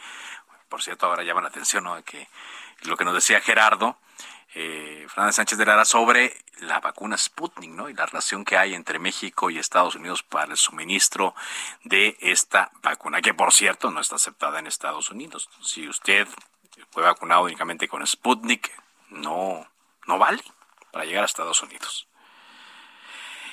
Por 0.69 0.81
cierto, 0.81 1.05
ahora 1.05 1.23
llama 1.23 1.41
la 1.41 1.49
atención 1.49 1.83
¿no? 1.83 2.03
que 2.03 2.27
lo 2.81 2.97
que 2.97 3.05
nos 3.05 3.13
decía 3.13 3.41
Gerardo, 3.41 3.97
eh, 4.53 5.05
Fernández 5.09 5.36
Sánchez 5.36 5.57
de 5.57 5.65
Lara 5.65 5.86
sobre 5.86 6.38
la 6.59 6.79
vacuna 6.79 7.17
Sputnik, 7.17 7.71
¿no? 7.71 7.89
Y 7.89 7.93
la 7.93 8.05
relación 8.05 8.45
que 8.45 8.57
hay 8.57 8.73
entre 8.73 8.99
México 8.99 9.49
y 9.49 9.59
Estados 9.59 9.95
Unidos 9.95 10.23
para 10.23 10.51
el 10.51 10.57
suministro 10.57 11.36
de 11.83 12.17
esta 12.21 12.71
vacuna, 12.81 13.21
que 13.21 13.33
por 13.33 13.51
cierto 13.51 13.91
no 13.91 13.99
está 13.99 14.15
aceptada 14.15 14.59
en 14.59 14.67
Estados 14.67 15.09
Unidos. 15.09 15.49
Si 15.61 15.88
usted 15.88 16.27
fue 16.91 17.03
vacunado 17.03 17.43
únicamente 17.43 17.88
con 17.88 18.05
Sputnik, 18.07 18.71
no, 19.09 19.67
no 20.07 20.17
vale 20.17 20.43
para 20.91 21.05
llegar 21.05 21.23
a 21.23 21.25
Estados 21.25 21.61
Unidos. 21.61 22.07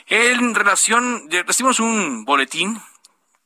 En 0.06 0.54
relación, 0.54 1.28
recibimos 1.30 1.80
un 1.80 2.24
boletín 2.24 2.80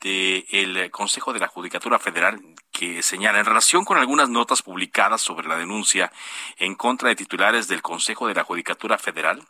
del 0.07 0.90
Consejo 0.92 1.32
de 1.32 1.40
la 1.40 1.48
Judicatura 1.48 1.98
Federal 1.98 2.40
que 2.70 3.02
señala 3.02 3.40
en 3.40 3.44
relación 3.44 3.84
con 3.84 3.98
algunas 3.98 4.28
notas 4.28 4.62
publicadas 4.62 5.20
sobre 5.20 5.48
la 5.48 5.57
denuncia 5.57 6.12
en 6.59 6.76
contra 6.76 7.09
de 7.09 7.16
titulares 7.16 7.66
del 7.66 7.82
Consejo 7.82 8.28
de 8.28 8.34
la 8.34 8.44
Judicatura 8.44 8.98
Federal, 8.98 9.42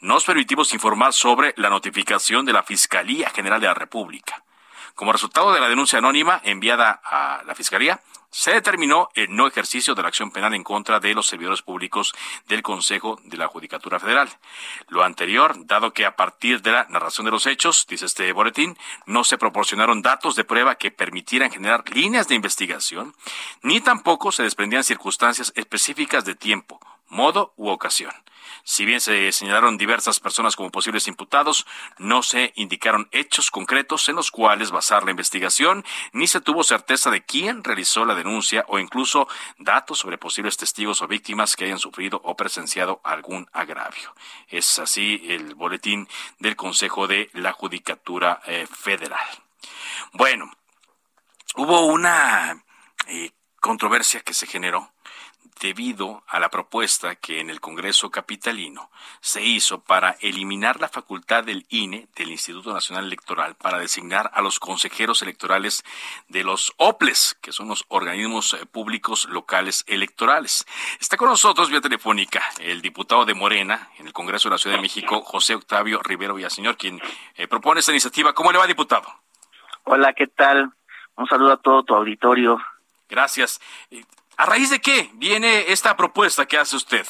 nos 0.00 0.24
permitimos 0.24 0.72
informar 0.72 1.12
sobre 1.12 1.52
la 1.56 1.68
notificación 1.68 2.46
de 2.46 2.52
la 2.52 2.62
Fiscalía 2.62 3.30
General 3.30 3.60
de 3.60 3.66
la 3.66 3.74
República. 3.74 4.44
Como 4.94 5.12
resultado 5.12 5.52
de 5.52 5.60
la 5.60 5.68
denuncia 5.68 5.98
anónima 5.98 6.40
enviada 6.44 7.00
a 7.02 7.42
la 7.44 7.54
Fiscalía, 7.56 8.00
se 8.30 8.52
determinó 8.52 9.08
el 9.14 9.34
no 9.34 9.46
ejercicio 9.46 9.94
de 9.94 10.02
la 10.02 10.08
acción 10.08 10.30
penal 10.30 10.54
en 10.54 10.64
contra 10.64 11.00
de 11.00 11.14
los 11.14 11.26
servidores 11.26 11.62
públicos 11.62 12.14
del 12.46 12.62
Consejo 12.62 13.18
de 13.24 13.36
la 13.36 13.48
Judicatura 13.48 13.98
Federal. 13.98 14.28
Lo 14.88 15.02
anterior, 15.02 15.54
dado 15.66 15.92
que 15.92 16.06
a 16.06 16.16
partir 16.16 16.62
de 16.62 16.72
la 16.72 16.86
narración 16.90 17.24
de 17.24 17.30
los 17.30 17.46
hechos, 17.46 17.86
dice 17.88 18.06
este 18.06 18.30
boletín, 18.32 18.76
no 19.06 19.24
se 19.24 19.38
proporcionaron 19.38 20.02
datos 20.02 20.36
de 20.36 20.44
prueba 20.44 20.76
que 20.76 20.90
permitieran 20.90 21.50
generar 21.50 21.88
líneas 21.90 22.28
de 22.28 22.34
investigación, 22.34 23.14
ni 23.62 23.80
tampoco 23.80 24.32
se 24.32 24.42
desprendían 24.42 24.84
circunstancias 24.84 25.52
específicas 25.56 26.24
de 26.24 26.34
tiempo, 26.34 26.80
modo 27.08 27.52
u 27.56 27.68
ocasión. 27.68 28.12
Si 28.64 28.84
bien 28.84 29.00
se 29.00 29.32
señalaron 29.32 29.78
diversas 29.78 30.20
personas 30.20 30.54
como 30.54 30.70
posibles 30.70 31.08
imputados, 31.08 31.66
no 31.98 32.22
se 32.22 32.52
indicaron 32.54 33.08
hechos 33.12 33.50
concretos 33.50 34.08
en 34.08 34.16
los 34.16 34.30
cuales 34.30 34.70
basar 34.70 35.04
la 35.04 35.10
investigación, 35.10 35.84
ni 36.12 36.26
se 36.26 36.40
tuvo 36.40 36.62
certeza 36.62 37.10
de 37.10 37.24
quién 37.24 37.64
realizó 37.64 38.04
la 38.04 38.14
denuncia 38.14 38.64
o 38.68 38.78
incluso 38.78 39.28
datos 39.58 39.98
sobre 39.98 40.18
posibles 40.18 40.56
testigos 40.56 41.02
o 41.02 41.08
víctimas 41.08 41.56
que 41.56 41.64
hayan 41.64 41.78
sufrido 41.78 42.20
o 42.24 42.36
presenciado 42.36 43.00
algún 43.04 43.48
agravio. 43.52 44.14
Es 44.48 44.78
así 44.78 45.22
el 45.28 45.54
boletín 45.54 46.08
del 46.38 46.56
Consejo 46.56 47.06
de 47.06 47.30
la 47.32 47.52
Judicatura 47.52 48.42
eh, 48.46 48.66
Federal. 48.70 49.26
Bueno, 50.12 50.50
hubo 51.56 51.86
una 51.86 52.62
eh, 53.06 53.30
controversia 53.60 54.20
que 54.20 54.34
se 54.34 54.46
generó 54.46 54.92
debido 55.60 56.22
a 56.26 56.40
la 56.40 56.50
propuesta 56.50 57.16
que 57.16 57.40
en 57.40 57.50
el 57.50 57.60
Congreso 57.60 58.10
Capitalino 58.10 58.90
se 59.20 59.42
hizo 59.42 59.80
para 59.80 60.16
eliminar 60.20 60.80
la 60.80 60.88
facultad 60.88 61.44
del 61.44 61.66
INE, 61.68 62.08
del 62.16 62.30
Instituto 62.30 62.72
Nacional 62.72 63.06
Electoral, 63.06 63.54
para 63.54 63.78
designar 63.78 64.30
a 64.34 64.42
los 64.42 64.58
consejeros 64.58 65.22
electorales 65.22 65.84
de 66.28 66.44
los 66.44 66.72
OPLES, 66.76 67.38
que 67.40 67.52
son 67.52 67.68
los 67.68 67.84
organismos 67.88 68.54
eh, 68.54 68.66
públicos 68.66 69.26
locales 69.26 69.84
electorales. 69.86 70.66
Está 71.00 71.16
con 71.16 71.28
nosotros 71.28 71.70
vía 71.70 71.80
telefónica 71.80 72.42
el 72.60 72.82
diputado 72.82 73.24
de 73.24 73.34
Morena 73.34 73.90
en 73.98 74.06
el 74.06 74.12
Congreso 74.12 74.48
de 74.48 74.54
la 74.54 74.58
Ciudad 74.58 74.76
de 74.76 74.82
México, 74.82 75.22
José 75.22 75.54
Octavio 75.54 76.00
Rivero 76.02 76.34
Villaseñor, 76.34 76.76
quien 76.76 77.00
eh, 77.34 77.48
propone 77.48 77.80
esta 77.80 77.92
iniciativa. 77.92 78.32
¿Cómo 78.32 78.52
le 78.52 78.58
va, 78.58 78.66
diputado? 78.66 79.08
Hola, 79.84 80.12
¿qué 80.12 80.26
tal? 80.26 80.72
Un 81.16 81.26
saludo 81.26 81.52
a 81.52 81.56
todo 81.56 81.82
tu 81.82 81.94
auditorio. 81.94 82.58
Gracias. 83.08 83.60
¿A 84.38 84.46
raíz 84.46 84.70
de 84.70 84.80
qué 84.80 85.10
viene 85.14 85.72
esta 85.72 85.96
propuesta 85.96 86.46
que 86.46 86.58
hace 86.58 86.76
usted? 86.76 87.04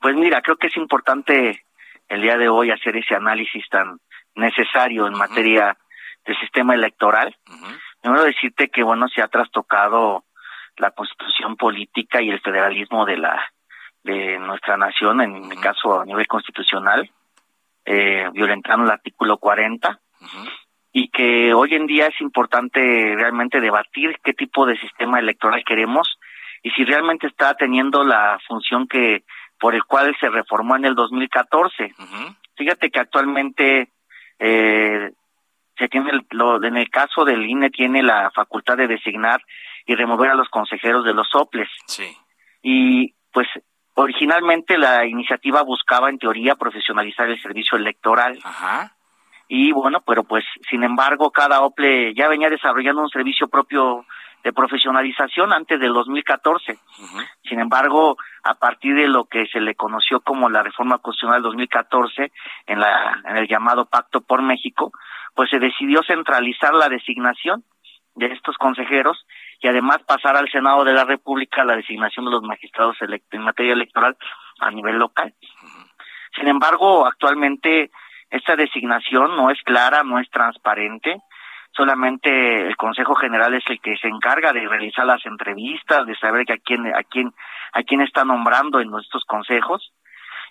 Pues 0.00 0.16
mira, 0.16 0.42
creo 0.42 0.56
que 0.56 0.66
es 0.66 0.76
importante 0.76 1.64
el 2.08 2.20
día 2.20 2.36
de 2.36 2.48
hoy 2.48 2.72
hacer 2.72 2.96
ese 2.96 3.14
análisis 3.14 3.64
tan 3.70 4.00
necesario 4.34 5.06
en 5.06 5.16
materia 5.16 5.78
del 6.26 6.36
sistema 6.40 6.74
electoral. 6.74 7.36
Primero 8.02 8.24
decirte 8.24 8.70
que, 8.70 8.82
bueno, 8.82 9.06
se 9.06 9.22
ha 9.22 9.28
trastocado 9.28 10.24
la 10.78 10.90
constitución 10.90 11.56
política 11.56 12.20
y 12.20 12.30
el 12.30 12.40
federalismo 12.40 13.06
de 13.06 13.16
la 13.16 13.44
de 14.02 14.36
nuestra 14.40 14.76
nación, 14.76 15.20
en 15.20 15.46
mi 15.46 15.56
caso 15.56 16.00
a 16.00 16.04
nivel 16.04 16.26
constitucional, 16.26 17.08
eh, 17.84 18.28
violentando 18.32 18.84
el 18.84 18.90
artículo 18.90 19.38
40 19.38 20.00
y 20.96 21.08
que 21.08 21.52
hoy 21.52 21.74
en 21.74 21.86
día 21.86 22.06
es 22.06 22.20
importante 22.20 22.80
realmente 23.16 23.60
debatir 23.60 24.16
qué 24.22 24.32
tipo 24.32 24.64
de 24.64 24.78
sistema 24.78 25.18
electoral 25.18 25.64
queremos 25.66 26.20
y 26.62 26.70
si 26.70 26.84
realmente 26.84 27.26
está 27.26 27.54
teniendo 27.54 28.04
la 28.04 28.38
función 28.46 28.86
que 28.86 29.24
por 29.58 29.74
el 29.74 29.82
cual 29.84 30.16
se 30.20 30.28
reformó 30.28 30.76
en 30.76 30.84
el 30.84 30.94
2014. 30.94 31.92
Fíjate 32.56 32.90
que 32.90 33.00
actualmente 33.00 33.88
eh, 34.38 35.10
se 35.76 35.88
tiene 35.88 36.12
lo, 36.30 36.62
en 36.62 36.76
el 36.76 36.88
caso 36.90 37.24
del 37.24 37.44
INE 37.44 37.70
tiene 37.70 38.00
la 38.00 38.30
facultad 38.30 38.76
de 38.76 38.86
designar 38.86 39.42
y 39.86 39.96
remover 39.96 40.30
a 40.30 40.36
los 40.36 40.48
consejeros 40.48 41.04
de 41.04 41.12
los 41.12 41.28
soples. 41.28 41.68
Sí. 41.86 42.16
Y 42.62 43.14
pues 43.32 43.48
originalmente 43.94 44.78
la 44.78 45.04
iniciativa 45.06 45.62
buscaba 45.62 46.08
en 46.08 46.18
teoría 46.18 46.54
profesionalizar 46.54 47.28
el 47.28 47.42
servicio 47.42 47.76
electoral. 47.76 48.38
Ajá 48.44 48.93
y 49.56 49.70
bueno, 49.70 50.00
pero 50.04 50.24
pues 50.24 50.44
sin 50.68 50.82
embargo 50.82 51.30
cada 51.30 51.60
OPLE 51.60 52.12
ya 52.14 52.26
venía 52.26 52.50
desarrollando 52.50 53.02
un 53.02 53.08
servicio 53.08 53.46
propio 53.46 54.04
de 54.42 54.52
profesionalización 54.52 55.52
antes 55.52 55.78
del 55.78 55.92
2014. 55.92 56.76
Sin 57.48 57.60
embargo, 57.60 58.16
a 58.42 58.54
partir 58.54 58.96
de 58.96 59.06
lo 59.06 59.26
que 59.26 59.46
se 59.46 59.60
le 59.60 59.76
conoció 59.76 60.20
como 60.20 60.50
la 60.50 60.64
reforma 60.64 60.98
constitucional 60.98 61.40
del 61.40 61.50
2014 61.50 62.32
en 62.66 62.80
la 62.80 63.22
en 63.26 63.36
el 63.36 63.46
llamado 63.46 63.86
Pacto 63.86 64.22
por 64.22 64.42
México, 64.42 64.90
pues 65.36 65.50
se 65.50 65.60
decidió 65.60 66.02
centralizar 66.02 66.74
la 66.74 66.88
designación 66.88 67.62
de 68.16 68.26
estos 68.26 68.56
consejeros 68.58 69.24
y 69.60 69.68
además 69.68 70.02
pasar 70.02 70.36
al 70.36 70.50
Senado 70.50 70.82
de 70.82 70.94
la 70.94 71.04
República 71.04 71.64
la 71.64 71.76
designación 71.76 72.24
de 72.24 72.32
los 72.32 72.42
magistrados 72.42 72.96
en 73.00 73.42
materia 73.42 73.72
electoral 73.72 74.16
a 74.58 74.72
nivel 74.72 74.96
local. 74.96 75.32
Sin 76.34 76.48
embargo, 76.48 77.06
actualmente 77.06 77.92
esta 78.34 78.56
designación 78.56 79.36
no 79.36 79.50
es 79.50 79.62
clara, 79.62 80.02
no 80.02 80.18
es 80.18 80.28
transparente. 80.28 81.22
Solamente 81.70 82.66
el 82.66 82.76
Consejo 82.76 83.14
General 83.14 83.54
es 83.54 83.62
el 83.68 83.80
que 83.80 83.96
se 83.96 84.08
encarga 84.08 84.52
de 84.52 84.66
realizar 84.66 85.06
las 85.06 85.24
entrevistas, 85.24 86.04
de 86.04 86.16
saber 86.16 86.50
a 86.50 86.56
quién, 86.58 86.84
a 86.86 87.04
quién, 87.04 87.32
a 87.72 87.82
quién 87.84 88.00
está 88.00 88.24
nombrando 88.24 88.80
en 88.80 88.90
nuestros 88.90 89.24
consejos. 89.24 89.92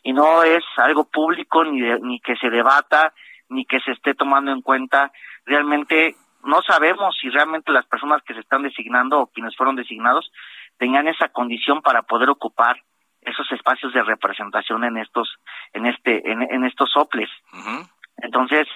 Y 0.01 0.13
no 0.13 0.43
es 0.43 0.63
algo 0.77 1.09
público 1.09 1.65
ni, 1.65 1.81
ni 1.99 2.21
que 2.21 2.37
se 2.37 2.49
debata, 2.49 3.13
ni 3.49 3.65
que 3.65 3.81
se 3.81 3.91
esté 3.91 4.13
tomando 4.13 4.51
en 4.53 4.61
cuenta. 4.61 5.11
Realmente 5.45 6.15
no 6.45 6.61
sabemos 6.61 7.17
si 7.21 7.29
realmente 7.29 7.73
las 7.73 7.85
personas 7.85 8.21
que 8.23 8.33
se 8.33 8.39
están 8.39 8.63
designando 8.63 9.19
o 9.19 9.27
quienes 9.27 9.57
fueron 9.57 9.75
designados 9.75 10.31
tenían 10.77 11.09
esa 11.09 11.27
condición 11.27 11.81
para 11.81 12.03
poder 12.03 12.29
ocupar 12.29 12.77
esos 13.25 13.51
espacios 13.51 13.93
de 13.93 14.03
representación 14.03 14.83
en 14.83 14.97
estos 14.97 15.37
en 15.73 15.85
este 15.85 16.31
en, 16.31 16.65
estos 16.65 16.91
soples. 16.91 17.29
Entonces 18.17 18.67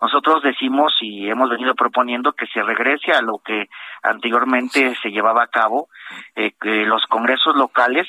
nosotros 0.00 0.42
decimos 0.42 0.92
y 1.00 1.28
hemos 1.28 1.48
venido 1.48 1.74
proponiendo 1.74 2.32
que 2.32 2.46
se 2.48 2.62
regrese 2.62 3.12
a 3.12 3.22
lo 3.22 3.38
que 3.38 3.68
anteriormente 4.02 4.94
se 5.00 5.10
llevaba 5.10 5.44
a 5.44 5.48
cabo 5.48 5.88
eh, 6.34 6.52
que 6.60 6.84
los 6.86 7.06
congresos 7.06 7.54
locales 7.56 8.08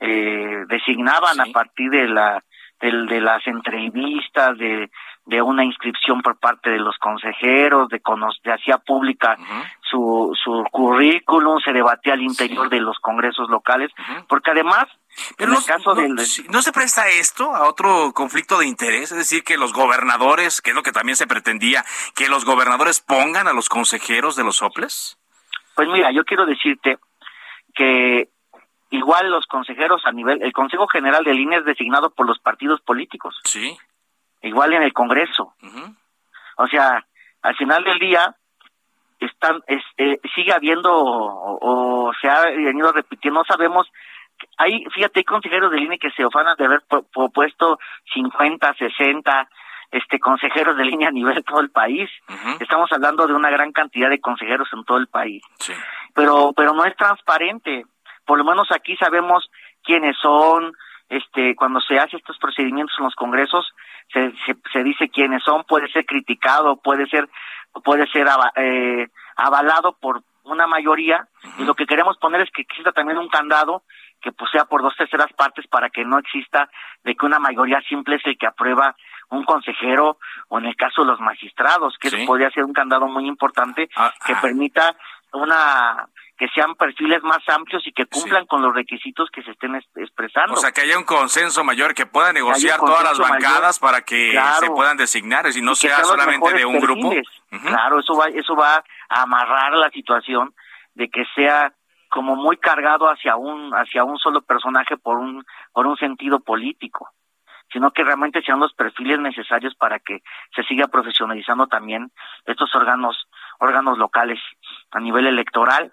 eh, 0.00 0.64
designaban 0.68 1.40
a 1.40 1.46
partir 1.52 1.90
de 1.90 2.08
la 2.08 2.44
de, 2.80 3.20
las 3.20 3.46
entrevistas 3.46 4.56
de 4.58 4.90
de 5.28 5.42
una 5.42 5.62
inscripción 5.62 6.22
por 6.22 6.38
parte 6.38 6.70
de 6.70 6.78
los 6.78 6.96
consejeros, 6.96 7.90
de, 7.90 8.00
de 8.44 8.52
hacía 8.52 8.78
pública 8.78 9.36
su, 9.82 10.32
su 10.42 10.64
currículum, 10.72 11.60
se 11.60 11.74
debatía 11.74 12.14
al 12.14 12.22
interior 12.22 12.70
de 12.70 12.80
los 12.80 12.98
congresos 12.98 13.50
locales, 13.50 13.90
porque 14.26 14.52
además 14.52 14.86
Pero 15.36 15.52
no, 15.52 15.58
caso 15.60 15.94
no, 16.48 16.62
se 16.62 16.72
presta 16.72 17.08
esto 17.08 17.54
a 17.54 17.68
otro 17.68 18.12
conflicto 18.14 18.58
de 18.58 18.66
interés? 18.66 19.12
Es 19.12 19.18
decir, 19.18 19.44
que 19.44 19.58
los 19.58 19.74
gobernadores, 19.74 20.62
que 20.62 20.70
es 20.70 20.76
lo 20.76 20.82
que 20.82 20.92
también 20.92 21.16
se 21.16 21.26
pretendía, 21.26 21.84
que 22.16 22.28
los 22.28 22.46
gobernadores 22.46 23.00
pongan 23.00 23.48
a 23.48 23.52
los 23.52 23.68
consejeros 23.68 24.34
de 24.34 24.44
los 24.44 24.56
soples. 24.56 25.18
Pues 25.74 25.88
mira, 25.88 26.10
yo 26.10 26.24
quiero 26.24 26.46
decirte 26.46 26.96
que 27.74 28.30
igual 28.88 29.30
los 29.30 29.44
consejeros 29.44 30.00
a 30.06 30.12
nivel, 30.12 30.42
el 30.42 30.54
Consejo 30.54 30.86
General 30.86 31.22
de 31.22 31.34
Línea 31.34 31.58
es 31.58 31.66
designado 31.66 32.08
por 32.08 32.26
los 32.26 32.38
partidos 32.38 32.80
políticos. 32.80 33.38
Sí. 33.44 33.76
Igual 34.42 34.74
en 34.74 34.82
el 34.82 34.92
Congreso. 34.92 35.54
O 36.56 36.66
sea, 36.66 37.04
al 37.42 37.56
final 37.56 37.84
del 37.84 37.98
día, 37.98 38.34
están, 39.20 39.60
eh, 39.66 40.20
sigue 40.34 40.52
habiendo 40.52 40.90
o, 40.92 42.12
se 42.20 42.28
ha 42.28 42.42
venido 42.42 42.92
repitiendo, 42.92 43.40
no 43.40 43.44
sabemos 43.44 43.88
hay, 44.56 44.84
fíjate, 44.94 45.20
hay 45.20 45.24
consejeros 45.24 45.70
de 45.72 45.78
línea 45.78 45.98
que 45.98 46.12
se 46.12 46.24
ofanan 46.24 46.56
de 46.56 46.66
haber 46.66 46.82
propuesto 46.88 47.78
50, 48.14 48.74
60 48.74 49.48
este, 49.90 50.18
consejeros 50.18 50.76
de 50.76 50.84
línea 50.84 51.08
a 51.08 51.12
nivel 51.12 51.42
todo 51.44 51.60
el 51.60 51.70
país. 51.70 52.10
Estamos 52.60 52.90
hablando 52.92 53.26
de 53.26 53.34
una 53.34 53.50
gran 53.50 53.72
cantidad 53.72 54.10
de 54.10 54.20
consejeros 54.20 54.68
en 54.72 54.84
todo 54.84 54.98
el 54.98 55.08
país. 55.08 55.42
Pero, 56.14 56.52
pero 56.56 56.72
no 56.74 56.84
es 56.84 56.94
transparente. 56.96 57.84
Por 58.26 58.38
lo 58.38 58.44
menos 58.44 58.70
aquí 58.70 58.96
sabemos 58.96 59.50
quiénes 59.82 60.16
son, 60.20 60.72
este, 61.08 61.54
cuando 61.56 61.80
se 61.80 61.98
hace 61.98 62.16
estos 62.16 62.38
procedimientos 62.38 62.94
en 62.98 63.04
los 63.06 63.14
congresos, 63.14 63.72
se, 64.12 64.32
se, 64.72 64.82
dice 64.82 65.08
quiénes 65.08 65.42
son, 65.42 65.64
puede 65.64 65.88
ser 65.88 66.06
criticado, 66.06 66.76
puede 66.76 67.06
ser, 67.08 67.28
puede 67.84 68.06
ser 68.08 68.26
eh, 68.56 69.06
avalado 69.36 69.96
por 70.00 70.22
una 70.44 70.66
mayoría, 70.66 71.28
y 71.58 71.64
lo 71.64 71.74
que 71.74 71.86
queremos 71.86 72.16
poner 72.18 72.40
es 72.40 72.50
que 72.50 72.62
exista 72.62 72.92
también 72.92 73.18
un 73.18 73.28
candado 73.28 73.82
que 74.20 74.32
pues 74.32 74.50
sea 74.50 74.64
por 74.64 74.82
dos 74.82 74.96
terceras 74.96 75.32
partes 75.34 75.66
para 75.66 75.90
que 75.90 76.04
no 76.04 76.18
exista 76.18 76.68
de 77.04 77.14
que 77.14 77.26
una 77.26 77.38
mayoría 77.38 77.80
simple 77.82 78.16
es 78.16 78.22
el 78.24 78.36
que 78.38 78.46
aprueba 78.46 78.96
un 79.30 79.44
consejero 79.44 80.18
o 80.48 80.58
en 80.58 80.66
el 80.66 80.76
caso 80.76 81.02
de 81.02 81.08
los 81.08 81.20
magistrados, 81.20 81.96
que 82.00 82.10
podría 82.26 82.50
ser 82.50 82.64
un 82.64 82.72
candado 82.72 83.06
muy 83.06 83.26
importante 83.26 83.88
ah, 83.96 84.12
que 84.24 84.32
ah. 84.32 84.40
permita 84.40 84.96
una 85.32 86.08
que 86.38 86.48
sean 86.54 86.76
perfiles 86.76 87.20
más 87.24 87.40
amplios 87.48 87.84
y 87.84 87.92
que 87.92 88.06
cumplan 88.06 88.46
con 88.46 88.62
los 88.62 88.72
requisitos 88.72 89.28
que 89.30 89.42
se 89.42 89.50
estén 89.50 89.74
expresando. 89.74 90.54
O 90.54 90.56
sea, 90.56 90.70
que 90.70 90.82
haya 90.82 90.96
un 90.96 91.04
consenso 91.04 91.64
mayor, 91.64 91.94
que 91.94 92.06
pueda 92.06 92.32
negociar 92.32 92.78
todas 92.78 93.02
las 93.02 93.18
bancadas 93.18 93.80
para 93.80 94.02
que 94.02 94.40
se 94.60 94.70
puedan 94.70 94.96
designar, 94.96 95.46
y 95.54 95.60
no 95.60 95.74
sea 95.74 96.04
solamente 96.04 96.54
de 96.54 96.64
un 96.64 96.78
grupo. 96.78 97.12
Claro, 97.62 97.98
eso 97.98 98.16
va, 98.16 98.28
eso 98.28 98.54
va 98.54 98.84
a 99.08 99.22
amarrar 99.22 99.72
la 99.74 99.90
situación 99.90 100.54
de 100.94 101.08
que 101.08 101.24
sea 101.34 101.72
como 102.08 102.36
muy 102.36 102.56
cargado 102.56 103.10
hacia 103.10 103.36
un 103.36 103.72
hacia 103.74 104.04
un 104.04 104.18
solo 104.18 104.40
personaje 104.42 104.96
por 104.96 105.18
un 105.18 105.44
por 105.72 105.86
un 105.86 105.96
sentido 105.96 106.40
político 106.40 107.10
sino 107.70 107.90
que 107.90 108.02
realmente 108.02 108.40
sean 108.42 108.60
los 108.60 108.72
perfiles 108.72 109.18
necesarios 109.18 109.74
para 109.74 109.98
que 109.98 110.22
se 110.56 110.62
siga 110.62 110.86
profesionalizando 110.88 111.66
también 111.66 112.10
estos 112.46 112.74
órganos 112.74 113.28
órganos 113.58 113.98
locales 113.98 114.40
a 114.90 115.00
nivel 115.00 115.26
electoral 115.26 115.92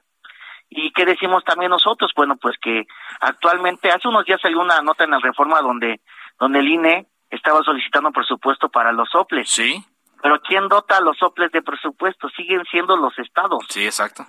y 0.76 0.92
qué 0.92 1.06
decimos 1.06 1.44
también 1.44 1.72
nosotros 1.72 2.12
bueno 2.16 2.36
pues 2.38 2.58
que 2.62 2.86
actualmente 3.20 3.90
hace 3.90 4.08
unos 4.08 4.26
días 4.26 4.42
salió 4.42 4.60
una 4.60 4.82
nota 4.82 5.04
en 5.04 5.12
la 5.12 5.20
reforma 5.20 5.62
donde 5.62 6.02
donde 6.40 6.60
el 6.60 6.68
INE 6.68 7.08
estaba 7.30 7.62
solicitando 7.64 8.12
presupuesto 8.12 8.70
para 8.70 8.92
los 8.92 9.10
soples 9.10 9.50
sí 9.50 9.84
pero 10.22 10.42
¿quién 10.42 10.68
dota 10.70 11.00
los 11.02 11.20
soples 11.20 11.52
de 11.52 11.62
presupuesto? 11.62 12.30
Siguen 12.30 12.64
siendo 12.72 12.98
los 12.98 13.16
estados. 13.20 13.64
Sí, 13.70 13.86
exacto. 13.86 14.26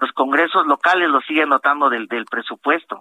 Los 0.00 0.10
congresos 0.10 0.66
locales 0.66 1.08
los 1.08 1.24
siguen 1.26 1.50
dotando 1.50 1.88
del, 1.88 2.08
del 2.08 2.24
presupuesto. 2.24 2.98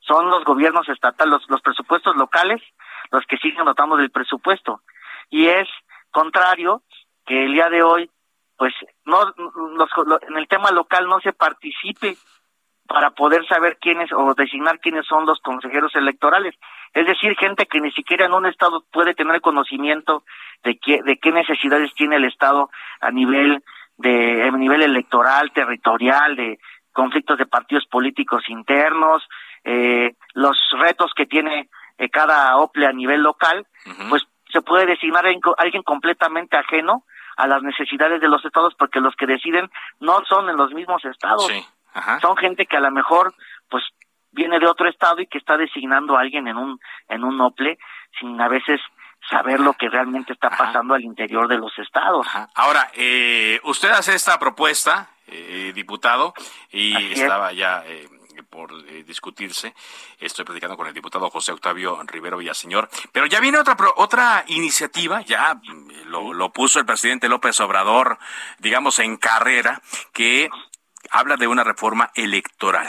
Son 0.00 0.30
los 0.30 0.44
gobiernos 0.44 0.88
estatales, 0.88 1.30
los, 1.30 1.50
los 1.50 1.60
presupuestos 1.60 2.16
locales 2.16 2.62
los 3.10 3.26
que 3.26 3.36
siguen 3.36 3.66
dotando 3.66 3.96
del 3.96 4.10
presupuesto. 4.10 4.80
Y 5.28 5.46
es 5.48 5.68
contrario 6.10 6.82
que 7.26 7.44
el 7.44 7.52
día 7.52 7.68
de 7.68 7.82
hoy, 7.82 8.10
pues, 8.56 8.72
no, 9.04 9.32
los, 9.76 9.90
en 10.28 10.36
el 10.36 10.48
tema 10.48 10.70
local 10.70 11.06
no 11.06 11.20
se 11.20 11.32
participe 11.32 12.16
para 12.86 13.10
poder 13.10 13.46
saber 13.46 13.78
quiénes 13.80 14.12
o 14.12 14.34
designar 14.34 14.78
quiénes 14.78 15.06
son 15.06 15.24
los 15.26 15.40
consejeros 15.40 15.94
electorales. 15.96 16.54
Es 16.92 17.06
decir, 17.06 17.34
gente 17.36 17.66
que 17.66 17.80
ni 17.80 17.90
siquiera 17.92 18.26
en 18.26 18.34
un 18.34 18.46
estado 18.46 18.84
puede 18.92 19.14
tener 19.14 19.40
conocimiento 19.40 20.22
de 20.62 20.78
qué, 20.78 21.02
de 21.02 21.16
qué 21.16 21.32
necesidades 21.32 21.92
tiene 21.94 22.16
el 22.16 22.24
estado 22.24 22.70
a 23.00 23.10
nivel 23.10 23.62
de 23.96 24.42
a 24.42 24.50
nivel 24.50 24.82
electoral, 24.82 25.52
territorial, 25.52 26.36
de 26.36 26.58
conflictos 26.92 27.38
de 27.38 27.46
partidos 27.46 27.86
políticos 27.86 28.44
internos, 28.48 29.26
eh, 29.64 30.14
los 30.34 30.56
retos 30.78 31.12
que 31.16 31.26
tiene 31.26 31.68
eh, 31.98 32.08
cada 32.10 32.56
OPLE 32.58 32.86
a 32.86 32.92
nivel 32.92 33.22
local, 33.22 33.66
pues 34.08 34.22
se 34.52 34.62
puede 34.62 34.86
designar 34.86 35.26
a 35.26 35.30
alguien 35.58 35.82
completamente 35.82 36.56
ajeno 36.56 37.04
a 37.36 37.46
las 37.46 37.62
necesidades 37.62 38.20
de 38.20 38.28
los 38.28 38.44
estados 38.44 38.74
porque 38.78 39.00
los 39.00 39.14
que 39.16 39.26
deciden 39.26 39.70
no 40.00 40.24
son 40.28 40.48
en 40.48 40.56
los 40.56 40.72
mismos 40.72 41.04
estados. 41.04 41.48
Son 42.20 42.36
gente 42.36 42.66
que 42.66 42.76
a 42.76 42.80
lo 42.80 42.90
mejor 42.90 43.34
pues 43.68 43.84
viene 44.32 44.58
de 44.58 44.66
otro 44.66 44.88
estado 44.88 45.20
y 45.20 45.26
que 45.26 45.38
está 45.38 45.56
designando 45.56 46.16
a 46.16 46.20
alguien 46.20 46.48
en 46.48 46.56
un 46.56 46.80
en 47.08 47.24
un 47.24 47.40
OPLE 47.40 47.78
sin 48.18 48.40
a 48.40 48.48
veces 48.48 48.80
saber 49.30 49.60
lo 49.60 49.72
que 49.74 49.88
realmente 49.88 50.32
está 50.32 50.50
pasando 50.50 50.94
al 50.94 51.02
interior 51.02 51.48
de 51.48 51.58
los 51.58 51.76
estados. 51.78 52.26
Ahora, 52.54 52.90
eh, 52.94 53.60
usted 53.64 53.90
hace 53.90 54.14
esta 54.14 54.38
propuesta, 54.38 55.08
eh, 55.26 55.72
diputado, 55.74 56.34
y 56.70 57.12
estaba 57.12 57.52
ya 57.52 57.82
eh, 57.86 58.08
por 58.42 58.72
eh, 58.88 59.04
discutirse. 59.04 59.74
Estoy 60.18 60.44
platicando 60.44 60.76
con 60.76 60.86
el 60.86 60.94
diputado 60.94 61.30
José 61.30 61.52
Octavio 61.52 62.00
Rivero 62.06 62.38
Villaseñor. 62.38 62.88
Pero 63.12 63.26
ya 63.26 63.40
viene 63.40 63.58
otra, 63.58 63.76
otra 63.96 64.44
iniciativa, 64.48 65.22
ya 65.22 65.60
lo, 66.06 66.32
lo 66.32 66.52
puso 66.52 66.80
el 66.80 66.86
presidente 66.86 67.28
López 67.28 67.58
Obrador, 67.60 68.18
digamos, 68.58 68.98
en 68.98 69.16
carrera, 69.16 69.80
que 70.12 70.48
habla 71.10 71.36
de 71.36 71.46
una 71.46 71.64
reforma 71.64 72.10
electoral. 72.14 72.88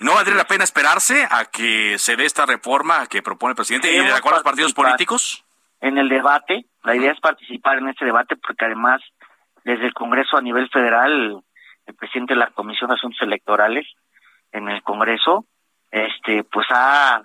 ¿No 0.00 0.14
valdría 0.14 0.36
la 0.36 0.46
pena 0.46 0.64
esperarse 0.64 1.26
a 1.30 1.44
que 1.44 1.98
se 1.98 2.16
dé 2.16 2.24
esta 2.24 2.46
reforma 2.46 3.06
que 3.06 3.22
propone 3.22 3.50
el 3.52 3.56
presidente 3.56 3.92
y 3.92 3.98
de 3.98 4.12
acuerdo 4.12 4.36
a 4.36 4.38
los 4.38 4.44
partidos 4.44 4.72
políticos? 4.72 5.44
En 5.80 5.98
el 5.98 6.08
debate, 6.08 6.64
la 6.84 6.96
idea 6.96 7.12
es 7.12 7.20
participar 7.20 7.78
en 7.78 7.88
este 7.88 8.06
debate 8.06 8.36
porque 8.36 8.64
además 8.64 9.02
desde 9.64 9.86
el 9.86 9.92
Congreso 9.92 10.38
a 10.38 10.42
nivel 10.42 10.70
federal, 10.70 11.42
el 11.86 11.94
presidente 11.94 12.34
de 12.34 12.40
la 12.40 12.50
Comisión 12.50 12.88
de 12.88 12.94
Asuntos 12.94 13.20
Electorales 13.20 13.86
en 14.52 14.68
el 14.68 14.82
Congreso, 14.82 15.44
este, 15.90 16.44
pues 16.44 16.66
ha, 16.70 17.22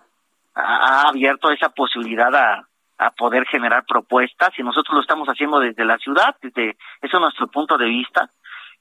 ha 0.54 1.02
abierto 1.08 1.52
esa 1.52 1.70
posibilidad 1.70 2.34
a, 2.34 2.68
a 2.98 3.12
poder 3.12 3.46
generar 3.46 3.86
propuestas 3.86 4.52
y 4.58 4.64
nosotros 4.64 4.96
lo 4.96 5.02
estamos 5.02 5.28
haciendo 5.28 5.60
desde 5.60 5.86
la 5.86 5.98
ciudad, 5.98 6.36
desde 6.42 6.78
eso 7.02 7.18
es 7.18 7.22
nuestro 7.22 7.48
punto 7.48 7.78
de 7.78 7.86
vista. 7.86 8.30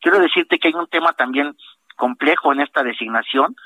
Quiero 0.01 0.19
decirte 0.19 0.59
que 0.59 0.69
hay 0.69 0.75
un 0.75 0.87
tema 0.87 1.13
también 1.13 1.57
complejo 1.97 2.53
en 2.53 2.61
esta 2.61 2.83
designación, 2.83 3.57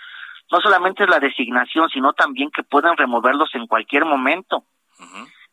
no 0.50 0.60
solamente 0.60 1.04
es 1.04 1.10
la 1.10 1.20
designación, 1.20 1.90
sino 1.90 2.14
también 2.14 2.50
que 2.50 2.62
puedan 2.62 2.96
removerlos 2.96 3.54
en 3.54 3.66
cualquier 3.66 4.04
momento. 4.04 4.64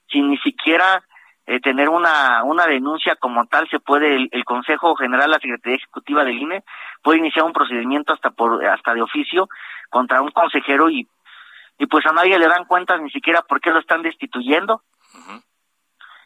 Sin 0.09 0.29
ni 0.29 0.37
siquiera 0.37 1.03
eh, 1.45 1.59
tener 1.59 1.89
una, 1.89 2.43
una 2.43 2.65
denuncia 2.65 3.15
como 3.17 3.45
tal, 3.47 3.69
se 3.69 3.79
puede, 3.79 4.29
el, 4.31 4.45
Consejo 4.45 4.95
General, 4.95 5.29
la 5.29 5.39
Secretaría 5.39 5.75
Ejecutiva 5.75 6.23
del 6.23 6.37
INE, 6.37 6.63
puede 7.05 7.19
iniciar 7.19 7.45
un 7.45 7.53
procedimiento 7.53 8.13
hasta 8.13 8.31
por, 8.31 8.65
hasta 8.65 8.95
de 8.95 9.03
oficio 9.03 9.47
contra 9.91 10.23
un 10.23 10.31
consejero 10.31 10.89
y, 10.89 11.07
y 11.77 11.85
pues 11.85 12.03
a 12.07 12.13
nadie 12.13 12.39
le 12.39 12.47
dan 12.47 12.65
cuenta 12.65 12.97
ni 12.97 13.11
siquiera 13.11 13.43
por 13.43 13.61
qué 13.61 13.69
lo 13.69 13.77
están 13.77 14.01
destituyendo. 14.01 14.81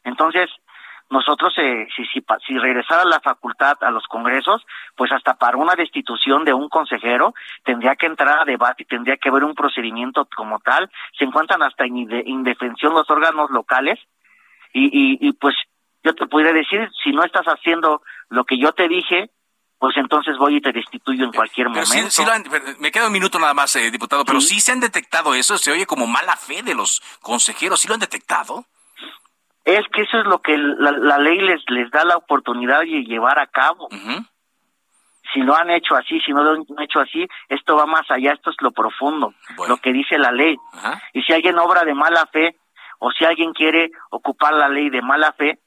Entonces, 0.05 0.49
nosotros 1.09 1.53
eh, 1.57 1.85
si, 1.93 2.05
si, 2.05 2.23
si 2.47 2.57
regresara 2.57 3.03
la 3.03 3.19
facultad 3.19 3.75
a 3.81 3.91
los 3.91 4.07
congresos, 4.07 4.65
pues 4.95 5.11
hasta 5.11 5.33
para 5.33 5.57
una 5.57 5.75
destitución 5.75 6.45
de 6.45 6.53
un 6.53 6.69
consejero 6.69 7.33
tendría 7.65 7.97
que 7.97 8.05
entrar 8.05 8.39
a 8.39 8.45
debate 8.45 8.83
y 8.83 8.85
tendría 8.85 9.17
que 9.17 9.27
haber 9.27 9.43
un 9.43 9.55
procedimiento 9.55 10.29
como 10.33 10.59
tal. 10.59 10.89
Se 11.17 11.25
encuentran 11.25 11.61
hasta 11.61 11.83
en 11.83 11.97
indefensión 11.97 12.93
los 12.93 13.09
órganos 13.09 13.51
locales 13.51 13.99
y, 14.71 14.85
y, 14.85 15.27
y 15.27 15.33
pues 15.33 15.55
yo 16.05 16.15
te 16.15 16.25
podría 16.25 16.53
decir, 16.53 16.89
si 17.03 17.11
no 17.11 17.25
estás 17.25 17.47
haciendo 17.47 18.01
lo 18.29 18.45
que 18.45 18.57
yo 18.57 18.71
te 18.71 18.87
dije, 18.87 19.29
pues 19.79 19.95
entonces 19.95 20.37
voy 20.37 20.57
y 20.57 20.61
te 20.61 20.73
destituyo 20.73 21.23
en 21.23 21.31
cualquier 21.31 21.69
momento. 21.69 22.23
me 22.79 22.91
queda 22.91 23.07
un 23.07 23.13
minuto 23.13 23.39
nada 23.39 23.53
más, 23.53 23.75
eh, 23.77 23.89
diputado, 23.89 24.25
pero 24.25 24.41
¿Sí? 24.41 24.59
se 24.59 24.73
han 24.73 24.81
detectado 24.81 25.33
eso, 25.33 25.57
se 25.57 25.71
oye 25.71 25.85
como 25.85 26.05
mala 26.05 26.35
fe 26.35 26.61
de 26.63 26.75
los 26.75 27.01
consejeros, 27.21 27.79
¿sí 27.79 27.87
lo 27.87 27.93
han 27.93 28.01
detectado? 28.01 28.65
Es 29.63 29.85
que 29.93 30.01
eso 30.01 30.19
es 30.19 30.25
lo 30.25 30.41
que 30.41 30.57
la, 30.57 31.17
ley 31.19 31.39
les, 31.39 31.61
les 31.69 31.89
da 31.91 32.03
la 32.03 32.17
oportunidad 32.17 32.81
de 32.81 33.03
llevar 33.03 33.39
a 33.39 33.47
cabo. 33.47 33.87
Si 35.33 35.41
lo 35.41 35.55
han 35.55 35.69
hecho 35.69 35.95
así, 35.95 36.19
si 36.21 36.31
no 36.31 36.43
lo 36.43 36.51
han 36.51 36.83
hecho 36.83 36.99
así, 36.99 37.27
esto 37.49 37.75
va 37.75 37.85
más 37.85 38.09
allá, 38.09 38.33
esto 38.33 38.49
es 38.49 38.55
lo 38.61 38.71
profundo, 38.71 39.33
lo 39.67 39.77
que 39.77 39.93
dice 39.93 40.17
la 40.17 40.31
ley. 40.31 40.57
Y 41.13 41.21
si 41.21 41.33
alguien 41.33 41.59
obra 41.59 41.83
de 41.83 41.93
mala 41.93 42.25
fe, 42.33 42.57
o 42.97 43.11
si 43.11 43.23
alguien 43.23 43.53
quiere 43.53 43.91
ocupar 44.09 44.53
la 44.53 44.67
ley 44.67 44.89
de 44.89 45.01
mala 45.01 45.31
fe, 45.33 45.59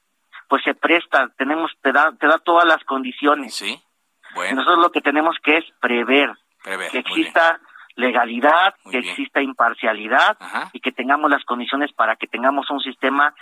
pues 0.48 0.62
se 0.64 0.74
presta, 0.74 1.28
tenemos, 1.38 1.70
te 1.80 1.92
da, 1.92 2.12
te 2.18 2.26
da 2.26 2.38
todas 2.38 2.66
las 2.66 2.84
condiciones. 2.84 3.54
Sí. 3.54 3.80
Nosotros 4.34 4.78
lo 4.78 4.90
que 4.90 5.00
tenemos 5.00 5.36
que 5.42 5.58
es 5.58 5.64
prever, 5.80 6.30
que 6.62 6.98
exista 6.98 7.60
legalidad, 7.96 8.74
que 8.90 8.98
exista 8.98 9.42
imparcialidad 9.42 10.38
y 10.72 10.80
que 10.80 10.92
tengamos 10.92 11.30
las 11.30 11.44
condiciones 11.44 11.92
para 11.92 12.16
que 12.16 12.26
tengamos 12.26 12.70
un 12.70 12.80
sistema 12.80 13.34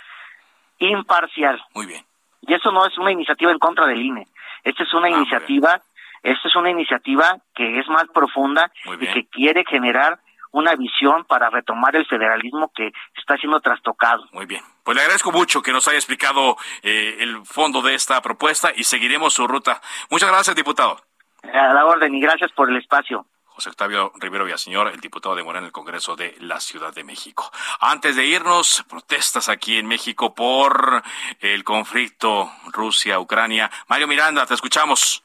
imparcial. 0.79 1.61
Muy 1.73 1.87
bien. 1.87 2.03
Y 2.41 2.53
eso 2.53 2.71
no 2.71 2.85
es 2.85 2.97
una 2.97 3.11
iniciativa 3.11 3.51
en 3.51 3.59
contra 3.59 3.85
del 3.85 4.01
INE. 4.01 4.27
Esta 4.63 4.83
es 4.83 4.93
una 4.93 5.07
ah, 5.07 5.11
iniciativa, 5.11 5.81
esta 6.23 6.47
es 6.47 6.55
una 6.55 6.71
iniciativa 6.71 7.37
que 7.53 7.79
es 7.79 7.87
más 7.87 8.05
profunda 8.13 8.71
y 8.99 9.07
que 9.07 9.25
quiere 9.27 9.63
generar 9.67 10.19
una 10.51 10.75
visión 10.75 11.25
para 11.25 11.49
retomar 11.49 11.95
el 11.95 12.05
federalismo 12.05 12.71
que 12.75 12.91
está 13.15 13.37
siendo 13.37 13.59
trastocado. 13.59 14.25
Muy 14.31 14.45
bien. 14.45 14.63
Pues 14.83 14.95
le 14.95 15.01
agradezco 15.01 15.31
mucho 15.31 15.61
que 15.61 15.71
nos 15.71 15.87
haya 15.87 15.97
explicado 15.97 16.57
eh, 16.83 17.17
el 17.19 17.45
fondo 17.45 17.81
de 17.81 17.95
esta 17.95 18.21
propuesta 18.21 18.71
y 18.75 18.83
seguiremos 18.83 19.33
su 19.33 19.47
ruta. 19.47 19.81
Muchas 20.09 20.29
gracias, 20.29 20.55
diputado. 20.55 21.01
A 21.43 21.73
la 21.73 21.85
orden 21.85 22.13
y 22.15 22.21
gracias 22.21 22.51
por 22.51 22.69
el 22.69 22.77
espacio. 22.77 23.25
José 23.45 23.69
Octavio 23.69 24.11
Rivero 24.15 24.45
Villaseñor, 24.45 24.87
el 24.87 25.01
diputado 25.01 25.35
de 25.35 25.43
Morena 25.43 25.59
en 25.59 25.65
el 25.65 25.71
Congreso 25.71 26.15
de 26.15 26.35
la 26.39 26.59
Ciudad 26.59 26.93
de 26.93 27.03
México. 27.03 27.51
Antes 27.79 28.15
de 28.15 28.25
irnos, 28.25 28.83
protestas 28.89 29.49
aquí 29.49 29.77
en 29.77 29.87
México 29.87 30.33
por 30.33 31.03
el 31.39 31.63
conflicto 31.63 32.49
Rusia-Ucrania. 32.71 33.69
Mario 33.87 34.07
Miranda, 34.07 34.45
te 34.45 34.53
escuchamos. 34.53 35.23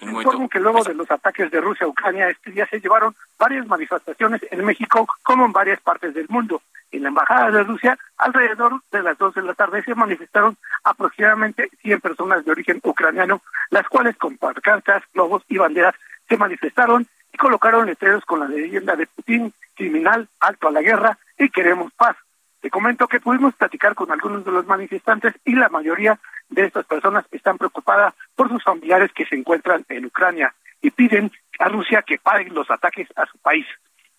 Informo 0.00 0.48
que 0.48 0.60
luego 0.60 0.84
de 0.84 0.94
los 0.94 1.10
ataques 1.10 1.50
de 1.50 1.60
Rusia 1.60 1.86
a 1.86 1.88
Ucrania, 1.88 2.28
este 2.28 2.52
día 2.52 2.66
se 2.66 2.80
llevaron 2.80 3.14
varias 3.38 3.66
manifestaciones 3.66 4.40
en 4.50 4.64
México 4.64 5.06
como 5.24 5.44
en 5.44 5.52
varias 5.52 5.80
partes 5.80 6.14
del 6.14 6.28
mundo. 6.28 6.62
En 6.90 7.02
la 7.02 7.08
Embajada 7.08 7.50
de 7.50 7.64
Rusia, 7.64 7.98
alrededor 8.16 8.80
de 8.92 9.02
las 9.02 9.18
dos 9.18 9.34
de 9.34 9.42
la 9.42 9.54
tarde, 9.54 9.82
se 9.82 9.94
manifestaron 9.94 10.56
aproximadamente 10.84 11.68
100 11.82 12.00
personas 12.00 12.44
de 12.44 12.52
origen 12.52 12.80
ucraniano, 12.82 13.42
las 13.70 13.86
cuales 13.88 14.16
con 14.16 14.38
pancartas, 14.38 15.02
globos 15.12 15.42
y 15.48 15.58
banderas 15.58 15.94
se 16.28 16.36
manifestaron 16.36 17.06
y 17.32 17.36
colocaron 17.36 17.86
letreros 17.86 18.24
con 18.24 18.40
la 18.40 18.48
leyenda 18.48 18.94
de 18.94 19.06
Putin, 19.06 19.52
criminal, 19.74 20.28
alto 20.40 20.68
a 20.68 20.72
la 20.72 20.82
guerra 20.82 21.18
y 21.36 21.50
queremos 21.50 21.92
paz. 21.92 22.16
Te 22.60 22.70
comento 22.70 23.06
que 23.06 23.20
pudimos 23.20 23.54
platicar 23.54 23.94
con 23.94 24.10
algunos 24.10 24.44
de 24.44 24.50
los 24.50 24.66
manifestantes 24.66 25.34
y 25.44 25.54
la 25.54 25.68
mayoría 25.68 26.18
de 26.48 26.64
estas 26.64 26.86
personas 26.86 27.24
están 27.30 27.58
preocupadas 27.58 28.14
por 28.34 28.48
sus 28.48 28.62
familiares 28.62 29.12
que 29.12 29.26
se 29.26 29.36
encuentran 29.36 29.84
en 29.88 30.06
Ucrania 30.06 30.54
y 30.80 30.90
piden 30.90 31.30
a 31.58 31.68
Rusia 31.68 32.02
que 32.02 32.18
paguen 32.18 32.54
los 32.54 32.70
ataques 32.70 33.08
a 33.16 33.26
su 33.26 33.38
país. 33.38 33.66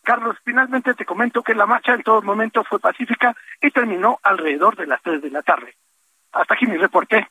Carlos, 0.03 0.37
finalmente 0.43 0.93
te 0.93 1.05
comento 1.05 1.43
que 1.43 1.53
la 1.53 1.65
marcha 1.65 1.93
en 1.93 2.03
todo 2.03 2.21
momento 2.21 2.63
fue 2.63 2.79
pacífica 2.79 3.35
y 3.61 3.71
terminó 3.71 4.19
alrededor 4.23 4.75
de 4.75 4.87
las 4.87 5.01
3 5.01 5.21
de 5.21 5.29
la 5.29 5.41
tarde. 5.41 5.75
Hasta 6.31 6.53
aquí 6.53 6.65
mi 6.65 6.77
reporte. 6.77 7.27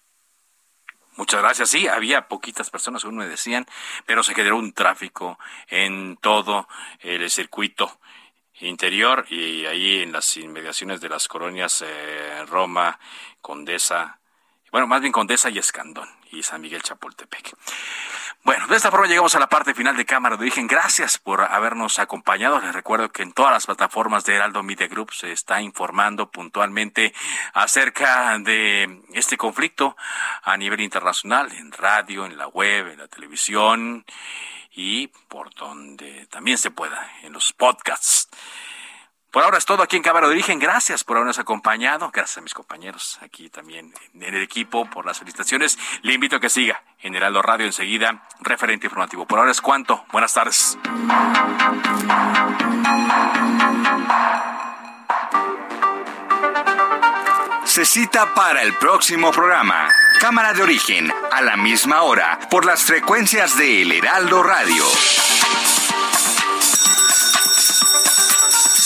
Muchas 1.16 1.42
gracias. 1.42 1.70
Sí, 1.70 1.88
había 1.88 2.28
poquitas 2.28 2.70
personas, 2.70 3.02
según 3.02 3.16
me 3.16 3.26
decían, 3.26 3.66
pero 4.06 4.22
se 4.22 4.34
generó 4.34 4.56
un 4.56 4.72
tráfico 4.72 5.38
en 5.68 6.16
todo 6.18 6.68
el 7.00 7.28
circuito 7.30 7.98
interior 8.60 9.24
y 9.28 9.66
ahí 9.66 10.02
en 10.02 10.12
las 10.12 10.36
inmediaciones 10.36 11.00
de 11.00 11.08
las 11.08 11.26
colonias 11.26 11.82
eh, 11.84 12.44
Roma, 12.46 12.98
Condesa, 13.40 14.20
bueno, 14.70 14.86
más 14.86 15.00
bien 15.00 15.12
Condesa 15.12 15.50
y 15.50 15.58
Escandón 15.58 16.08
y 16.30 16.42
San 16.42 16.60
Miguel 16.60 16.82
Chapultepec. 16.82 17.54
Bueno, 18.44 18.66
de 18.66 18.76
esta 18.76 18.90
forma 18.90 19.06
llegamos 19.06 19.34
a 19.34 19.40
la 19.40 19.48
parte 19.48 19.74
final 19.74 19.96
de 19.96 20.06
Cámara 20.06 20.36
de 20.36 20.42
Origen. 20.42 20.66
Gracias 20.66 21.18
por 21.18 21.42
habernos 21.42 21.98
acompañado. 21.98 22.60
Les 22.60 22.72
recuerdo 22.72 23.10
que 23.10 23.22
en 23.22 23.32
todas 23.32 23.52
las 23.52 23.66
plataformas 23.66 24.24
de 24.24 24.36
Heraldo 24.36 24.62
Media 24.62 24.86
Group 24.86 25.12
se 25.12 25.32
está 25.32 25.60
informando 25.60 26.30
puntualmente 26.30 27.12
acerca 27.52 28.38
de 28.38 29.02
este 29.12 29.36
conflicto 29.36 29.96
a 30.42 30.56
nivel 30.56 30.80
internacional, 30.80 31.52
en 31.52 31.72
radio, 31.72 32.26
en 32.26 32.38
la 32.38 32.46
web, 32.46 32.88
en 32.88 32.98
la 32.98 33.08
televisión 33.08 34.04
y 34.70 35.08
por 35.28 35.52
donde 35.54 36.26
también 36.26 36.56
se 36.56 36.70
pueda, 36.70 37.10
en 37.22 37.32
los 37.32 37.52
podcasts. 37.52 38.28
Por 39.38 39.44
ahora 39.44 39.58
es 39.58 39.66
todo 39.66 39.84
aquí 39.84 39.96
en 39.96 40.02
Cámara 40.02 40.26
de 40.26 40.32
Origen. 40.32 40.58
Gracias 40.58 41.04
por 41.04 41.16
habernos 41.16 41.38
acompañado. 41.38 42.10
Gracias 42.12 42.38
a 42.38 42.40
mis 42.40 42.54
compañeros 42.54 43.20
aquí 43.22 43.48
también 43.48 43.94
en 44.12 44.34
el 44.34 44.42
equipo 44.42 44.90
por 44.90 45.06
las 45.06 45.20
felicitaciones. 45.20 45.78
Le 46.02 46.14
invito 46.14 46.34
a 46.34 46.40
que 46.40 46.50
siga 46.50 46.82
en 46.98 47.14
Heraldo 47.14 47.40
Radio 47.40 47.64
enseguida, 47.64 48.26
referente 48.40 48.88
informativo. 48.88 49.26
Por 49.26 49.38
ahora 49.38 49.52
es 49.52 49.60
cuanto. 49.60 50.04
Buenas 50.10 50.34
tardes. 50.34 50.76
Se 57.62 57.84
cita 57.84 58.34
para 58.34 58.62
el 58.62 58.74
próximo 58.74 59.30
programa. 59.30 59.88
Cámara 60.20 60.52
de 60.52 60.64
origen, 60.64 61.12
a 61.30 61.42
la 61.42 61.56
misma 61.56 62.02
hora, 62.02 62.40
por 62.50 62.66
las 62.66 62.82
frecuencias 62.82 63.56
de 63.56 63.82
El 63.82 63.92
Heraldo 63.92 64.42
Radio. 64.42 64.82